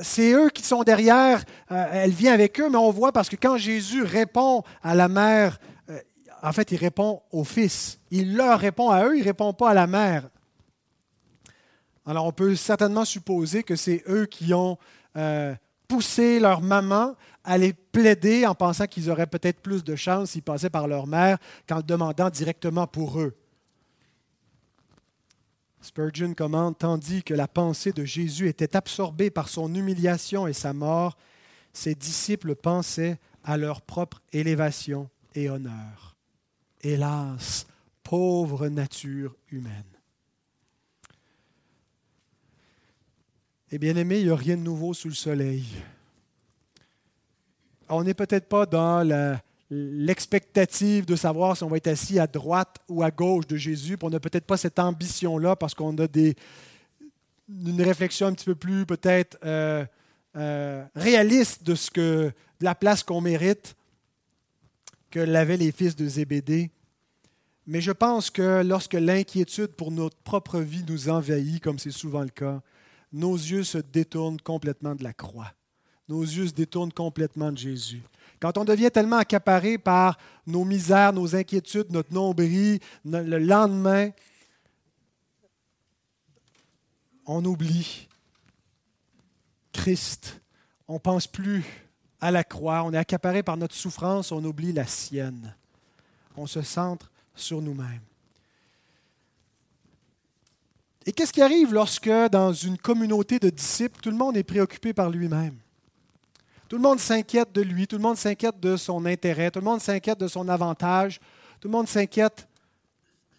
C'est 0.00 0.32
eux 0.32 0.48
qui 0.48 0.62
sont 0.62 0.84
derrière. 0.84 1.44
Euh, 1.70 1.86
elle 1.92 2.12
vient 2.12 2.32
avec 2.32 2.58
eux, 2.60 2.70
mais 2.70 2.78
on 2.78 2.90
voit 2.90 3.12
parce 3.12 3.28
que 3.28 3.36
quand 3.36 3.58
Jésus 3.58 4.02
répond 4.02 4.62
à 4.82 4.94
la 4.94 5.08
mère, 5.08 5.58
euh, 5.90 5.98
en 6.42 6.52
fait, 6.52 6.72
il 6.72 6.78
répond 6.78 7.20
aux 7.30 7.44
fils. 7.44 7.98
Il 8.10 8.34
leur 8.34 8.58
répond 8.58 8.90
à 8.90 9.04
eux, 9.04 9.16
il 9.16 9.20
ne 9.20 9.24
répond 9.24 9.52
pas 9.52 9.70
à 9.70 9.74
la 9.74 9.86
mère. 9.86 10.28
Alors, 12.06 12.26
on 12.26 12.32
peut 12.32 12.56
certainement 12.56 13.04
supposer 13.04 13.62
que 13.62 13.76
c'est 13.76 14.02
eux 14.08 14.26
qui 14.26 14.54
ont 14.54 14.78
euh, 15.16 15.54
pousser 15.92 16.40
leur 16.40 16.62
maman 16.62 17.14
à 17.44 17.58
les 17.58 17.74
plaider 17.74 18.46
en 18.46 18.54
pensant 18.54 18.86
qu'ils 18.86 19.10
auraient 19.10 19.26
peut-être 19.26 19.60
plus 19.60 19.84
de 19.84 19.94
chance 19.94 20.30
s'ils 20.30 20.42
passaient 20.42 20.70
par 20.70 20.88
leur 20.88 21.06
mère 21.06 21.36
qu'en 21.68 21.76
le 21.76 21.82
demandant 21.82 22.30
directement 22.30 22.86
pour 22.86 23.20
eux. 23.20 23.36
Spurgeon 25.82 26.32
commande, 26.32 26.78
tandis 26.78 27.22
que 27.22 27.34
la 27.34 27.46
pensée 27.46 27.92
de 27.92 28.06
Jésus 28.06 28.48
était 28.48 28.74
absorbée 28.74 29.28
par 29.28 29.50
son 29.50 29.74
humiliation 29.74 30.46
et 30.46 30.54
sa 30.54 30.72
mort, 30.72 31.18
ses 31.74 31.94
disciples 31.94 32.54
pensaient 32.54 33.18
à 33.44 33.58
leur 33.58 33.82
propre 33.82 34.22
élévation 34.32 35.10
et 35.34 35.50
honneur. 35.50 36.16
Hélas, 36.80 37.66
pauvre 38.02 38.68
nature 38.68 39.36
humaine. 39.50 39.91
Et 43.74 43.78
bien 43.78 43.96
aimé, 43.96 44.18
il 44.18 44.26
n'y 44.26 44.30
a 44.30 44.36
rien 44.36 44.58
de 44.58 44.62
nouveau 44.62 44.92
sous 44.92 45.08
le 45.08 45.14
soleil. 45.14 45.64
On 47.88 48.04
n'est 48.04 48.12
peut-être 48.12 48.46
pas 48.46 48.66
dans 48.66 49.40
l'expectative 49.70 51.06
de 51.06 51.16
savoir 51.16 51.56
si 51.56 51.64
on 51.64 51.68
va 51.68 51.78
être 51.78 51.86
assis 51.86 52.18
à 52.18 52.26
droite 52.26 52.76
ou 52.90 53.02
à 53.02 53.10
gauche 53.10 53.46
de 53.46 53.56
Jésus. 53.56 53.96
On 54.02 54.10
n'a 54.10 54.20
peut-être 54.20 54.44
pas 54.44 54.58
cette 54.58 54.78
ambition-là 54.78 55.56
parce 55.56 55.74
qu'on 55.74 55.96
a 55.96 56.06
des, 56.06 56.36
une 57.48 57.80
réflexion 57.80 58.26
un 58.26 58.34
petit 58.34 58.44
peu 58.44 58.54
plus 58.54 58.84
peut-être 58.84 59.38
euh, 59.42 59.86
euh, 60.36 60.84
réaliste 60.94 61.64
de, 61.64 61.74
ce 61.74 61.90
que, 61.90 62.26
de 62.60 62.64
la 62.64 62.74
place 62.74 63.02
qu'on 63.02 63.22
mérite 63.22 63.74
que 65.10 65.20
l'avaient 65.20 65.56
les 65.56 65.72
fils 65.72 65.96
de 65.96 66.06
Zébédée. 66.06 66.70
Mais 67.66 67.80
je 67.80 67.92
pense 67.92 68.28
que 68.28 68.62
lorsque 68.62 68.94
l'inquiétude 68.94 69.68
pour 69.68 69.90
notre 69.90 70.16
propre 70.18 70.60
vie 70.60 70.84
nous 70.86 71.08
envahit, 71.08 71.62
comme 71.62 71.78
c'est 71.78 71.90
souvent 71.90 72.20
le 72.20 72.28
cas, 72.28 72.60
nos 73.12 73.34
yeux 73.34 73.64
se 73.64 73.78
détournent 73.78 74.40
complètement 74.40 74.94
de 74.94 75.04
la 75.04 75.12
croix. 75.12 75.52
Nos 76.08 76.22
yeux 76.22 76.48
se 76.48 76.52
détournent 76.52 76.92
complètement 76.92 77.52
de 77.52 77.58
Jésus. 77.58 78.02
Quand 78.40 78.58
on 78.58 78.64
devient 78.64 78.90
tellement 78.90 79.18
accaparé 79.18 79.78
par 79.78 80.18
nos 80.46 80.64
misères, 80.64 81.12
nos 81.12 81.36
inquiétudes, 81.36 81.90
notre 81.90 82.12
nombril, 82.12 82.80
le 83.04 83.38
lendemain, 83.38 84.10
on 87.26 87.44
oublie 87.44 88.08
Christ. 89.72 90.40
On 90.88 90.94
ne 90.94 90.98
pense 90.98 91.26
plus 91.26 91.64
à 92.20 92.30
la 92.30 92.44
croix. 92.44 92.82
On 92.82 92.92
est 92.92 92.98
accaparé 92.98 93.42
par 93.42 93.56
notre 93.56 93.74
souffrance, 93.74 94.32
on 94.32 94.44
oublie 94.44 94.72
la 94.72 94.86
sienne. 94.86 95.54
On 96.36 96.46
se 96.46 96.62
centre 96.62 97.10
sur 97.34 97.62
nous-mêmes. 97.62 98.00
Et 101.04 101.12
qu'est-ce 101.12 101.32
qui 101.32 101.42
arrive 101.42 101.72
lorsque, 101.72 102.10
dans 102.30 102.52
une 102.52 102.78
communauté 102.78 103.38
de 103.38 103.50
disciples, 103.50 104.00
tout 104.00 104.10
le 104.10 104.16
monde 104.16 104.36
est 104.36 104.44
préoccupé 104.44 104.92
par 104.92 105.10
lui-même? 105.10 105.56
Tout 106.68 106.76
le 106.76 106.82
monde 106.82 107.00
s'inquiète 107.00 107.52
de 107.52 107.60
lui, 107.60 107.86
tout 107.86 107.96
le 107.96 108.02
monde 108.02 108.16
s'inquiète 108.16 108.60
de 108.60 108.76
son 108.76 109.04
intérêt, 109.04 109.50
tout 109.50 109.58
le 109.58 109.64
monde 109.64 109.80
s'inquiète 109.80 110.18
de 110.18 110.28
son 110.28 110.48
avantage, 110.48 111.20
tout 111.60 111.68
le 111.68 111.72
monde 111.72 111.88
s'inquiète 111.88 112.48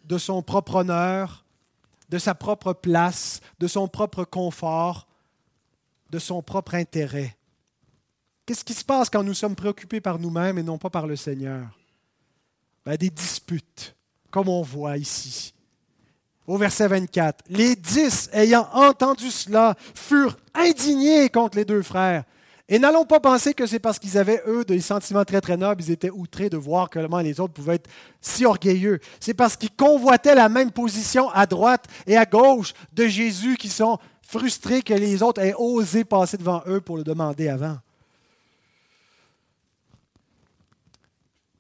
de 0.06 0.18
son 0.18 0.44
propre 0.44 0.76
honneur, 0.76 1.46
de 2.10 2.20
sa 2.20 2.36
propre 2.36 2.74
place, 2.74 3.40
de 3.60 3.68
son 3.68 3.88
propre 3.88 4.26
confort, 4.26 5.08
de 6.12 6.20
son 6.20 6.44
propre 6.44 6.76
intérêt. 6.76 7.36
Qu'est-ce 8.46 8.66
qui 8.66 8.74
se 8.74 8.84
passe 8.84 9.10
quand 9.10 9.24
nous 9.24 9.34
sommes 9.34 9.56
préoccupés 9.56 10.02
par 10.02 10.20
nous-mêmes 10.20 10.58
et 10.58 10.64
non 10.64 10.78
pas 10.78 10.90
par 10.90 11.08
le 11.08 11.16
Seigneur? 11.16 11.80
Ben, 12.86 12.98
des 12.98 13.10
disputes, 13.10 13.96
comme 14.30 14.50
on 14.50 14.62
voit 14.62 14.98
ici 14.98 15.54
au 16.48 16.58
verset 16.58 16.88
24. 16.88 17.44
Les 17.50 17.76
dix, 17.76 18.30
ayant 18.34 18.68
entendu 18.74 19.32
cela, 19.32 19.76
furent 19.96 20.38
indignés 20.54 21.30
contre 21.30 21.58
les 21.58 21.66
deux 21.66 21.82
frères 21.82 22.24
Et 22.68 22.80
n'allons 22.80 23.06
pas 23.06 23.20
penser 23.20 23.54
que 23.54 23.66
c'est 23.66 23.80
parce 23.80 24.00
qu'ils 24.00 24.18
avaient, 24.18 24.42
eux, 24.48 24.66
des 24.66 24.82
sentiments 24.82 25.26
très, 25.26 25.42
très 25.42 25.58
nobles, 25.58 25.82
ils 25.82 25.92
étaient 25.92 26.10
outrés 26.10 26.50
de 26.50 26.58
voir 26.58 26.90
comment 26.90 27.20
les 27.20 27.40
autres 27.40 27.54
pouvaient 27.54 27.76
être 27.76 27.90
si 28.22 28.46
orgueilleux. 28.46 29.00
C'est 29.20 29.34
parce 29.34 29.56
qu'ils 29.56 29.76
convoitaient 29.76 30.36
la 30.36 30.50
même 30.50 30.72
position 30.72 31.30
à 31.30 31.46
droite 31.46 31.86
et 32.08 32.18
à 32.18 32.26
gauche 32.26 32.74
de 32.94 33.08
Jésus 33.08 33.58
qui 33.58 33.70
sont 33.70 33.98
frustrés 34.22 34.82
que 34.82 34.94
les 34.94 35.22
autres 35.22 35.42
aient 35.42 35.56
osé 35.58 36.04
passer 36.04 36.38
devant 36.38 36.64
eux 36.68 36.82
pour 36.82 36.98
le 36.98 37.04
demander 37.04 37.48
avant. 37.48 37.78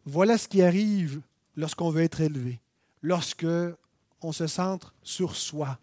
Voilà 0.05 0.37
ce 0.37 0.49
qui 0.49 0.61
arrive 0.61 1.21
lorsqu'on 1.55 1.89
veut 1.89 2.03
être 2.03 2.19
élevé, 2.19 2.59
lorsque 3.01 3.45
on 4.23 4.31
se 4.31 4.47
centre 4.47 4.93
sur 5.03 5.35
soi. 5.35 5.77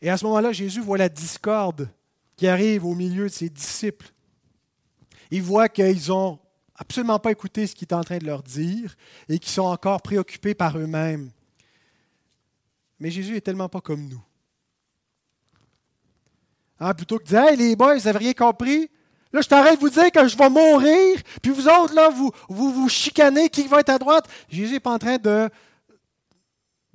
Et 0.00 0.10
à 0.10 0.16
ce 0.16 0.24
moment-là, 0.26 0.52
Jésus 0.52 0.80
voit 0.80 0.98
la 0.98 1.08
discorde 1.08 1.88
qui 2.36 2.46
arrive 2.46 2.84
au 2.84 2.94
milieu 2.94 3.24
de 3.24 3.32
ses 3.32 3.48
disciples. 3.48 4.12
Il 5.30 5.42
voit 5.42 5.68
qu'ils 5.68 6.08
n'ont 6.08 6.38
absolument 6.76 7.18
pas 7.18 7.30
écouté 7.30 7.66
ce 7.66 7.74
qu'il 7.74 7.88
est 7.88 7.94
en 7.94 8.02
train 8.02 8.18
de 8.18 8.26
leur 8.26 8.42
dire 8.42 8.94
et 9.28 9.38
qu'ils 9.38 9.52
sont 9.52 9.62
encore 9.62 10.02
préoccupés 10.02 10.54
par 10.54 10.76
eux-mêmes. 10.78 11.30
Mais 12.98 13.10
Jésus 13.10 13.36
est 13.36 13.40
tellement 13.40 13.68
pas 13.68 13.80
comme 13.80 14.08
nous. 14.08 14.22
Hein, 16.80 16.92
plutôt 16.94 17.18
que 17.18 17.24
de 17.24 17.28
dire 17.28 17.44
Hey 17.44 17.56
les 17.56 17.76
boys, 17.76 17.96
vous 17.96 18.04
n'avez 18.04 18.18
rien 18.18 18.32
compris, 18.34 18.90
Là, 19.34 19.40
je 19.40 19.48
t'arrête 19.48 19.74
de 19.74 19.80
vous 19.80 19.90
dire 19.90 20.12
que 20.12 20.28
je 20.28 20.38
vais 20.38 20.48
mourir, 20.48 21.20
puis 21.42 21.50
vous 21.50 21.66
autres, 21.66 21.92
là, 21.92 22.08
vous 22.08 22.30
vous, 22.48 22.72
vous 22.72 22.88
chicanez 22.88 23.48
qui 23.48 23.66
va 23.66 23.80
être 23.80 23.90
à 23.90 23.98
droite. 23.98 24.28
Jésus 24.48 24.74
n'est 24.74 24.80
pas 24.80 24.92
en 24.92 24.98
train 24.98 25.16
de, 25.16 25.50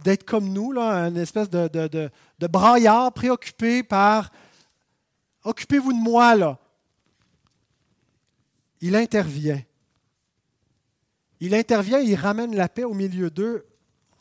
d'être 0.03 0.25
comme 0.25 0.49
nous, 0.49 0.71
là, 0.71 1.07
une 1.07 1.17
espèce 1.17 1.49
de, 1.49 1.67
de, 1.67 2.09
de, 2.39 2.47
braillard 2.47 3.11
préoccupé 3.13 3.83
par 3.83 4.31
Occupez-vous 5.43 5.93
de 5.93 5.97
moi, 5.97 6.35
là. 6.35 6.59
Il 8.81 8.95
intervient. 8.95 9.61
Il 11.39 11.55
intervient, 11.55 11.99
il 11.99 12.15
ramène 12.15 12.55
la 12.55 12.67
paix 12.67 12.83
au 12.83 12.93
milieu 12.93 13.29
d'eux 13.29 13.65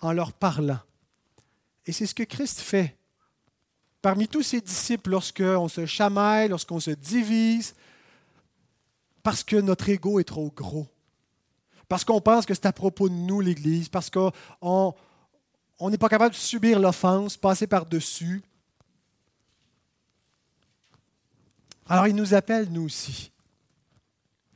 en 0.01 0.13
leur 0.13 0.33
parlant. 0.33 0.79
Et 1.87 1.93
c'est 1.93 2.07
ce 2.07 2.15
que 2.15 2.23
Christ 2.23 2.61
fait. 2.61 2.97
Parmi 4.01 4.29
tous 4.29 4.43
ses 4.43 4.61
disciples, 4.61 5.11
lorsqu'on 5.11 5.69
se 5.69 5.87
chamaille, 5.87 6.49
lorsqu'on 6.49 6.79
se 6.79 6.93
divise, 6.93 7.75
parce 9.23 9.43
que 9.43 9.57
notre 9.57 9.89
ego 9.89 10.21
est 10.21 10.25
trop 10.25 10.53
gros. 10.55 10.87
Parce 11.89 12.05
qu'on 12.05 12.21
pense 12.21 12.47
que 12.47 12.55
c'est 12.55 12.67
à 12.67 12.73
propos 12.73 13.09
de 13.09 13.15
nous, 13.15 13.41
l'Église, 13.41 13.89
parce 13.89 14.11
qu'on 14.11 14.95
n'est 15.81 15.99
pas 15.99 16.09
capable 16.09 16.35
de 16.35 16.41
subir 16.41 16.79
l'offense, 16.79 17.37
passer 17.37 17.67
par-dessus. 17.67 18.43
Alors 21.87 22.07
il 22.07 22.15
nous 22.15 22.35
appelle, 22.35 22.69
nous 22.71 22.85
aussi. 22.85 23.31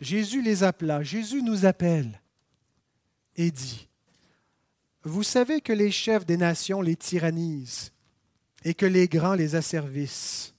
Jésus 0.00 0.42
les 0.42 0.64
appela, 0.64 1.02
Jésus 1.02 1.42
nous 1.42 1.64
appelle 1.64 2.20
et 3.36 3.50
dit, 3.50 3.88
Vous 5.04 5.22
savez 5.22 5.60
que 5.60 5.72
les 5.72 5.90
chefs 5.90 6.26
des 6.26 6.36
nations 6.36 6.82
les 6.82 6.96
tyrannisent 6.96 7.92
et 8.64 8.74
que 8.74 8.86
les 8.86 9.08
grands 9.08 9.34
les 9.34 9.54
asservissent. 9.54 10.54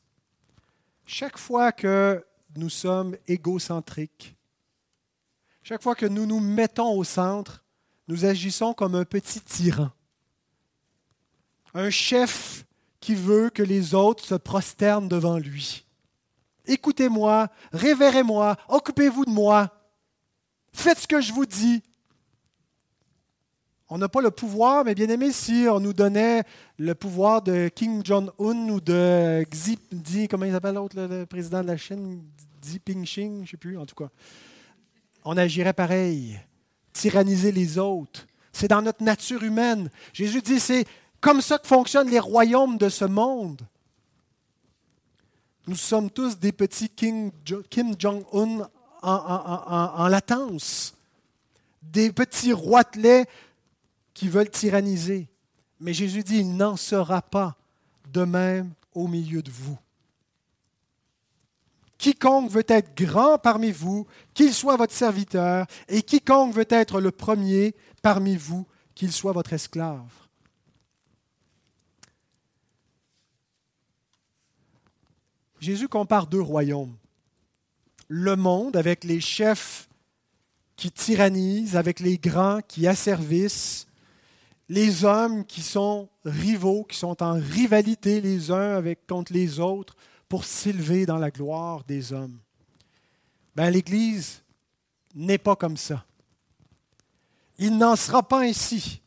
Chaque 1.05 1.37
fois 1.37 1.71
que 1.71 2.25
nous 2.55 2.69
sommes 2.69 3.17
égocentriques. 3.27 4.35
Chaque 5.63 5.81
fois 5.81 5.95
que 5.95 6.05
nous 6.05 6.25
nous 6.25 6.39
mettons 6.39 6.97
au 6.97 7.03
centre, 7.03 7.63
nous 8.07 8.25
agissons 8.25 8.73
comme 8.73 8.95
un 8.95 9.05
petit 9.05 9.41
tyran. 9.41 9.91
Un 11.73 11.89
chef 11.89 12.65
qui 12.99 13.15
veut 13.15 13.49
que 13.49 13.63
les 13.63 13.93
autres 13.95 14.23
se 14.23 14.35
prosternent 14.35 15.07
devant 15.07 15.37
lui. 15.37 15.85
Écoutez-moi, 16.65 17.49
révérez-moi, 17.73 18.55
occupez-vous 18.69 19.25
de 19.25 19.31
moi, 19.31 19.69
faites 20.71 20.99
ce 20.99 21.07
que 21.07 21.19
je 21.19 21.33
vous 21.33 21.45
dis. 21.45 21.83
On 23.89 23.97
n'a 23.97 24.07
pas 24.07 24.21
le 24.21 24.31
pouvoir, 24.31 24.85
mais 24.85 24.95
bien 24.95 25.09
aimé, 25.09 25.31
si 25.31 25.65
on 25.69 25.79
nous 25.79 25.93
donnait 25.93 26.43
le 26.79 26.95
pouvoir 26.95 27.41
de 27.41 27.67
Kim 27.67 28.03
Jong-un 28.03 28.69
ou 28.69 28.79
de 28.79 29.43
Xi, 29.51 29.77
comment 30.29 30.45
il 30.45 30.53
s'appelle 30.53 30.75
l'autre, 30.75 30.95
le 30.97 31.25
président 31.25 31.61
de 31.61 31.67
la 31.67 31.77
Chine, 31.77 32.23
Xi 32.61 32.81
Jinping, 32.85 33.05
je 33.05 33.21
ne 33.41 33.45
sais 33.45 33.57
plus, 33.57 33.77
en 33.77 33.85
tout 33.85 33.95
cas, 33.95 34.09
on 35.25 35.35
agirait 35.35 35.73
pareil, 35.73 36.39
tyranniser 36.93 37.51
les 37.51 37.77
autres. 37.77 38.25
C'est 38.53 38.67
dans 38.67 38.81
notre 38.81 39.03
nature 39.03 39.43
humaine. 39.43 39.89
Jésus 40.13 40.41
dit, 40.41 40.59
c'est 40.59 40.85
comme 41.23 41.41
ça 41.41 41.57
que 41.57 41.67
fonctionnent 41.67 42.09
les 42.09 42.19
royaumes 42.19 42.77
de 42.77 42.89
ce 42.89 43.05
monde. 43.05 43.61
Nous 45.67 45.77
sommes 45.77 46.11
tous 46.11 46.37
des 46.37 46.51
petits 46.51 46.89
Kim 46.89 47.31
Jong-un 47.97 48.67
en, 49.01 50.07
latence, 50.09 50.93
des 51.81 52.11
petits 52.11 52.51
roitelets 52.51 53.25
qui 54.13 54.27
veulent 54.27 54.49
tyranniser. 54.49 55.29
Mais 55.79 55.93
Jésus 55.93 56.23
dit, 56.23 56.39
il 56.39 56.57
n'en 56.57 56.75
sera 56.75 57.21
pas 57.21 57.55
de 58.11 58.25
même 58.25 58.73
au 58.93 59.07
milieu 59.07 59.41
de 59.41 59.49
vous. 59.49 59.77
Quiconque 61.97 62.51
veut 62.51 62.65
être 62.67 62.93
grand 62.97 63.37
parmi 63.37 63.71
vous, 63.71 64.05
qu'il 64.33 64.53
soit 64.53 64.75
votre 64.75 64.93
serviteur, 64.93 65.67
et 65.87 66.01
quiconque 66.01 66.53
veut 66.53 66.67
être 66.69 66.99
le 66.99 67.11
premier 67.11 67.73
parmi 68.01 68.35
vous, 68.35 68.67
qu'il 68.93 69.13
soit 69.13 69.31
votre 69.31 69.53
esclave. 69.53 70.22
Jésus 75.63 75.87
compare 75.87 76.27
deux 76.27 76.41
royaumes. 76.41 76.93
Le 78.09 78.35
monde 78.35 78.75
avec 78.75 79.05
les 79.05 79.21
chefs 79.21 79.87
qui 80.75 80.91
tyrannisent, 80.91 81.77
avec 81.77 82.01
les 82.01 82.17
grands 82.17 82.59
qui 82.67 82.85
asservissent, 82.85 83.87
les 84.67 85.05
hommes 85.05 85.45
qui 85.45 85.61
sont 85.61 86.09
rivaux, 86.25 86.83
qui 86.83 86.97
sont 86.97 87.23
en 87.23 87.35
rivalité 87.39 88.19
les 88.19 88.51
uns 88.51 88.75
avec, 88.75 89.07
contre 89.07 89.31
les 89.31 89.61
autres 89.61 89.95
pour 90.27 90.43
s'élever 90.43 91.05
dans 91.05 91.17
la 91.17 91.31
gloire 91.31 91.85
des 91.85 92.11
hommes. 92.11 92.37
Ben, 93.55 93.69
L'Église 93.69 94.43
n'est 95.15 95.37
pas 95.37 95.55
comme 95.55 95.77
ça. 95.77 96.03
Il 97.57 97.77
n'en 97.77 97.95
sera 97.95 98.21
pas 98.21 98.41
ainsi. 98.41 99.01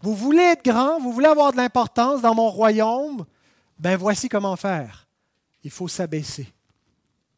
Vous 0.00 0.14
voulez 0.14 0.42
être 0.42 0.64
grand, 0.64 1.00
vous 1.00 1.12
voulez 1.12 1.26
avoir 1.26 1.50
de 1.50 1.56
l'importance 1.56 2.22
dans 2.22 2.36
mon 2.36 2.50
royaume, 2.50 3.26
ben 3.80 3.96
voici 3.96 4.28
comment 4.28 4.54
faire. 4.54 5.07
Il 5.64 5.70
faut 5.70 5.88
s'abaisser. 5.88 6.52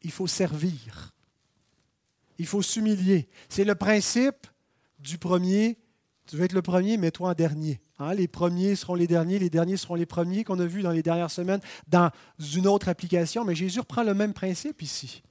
Il 0.03 0.11
faut 0.11 0.27
servir. 0.27 1.12
Il 2.39 2.47
faut 2.47 2.62
s'humilier. 2.62 3.29
C'est 3.49 3.64
le 3.64 3.75
principe 3.75 4.47
du 4.99 5.18
premier 5.18 5.79
tu 6.31 6.37
veux 6.37 6.45
être 6.45 6.53
le 6.53 6.62
premier, 6.62 6.97
mets-toi 6.97 7.31
en 7.31 7.35
dernier. 7.35 7.81
Hein, 7.99 8.14
les 8.14 8.29
premiers 8.29 8.77
seront 8.77 8.95
les 8.95 9.09
derniers, 9.09 9.41
les 9.41 9.51
derniers 9.51 9.77
seront 9.77 9.97
les 9.97 10.07
premiers 10.07 10.45
qu'on 10.45 10.61
a 10.61 10.64
vus 10.64 10.83
dans 10.83 10.93
les 10.93 11.03
dernières 11.03 11.33
semaines 11.33 11.59
dans 11.89 12.12
une 12.55 12.68
autre 12.68 12.89
application. 12.89 13.45
Mais 13.45 13.57
Jésus 13.57 13.81
reprend 13.81 14.05
le 14.05 14.14
même 14.14 14.33
principe 14.33 14.81
ici. 14.81 15.25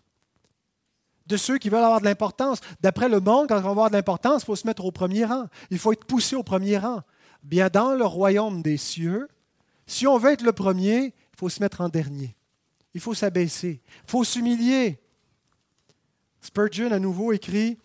De 1.25 1.37
ceux 1.37 1.57
qui 1.57 1.69
veulent 1.69 1.85
avoir 1.85 2.01
de 2.01 2.05
l'importance. 2.05 2.59
D'après 2.81 3.07
le 3.07 3.21
monde, 3.21 3.47
quand 3.47 3.59
on 3.59 3.61
va 3.61 3.69
avoir 3.69 3.89
de 3.89 3.95
l'importance, 3.95 4.41
il 4.41 4.45
faut 4.47 4.57
se 4.57 4.67
mettre 4.67 4.83
au 4.83 4.91
premier 4.91 5.23
rang. 5.23 5.45
Il 5.71 5.79
faut 5.79 5.93
être 5.93 6.03
poussé 6.03 6.35
au 6.35 6.43
premier 6.43 6.77
rang. 6.77 7.01
Bien, 7.43 7.69
dans 7.69 7.93
le 7.93 8.03
royaume 8.05 8.61
des 8.61 8.75
cieux, 8.75 9.29
si 9.87 10.05
on 10.05 10.17
veut 10.17 10.31
être 10.31 10.43
le 10.43 10.51
premier, 10.51 11.05
il 11.05 11.39
faut 11.39 11.47
se 11.47 11.61
mettre 11.61 11.79
en 11.79 11.87
dernier. 11.87 12.35
Il 12.93 13.01
faut 13.01 13.13
s'abaisser. 13.13 13.81
Il 14.05 14.09
faut 14.09 14.23
s'humilier. 14.23 14.99
Spurgeon, 16.41 16.91
à 16.91 16.99
nouveau, 16.99 17.31
écrit 17.33 17.77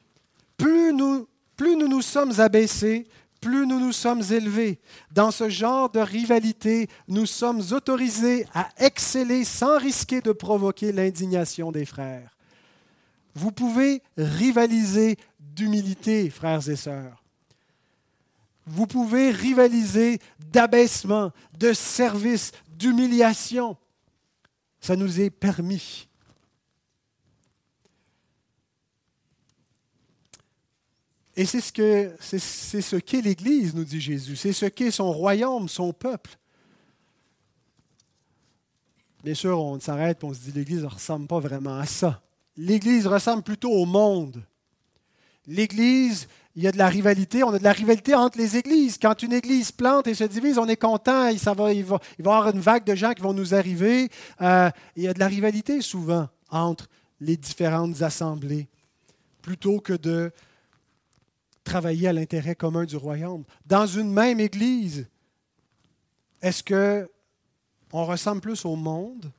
Plus 0.57 0.93
nous 0.93 1.27
plus 1.57 1.77
nous 1.77 1.89
nous 1.89 2.03
sommes 2.03 2.41
abaissés, 2.41 3.07
plus 3.41 3.67
nous 3.67 3.79
nous 3.79 3.93
sommes 3.93 4.23
élevés. 4.31 4.81
Dans 5.13 5.31
ce 5.31 5.49
genre 5.49 5.91
de 5.91 6.01
rivalité, 6.01 6.89
nous 7.09 7.27
sommes 7.27 7.63
autorisés 7.73 8.47
à 8.55 8.69
exceller 8.79 9.45
sans 9.45 9.79
risquer 9.79 10.21
de 10.21 10.33
provoquer 10.33 10.93
l'indignation 10.93 11.71
des 11.71 11.85
frères. 11.85 12.37
Vous 13.35 13.53
pouvez 13.53 14.03
rivaliser 14.17 15.17
d'humilité, 15.39 16.31
frères 16.31 16.69
et 16.69 16.77
sœurs. 16.77 17.23
Vous 18.67 18.87
pouvez 18.87 19.31
rivaliser 19.31 20.21
d'abaissement, 20.53 21.33
de 21.59 21.73
service, 21.73 22.53
d'humiliation. 22.69 23.77
Ça 24.85 24.97
nous 24.97 25.19
est 25.19 25.31
permis. 25.31 26.07
Et 31.35 31.47
c'est 31.47 31.63
ce 31.63 31.73
que 31.73 32.15
c'est, 32.21 32.39
ce 32.39 32.97
qu'est 32.97 33.23
l'Église, 33.23 33.75
nous 33.75 33.85
dit 33.85 33.99
Jésus. 33.99 34.37
C'est 34.37 34.53
ce 34.53 34.67
qu'est 34.67 34.91
son 34.91 35.11
royaume, 35.11 35.71
son 35.71 35.95
peuple. 35.95 36.37
Bien 39.23 39.33
sûr, 39.33 39.59
on 39.59 39.81
s'arrête 39.81 40.23
et 40.23 40.27
on 40.27 40.35
se 40.35 40.41
dit 40.41 40.53
l'Église 40.53 40.83
ne 40.83 40.89
ressemble 40.89 41.29
pas 41.29 41.41
vraiment 41.41 41.79
à 41.79 41.87
ça. 41.87 42.23
L'Église 42.55 43.07
ressemble 43.07 43.43
plutôt 43.43 43.73
au 43.73 43.87
monde. 43.87 44.45
L'Église, 45.47 46.29
il 46.57 46.63
y 46.63 46.69
a 46.69 46.73
de 46.73 46.79
la 46.79 46.89
rivalité. 46.89 47.43
On 47.43 47.53
a 47.53 47.59
de 47.59 47.65
la 47.65 47.73
rivalité 47.73 48.15
entre 48.15 48.39
les 48.39 48.57
églises. 48.57 48.99
Quand 48.99 49.23
une 49.23 49.33
église 49.33 49.73
plante 49.73 50.07
et 50.07 50.15
se 50.15 50.25
divise, 50.25 50.59
on 50.59 50.69
est 50.69 50.77
content. 50.77 51.29
Il, 51.29 51.39
va, 51.39 51.71
y 51.71 51.85
avoir 52.21 52.51
une 52.51 52.61
vague 52.61 52.85
de 52.85 52.95
gens 52.95 53.13
qui 53.13 53.23
vont 53.23 53.33
nous 53.33 53.55
arriver. 53.55 54.09
Euh, 54.41 54.71
il 54.97 55.05
y 55.05 55.09
a 55.09 55.15
de 55.15 55.19
la 55.19 55.27
rivalité 55.27 55.81
souvent 55.81 56.29
entre 56.51 56.89
les 57.21 57.37
différentes 57.37 58.03
assemblées, 58.03 58.69
plutôt 59.43 59.81
que 59.81 59.95
de 59.95 60.31
travailler 61.65 62.09
à 62.09 62.13
l'intérêt 62.13 62.55
commun 62.55 62.85
du 62.85 62.97
royaume. 62.97 63.45
Dans 63.67 63.87
une 63.87 64.13
même 64.13 64.39
Église, 64.39 65.07
est-ce 66.43 66.63
que 66.63 67.09
on 67.93 68.05
ressemble 68.05 68.41
plus 68.41 68.65
au 68.65 68.77
monde? 68.77 69.31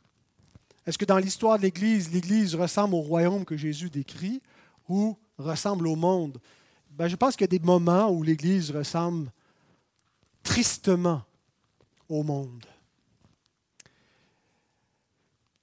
Est-ce 0.87 0.97
que 0.97 1.05
dans 1.05 1.17
l'histoire 1.17 1.57
de 1.57 1.63
l'Église, 1.63 2.11
l'Église 2.11 2.55
ressemble 2.55 2.95
au 2.95 3.01
royaume 3.01 3.43
que 3.43 3.57
Jésus 3.57 3.89
décrit 3.89 4.41
ou 4.87 5.17
ressemble 5.37 5.87
au 5.87 5.95
monde? 5.95 6.39
Ben, 6.95 7.09
je 7.09 7.17
pense 7.17 7.35
qu'il 7.35 7.43
y 7.43 7.55
a 7.55 7.59
des 7.59 7.59
moments 7.59 8.09
où 8.09 8.23
l'Église 8.23 8.71
ressemble 8.71 9.29
tristement 10.43 11.23
au 12.07 12.23
monde. 12.23 12.65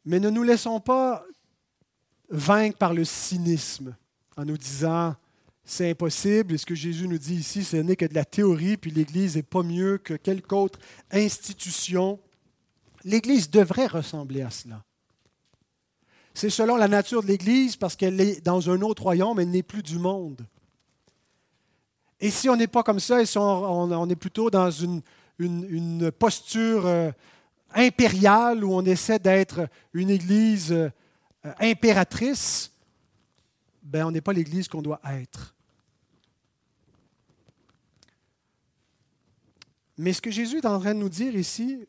Mais 0.04 0.20
ne 0.20 0.28
nous 0.28 0.42
laissons 0.42 0.78
pas 0.78 1.24
vaincre 2.28 2.76
par 2.76 2.92
le 2.92 3.04
cynisme 3.04 3.96
en 4.36 4.44
nous 4.44 4.58
disant 4.58 5.14
c'est 5.64 5.90
impossible 5.90 6.54
et 6.54 6.58
ce 6.58 6.66
que 6.66 6.74
Jésus 6.74 7.08
nous 7.08 7.18
dit 7.18 7.36
ici, 7.36 7.64
ce 7.64 7.76
n'est 7.76 7.96
que 7.96 8.04
de 8.04 8.14
la 8.14 8.24
théorie, 8.24 8.76
puis 8.76 8.90
l'Église 8.90 9.36
n'est 9.36 9.42
pas 9.42 9.62
mieux 9.62 9.96
que 9.96 10.14
quelque 10.14 10.54
autre 10.54 10.78
institution. 11.10 12.18
L'Église 13.04 13.48
devrait 13.48 13.86
ressembler 13.86 14.42
à 14.42 14.50
cela. 14.50 14.84
C'est 16.34 16.50
selon 16.50 16.76
la 16.76 16.88
nature 16.88 17.22
de 17.22 17.28
l'Église 17.28 17.76
parce 17.76 17.96
qu'elle 17.96 18.20
est 18.20 18.44
dans 18.44 18.68
un 18.68 18.82
autre 18.82 19.04
royaume, 19.04 19.40
elle 19.40 19.50
n'est 19.50 19.62
plus 19.62 19.82
du 19.82 19.98
monde. 19.98 20.44
Et 22.22 22.30
si 22.30 22.48
on 22.48 22.54
n'est 22.54 22.68
pas 22.68 22.84
comme 22.84 23.00
ça, 23.00 23.20
et 23.20 23.26
si 23.26 23.36
on, 23.36 24.08
est 24.08 24.16
plutôt 24.16 24.48
dans 24.48 24.70
une, 24.70 25.02
posture 26.12 26.86
euh, 26.86 27.10
impériale 27.74 28.62
où 28.62 28.72
on 28.72 28.84
essaie 28.84 29.18
d'être 29.18 29.68
une 29.92 30.08
Église 30.08 30.70
euh, 30.70 30.88
impératrice, 31.58 32.70
ben, 33.82 34.06
on 34.06 34.12
n'est 34.12 34.20
pas 34.20 34.32
l'Église 34.32 34.68
qu'on 34.68 34.82
doit 34.82 35.00
être. 35.04 35.52
Mais 39.98 40.12
ce 40.12 40.22
que 40.22 40.30
Jésus 40.30 40.58
est 40.58 40.66
en 40.66 40.78
train 40.78 40.94
de 40.94 41.00
nous 41.00 41.08
dire 41.08 41.34
ici, 41.34 41.88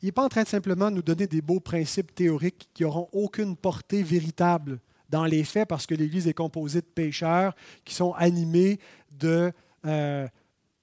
il 0.00 0.06
n'est 0.06 0.12
pas 0.12 0.24
en 0.24 0.30
train 0.30 0.44
de 0.44 0.48
simplement 0.48 0.90
nous 0.90 1.02
donner 1.02 1.26
des 1.26 1.42
beaux 1.42 1.60
principes 1.60 2.14
théoriques 2.14 2.70
qui 2.72 2.84
n'auront 2.84 3.10
aucune 3.12 3.54
portée 3.54 4.02
véritable 4.02 4.80
dans 5.10 5.24
les 5.24 5.44
faits 5.44 5.68
parce 5.68 5.86
que 5.86 5.94
l'Église 5.94 6.26
est 6.28 6.34
composée 6.34 6.80
de 6.80 6.86
pécheurs 6.86 7.54
qui 7.84 7.94
sont 7.94 8.12
animés 8.14 8.78
euh, 9.24 10.28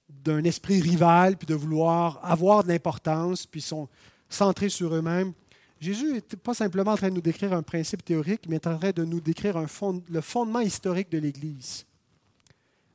d'un 0.08 0.44
esprit 0.44 0.80
rival, 0.80 1.36
puis 1.36 1.46
de 1.46 1.54
vouloir 1.54 2.20
avoir 2.22 2.62
de 2.62 2.68
l'importance, 2.68 3.46
puis 3.46 3.60
sont 3.60 3.88
centrés 4.28 4.68
sur 4.68 4.94
eux-mêmes. 4.94 5.32
Jésus 5.80 6.12
n'est 6.12 6.20
pas 6.20 6.54
simplement 6.54 6.92
en 6.92 6.96
train 6.96 7.08
de 7.08 7.14
nous 7.14 7.20
décrire 7.20 7.52
un 7.52 7.62
principe 7.62 8.04
théorique, 8.04 8.42
mais 8.48 8.56
est 8.56 8.66
en 8.66 8.78
train 8.78 8.90
de 8.90 9.04
nous 9.04 9.20
décrire 9.20 9.58
le 9.58 10.20
fondement 10.20 10.60
historique 10.60 11.10
de 11.10 11.18
l'Église. 11.18 11.86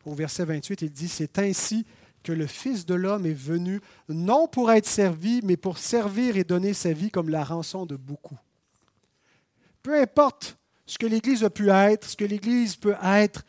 Au 0.05 0.13
verset 0.13 0.43
28, 0.43 0.81
il 0.81 0.91
dit, 0.91 1.07
C'est 1.07 1.39
ainsi 1.39 1.85
que 2.23 2.33
le 2.33 2.45
Fils 2.47 2.85
de 2.85 2.93
l'homme 2.93 3.25
est 3.25 3.33
venu, 3.33 3.79
non 4.09 4.47
pour 4.47 4.71
être 4.71 4.85
servi, 4.85 5.41
mais 5.43 5.57
pour 5.57 5.77
servir 5.77 6.35
et 6.37 6.43
donner 6.43 6.73
sa 6.73 6.93
vie 6.93 7.09
comme 7.09 7.29
la 7.29 7.43
rançon 7.43 7.85
de 7.85 7.95
beaucoup. 7.95 8.37
Peu 9.81 9.99
importe 10.01 10.57
ce 10.85 10.97
que 10.97 11.05
l'Église 11.05 11.43
a 11.43 11.49
pu 11.49 11.69
être, 11.69 12.09
ce 12.09 12.15
que 12.15 12.25
l'Église 12.25 12.75
peut 12.75 12.95
être 13.01 13.43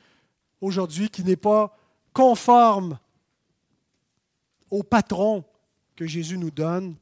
aujourd'hui 0.60 1.08
qui 1.08 1.24
n'est 1.24 1.36
pas 1.36 1.76
conforme 2.12 2.98
au 4.70 4.82
patron 4.82 5.44
que 5.96 6.06
Jésus 6.06 6.38
nous 6.38 6.50
donne, 6.50 6.96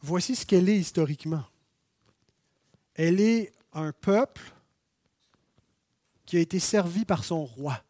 voici 0.00 0.34
ce 0.34 0.46
qu'elle 0.46 0.68
est 0.68 0.78
historiquement. 0.78 1.44
Elle 2.94 3.20
est 3.20 3.52
un 3.72 3.92
peuple 3.92 4.42
qui 6.24 6.36
a 6.36 6.40
été 6.40 6.58
servi 6.58 7.04
par 7.04 7.24
son 7.24 7.44
roi. 7.44 7.80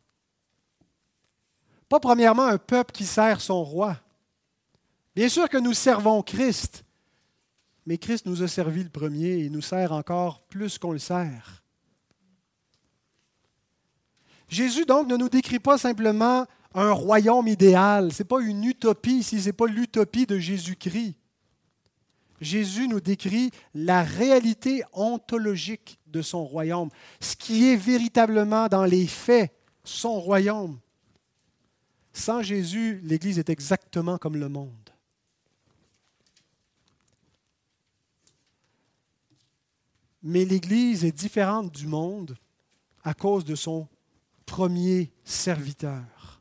Pas 1.88 2.00
premièrement 2.00 2.44
un 2.44 2.58
peuple 2.58 2.92
qui 2.92 3.06
sert 3.06 3.40
son 3.40 3.62
roi. 3.62 3.96
Bien 5.14 5.28
sûr 5.28 5.48
que 5.48 5.56
nous 5.56 5.72
servons 5.72 6.22
Christ, 6.22 6.84
mais 7.87 7.99
Christ 7.99 8.26
nous 8.26 8.43
a 8.43 8.49
servi 8.49 8.82
le 8.82 8.91
premier 8.91 9.39
et 9.39 9.51
nous 9.51 9.62
sert 9.62 9.93
encore 9.93 10.43
plus 10.49 10.78
qu'on 10.78 10.93
le 10.93 10.99
sert. 10.99 11.62
Jésus 14.49 14.84
donc 14.84 15.09
ne 15.09 15.16
nous 15.16 15.28
décrit 15.28 15.61
pas 15.61 15.78
simplement 15.78 16.47
un 16.74 16.93
royaume 16.93 17.49
idéal, 17.49 18.12
ce 18.12 18.22
n'est 18.22 18.28
pas 18.28 18.41
une 18.41 18.64
utopie 18.64 19.18
ici, 19.18 19.41
ce 19.41 19.47
n'est 19.47 19.53
pas 19.53 19.66
l'utopie 19.66 20.26
de 20.26 20.39
Jésus-Christ. 20.39 21.16
Jésus 22.41 22.87
nous 22.87 23.01
décrit 23.01 23.51
la 23.74 24.03
réalité 24.03 24.82
ontologique 24.93 25.99
de 26.07 26.20
son 26.20 26.45
royaume, 26.45 26.91
ce 27.18 27.34
qui 27.34 27.68
est 27.68 27.76
véritablement 27.76 28.68
dans 28.68 28.84
les 28.84 29.07
faits 29.07 29.53
son 29.84 30.20
royaume. 30.20 30.78
Sans 32.12 32.43
Jésus, 32.43 33.01
l'Église 33.05 33.39
est 33.39 33.51
exactement 33.51 34.18
comme 34.18 34.37
le 34.37 34.49
monde. 34.49 34.86
Mais 40.22 40.44
l'Église 40.44 41.04
est 41.04 41.12
différente 41.12 41.72
du 41.72 41.86
monde 41.86 42.36
à 43.04 43.14
cause 43.14 43.44
de 43.44 43.54
son 43.54 43.88
premier 44.46 45.12
serviteur, 45.24 46.40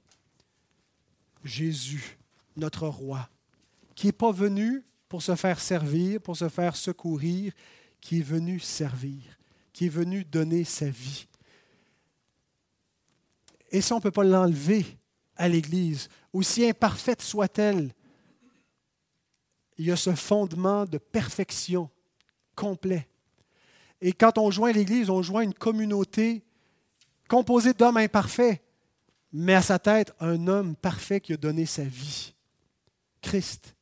Jésus, 1.43 2.17
notre 2.55 2.87
roi, 2.87 3.29
qui 3.95 4.07
n'est 4.07 4.13
pas 4.13 4.31
venu 4.31 4.83
pour 5.09 5.21
se 5.21 5.35
faire 5.35 5.59
servir, 5.59 6.21
pour 6.21 6.37
se 6.37 6.49
faire 6.49 6.75
secourir, 6.75 7.53
qui 8.01 8.19
est 8.19 8.23
venu 8.23 8.59
servir, 8.59 9.21
qui 9.73 9.85
est 9.85 9.89
venu 9.89 10.23
donner 10.23 10.63
sa 10.63 10.89
vie. 10.89 11.27
Et 13.71 13.81
ça, 13.81 13.95
on 13.95 13.97
ne 13.97 14.03
peut 14.03 14.11
pas 14.11 14.23
l'enlever 14.23 14.85
à 15.35 15.49
l'Église, 15.49 16.07
aussi 16.31 16.67
imparfaite 16.67 17.21
soit-elle. 17.21 17.93
Il 19.77 19.85
y 19.85 19.91
a 19.91 19.97
ce 19.97 20.15
fondement 20.15 20.85
de 20.85 20.97
perfection 20.97 21.89
complet. 22.55 23.07
Et 24.05 24.13
quand 24.13 24.37
on 24.37 24.51
joint 24.51 24.71
l'Église, 24.71 25.09
on 25.09 25.23
joint 25.23 25.41
une 25.41 25.55
communauté 25.55 26.43
composée 27.27 27.73
d'hommes 27.73 27.97
imparfaits, 27.97 28.61
mais 29.33 29.55
à 29.55 29.63
sa 29.63 29.79
tête, 29.79 30.13
un 30.19 30.47
homme 30.47 30.75
parfait 30.75 31.19
qui 31.19 31.33
a 31.33 31.37
donné 31.37 31.65
sa 31.65 31.81
vie, 31.81 32.35
Christ. 33.19 33.75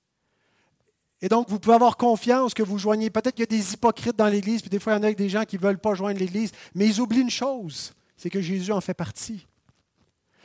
Et 1.22 1.28
donc, 1.28 1.50
vous 1.50 1.60
pouvez 1.60 1.76
avoir 1.76 1.98
confiance 1.98 2.54
que 2.54 2.64
vous 2.64 2.78
joignez. 2.78 3.10
Peut-être 3.10 3.36
qu'il 3.36 3.42
y 3.42 3.44
a 3.44 3.48
des 3.48 3.74
hypocrites 3.74 4.16
dans 4.16 4.30
l'Église, 4.30 4.62
puis 4.62 4.70
des 4.70 4.80
fois, 4.80 4.94
il 4.94 4.96
y 4.96 5.00
en 5.00 5.04
a 5.04 5.12
des 5.12 5.28
gens 5.28 5.44
qui 5.44 5.58
ne 5.58 5.62
veulent 5.62 5.78
pas 5.78 5.94
joindre 5.94 6.22
l'Église, 6.22 6.54
mais 6.74 6.88
ils 6.88 7.02
oublient 7.02 7.20
une 7.20 7.30
chose, 7.30 7.92
c'est 8.16 8.30
que 8.30 8.40
Jésus 8.40 8.72
en 8.72 8.80
fait 8.80 8.94
partie. 8.94 9.46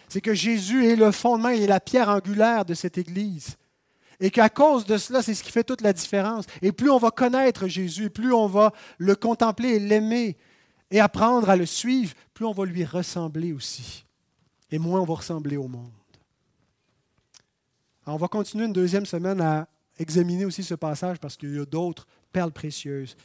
C'est 0.08 0.20
que 0.20 0.34
Jésus 0.34 0.88
est 0.88 0.96
le 0.96 1.12
fondement 1.12 1.50
et 1.50 1.68
la 1.68 1.78
pierre 1.78 2.08
angulaire 2.08 2.64
de 2.64 2.74
cette 2.74 2.98
Église. 2.98 3.56
Et 4.20 4.30
qu'à 4.30 4.48
cause 4.48 4.84
de 4.84 4.96
cela, 4.96 5.22
c'est 5.22 5.34
ce 5.34 5.44
qui 5.44 5.52
fait 5.52 5.64
toute 5.64 5.80
la 5.80 5.92
différence. 5.92 6.44
Et 6.60 6.72
plus 6.72 6.90
on 6.90 6.98
va 6.98 7.10
connaître 7.10 7.68
Jésus, 7.68 8.10
plus 8.10 8.32
on 8.32 8.46
va 8.46 8.72
le 8.98 9.14
contempler 9.14 9.76
et 9.76 9.78
l'aimer 9.78 10.36
et 10.90 11.00
apprendre 11.00 11.48
à 11.50 11.56
le 11.56 11.66
suivre, 11.66 12.14
plus 12.34 12.44
on 12.44 12.52
va 12.52 12.64
lui 12.64 12.84
ressembler 12.84 13.52
aussi. 13.52 14.04
Et 14.70 14.78
moins 14.78 15.00
on 15.00 15.04
va 15.04 15.14
ressembler 15.14 15.56
au 15.56 15.68
monde. 15.68 15.90
on 18.06 18.16
va 18.16 18.28
continuer 18.28 18.64
une 18.64 18.72
deuxième 18.72 19.06
semaine 19.06 19.40
à 19.40 19.68
examiner 19.98 20.44
aussi 20.44 20.62
ce 20.62 20.74
passage 20.74 21.18
parce 21.18 21.36
qu'il 21.36 21.54
y 21.54 21.58
a 21.58 21.64
d'autres 21.64 22.06
perles 22.32 22.52
précieuses. 22.52 23.16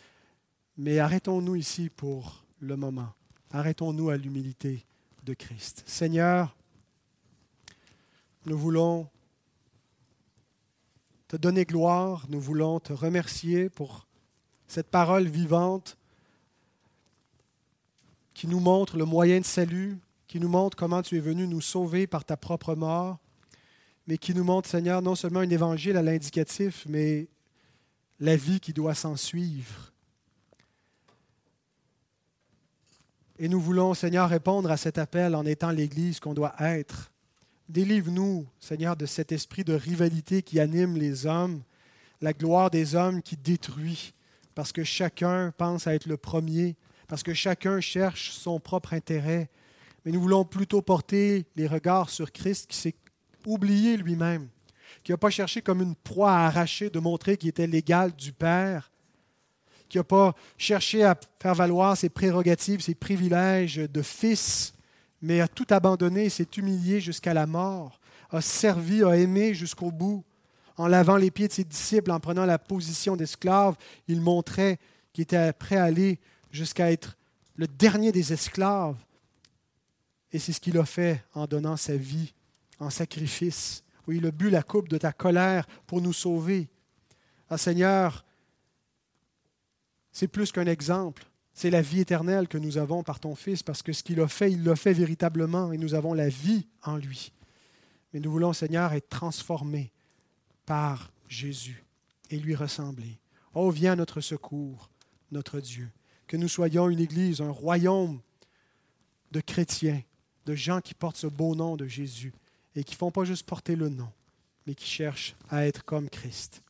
Mais 0.77 0.99
arrêtons-nous 0.99 1.55
ici 1.55 1.89
pour 1.89 2.43
le 2.59 2.75
moment. 2.75 3.09
Arrêtons-nous 3.51 4.09
à 4.09 4.17
l'humilité 4.17 4.85
de 5.23 5.33
Christ. 5.33 5.83
Seigneur, 5.85 6.55
nous 8.45 8.57
voulons 8.57 9.07
te 11.33 11.37
donner 11.37 11.65
gloire, 11.65 12.27
nous 12.29 12.39
voulons 12.39 12.79
te 12.79 12.93
remercier 12.93 13.67
pour 13.67 14.05
cette 14.67 14.91
parole 14.91 15.27
vivante 15.27 15.97
qui 18.35 18.45
nous 18.45 18.59
montre 18.59 18.97
le 18.97 19.05
moyen 19.05 19.39
de 19.39 19.45
salut, 19.45 19.97
qui 20.27 20.39
nous 20.39 20.47
montre 20.47 20.77
comment 20.77 21.01
tu 21.01 21.17
es 21.17 21.19
venu 21.19 21.47
nous 21.47 21.59
sauver 21.59 22.05
par 22.05 22.23
ta 22.23 22.37
propre 22.37 22.75
mort, 22.75 23.17
mais 24.05 24.19
qui 24.19 24.35
nous 24.35 24.43
montre, 24.43 24.69
Seigneur, 24.69 25.01
non 25.01 25.15
seulement 25.15 25.39
un 25.39 25.49
évangile 25.49 25.97
à 25.97 26.03
l'indicatif, 26.03 26.85
mais 26.87 27.27
la 28.19 28.35
vie 28.35 28.59
qui 28.59 28.71
doit 28.71 28.93
s'en 28.93 29.15
suivre. 29.15 29.91
Et 33.39 33.47
nous 33.47 33.59
voulons, 33.59 33.95
Seigneur, 33.95 34.29
répondre 34.29 34.69
à 34.69 34.77
cet 34.77 34.99
appel 34.99 35.33
en 35.33 35.47
étant 35.47 35.71
l'Église 35.71 36.19
qu'on 36.19 36.35
doit 36.35 36.53
être 36.59 37.11
Délivre-nous, 37.69 38.45
Seigneur, 38.59 38.97
de 38.97 39.05
cet 39.05 39.31
esprit 39.31 39.63
de 39.63 39.73
rivalité 39.73 40.41
qui 40.41 40.59
anime 40.59 40.97
les 40.97 41.25
hommes, 41.25 41.61
la 42.21 42.33
gloire 42.33 42.69
des 42.69 42.95
hommes 42.95 43.21
qui 43.21 43.37
détruit, 43.37 44.13
parce 44.53 44.71
que 44.71 44.83
chacun 44.83 45.53
pense 45.57 45.87
à 45.87 45.95
être 45.95 46.05
le 46.05 46.17
premier, 46.17 46.75
parce 47.07 47.23
que 47.23 47.33
chacun 47.33 47.79
cherche 47.79 48.31
son 48.31 48.59
propre 48.59 48.93
intérêt. 48.93 49.49
Mais 50.03 50.11
nous 50.11 50.21
voulons 50.21 50.43
plutôt 50.43 50.81
porter 50.81 51.45
les 51.55 51.67
regards 51.67 52.09
sur 52.09 52.31
Christ 52.31 52.67
qui 52.69 52.77
s'est 52.77 52.95
oublié 53.45 53.95
lui-même, 53.95 54.49
qui 55.03 55.11
n'a 55.11 55.17
pas 55.17 55.29
cherché 55.29 55.61
comme 55.61 55.81
une 55.81 55.95
proie 55.95 56.33
à 56.33 56.47
arracher 56.47 56.89
de 56.89 56.99
montrer 56.99 57.37
qu'il 57.37 57.49
était 57.49 57.67
l'égal 57.67 58.13
du 58.13 58.33
Père, 58.33 58.91
qui 59.87 59.97
n'a 59.97 60.03
pas 60.03 60.35
cherché 60.57 61.03
à 61.03 61.17
faire 61.41 61.55
valoir 61.55 61.95
ses 61.95 62.09
prérogatives, 62.09 62.81
ses 62.81 62.95
privilèges 62.95 63.77
de 63.77 64.01
fils, 64.01 64.73
mais 65.23 65.39
a 65.39 65.47
tout 65.47 65.65
abandonné, 65.69 66.29
s'est 66.29 66.49
humilié 66.57 66.99
jusqu'à 66.99 67.33
la 67.33 67.47
mort, 67.47 68.01
a 68.29 68.41
servi, 68.41 69.03
a 69.03 69.15
aimé 69.15 69.53
jusqu'au 69.53 69.89
bout. 69.89 70.25
En 70.75 70.87
lavant 70.87 71.15
les 71.15 71.31
pieds 71.31 71.47
de 71.47 71.53
ses 71.53 71.63
disciples, 71.63 72.11
en 72.11 72.19
prenant 72.19 72.45
la 72.45 72.59
position 72.59 73.15
d'esclave, 73.15 73.77
il 74.09 74.19
montrait 74.19 74.79
qu'il 75.13 75.21
était 75.21 75.53
prêt 75.53 75.77
à 75.77 75.85
aller 75.85 76.19
jusqu'à 76.51 76.91
être 76.91 77.15
le 77.55 77.67
dernier 77.67 78.11
des 78.11 78.33
esclaves. 78.33 78.97
Et 80.33 80.39
c'est 80.39 80.51
ce 80.51 80.59
qu'il 80.59 80.77
a 80.77 80.83
fait 80.83 81.23
en 81.33 81.45
donnant 81.45 81.77
sa 81.77 81.95
vie 81.95 82.33
en 82.79 82.89
sacrifice. 82.89 83.81
Oui, 84.07 84.17
il 84.17 84.25
a 84.25 84.31
bu 84.31 84.49
la 84.49 84.61
coupe 84.61 84.89
de 84.89 84.97
ta 84.97 85.13
colère 85.13 85.65
pour 85.87 86.01
nous 86.01 86.11
sauver. 86.11 86.67
Ah 87.49 87.57
Seigneur, 87.57 88.25
c'est 90.11 90.27
plus 90.27 90.51
qu'un 90.51 90.67
exemple. 90.67 91.23
C'est 91.53 91.69
la 91.69 91.81
vie 91.81 91.99
éternelle 91.99 92.47
que 92.47 92.57
nous 92.57 92.77
avons 92.77 93.03
par 93.03 93.19
ton 93.19 93.35
Fils, 93.35 93.61
parce 93.61 93.83
que 93.83 93.93
ce 93.93 94.03
qu'il 94.03 94.19
a 94.21 94.27
fait, 94.27 94.51
il 94.51 94.63
l'a 94.63 94.75
fait 94.75 94.93
véritablement, 94.93 95.71
et 95.71 95.77
nous 95.77 95.93
avons 95.93 96.13
la 96.13 96.29
vie 96.29 96.65
en 96.83 96.97
lui. 96.97 97.31
Mais 98.11 98.19
nous 98.19 98.31
voulons, 98.31 98.53
Seigneur, 98.53 98.93
être 98.93 99.09
transformés 99.09 99.91
par 100.65 101.11
Jésus 101.27 101.83
et 102.29 102.37
lui 102.37 102.55
ressembler. 102.55 103.19
Oh, 103.53 103.69
viens 103.69 103.93
à 103.93 103.95
notre 103.95 104.21
secours, 104.21 104.89
notre 105.31 105.59
Dieu. 105.59 105.89
Que 106.27 106.37
nous 106.37 106.47
soyons 106.47 106.89
une 106.89 106.99
Église, 106.99 107.41
un 107.41 107.51
royaume 107.51 108.19
de 109.31 109.41
chrétiens, 109.41 110.01
de 110.45 110.55
gens 110.55 110.81
qui 110.81 110.93
portent 110.93 111.17
ce 111.17 111.27
beau 111.27 111.55
nom 111.55 111.75
de 111.75 111.87
Jésus 111.87 112.33
et 112.75 112.83
qui 112.83 112.95
ne 112.95 112.97
font 112.97 113.11
pas 113.11 113.23
juste 113.23 113.45
porter 113.45 113.75
le 113.75 113.89
nom, 113.89 114.09
mais 114.65 114.75
qui 114.75 114.87
cherchent 114.87 115.35
à 115.49 115.65
être 115.65 115.85
comme 115.85 116.09
Christ. 116.09 116.63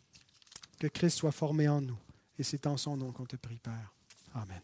Que 0.80 0.88
Christ 0.88 1.18
soit 1.18 1.32
formé 1.32 1.68
en 1.70 1.82
nous. 1.82 1.98
Et 2.38 2.44
c'est 2.44 2.68
en 2.68 2.78
son 2.78 2.98
nom 2.98 3.12
qu'on 3.12 3.26
te 3.26 3.36
prie, 3.36 3.60
Père. 3.60 3.94
Amen. 4.34 4.62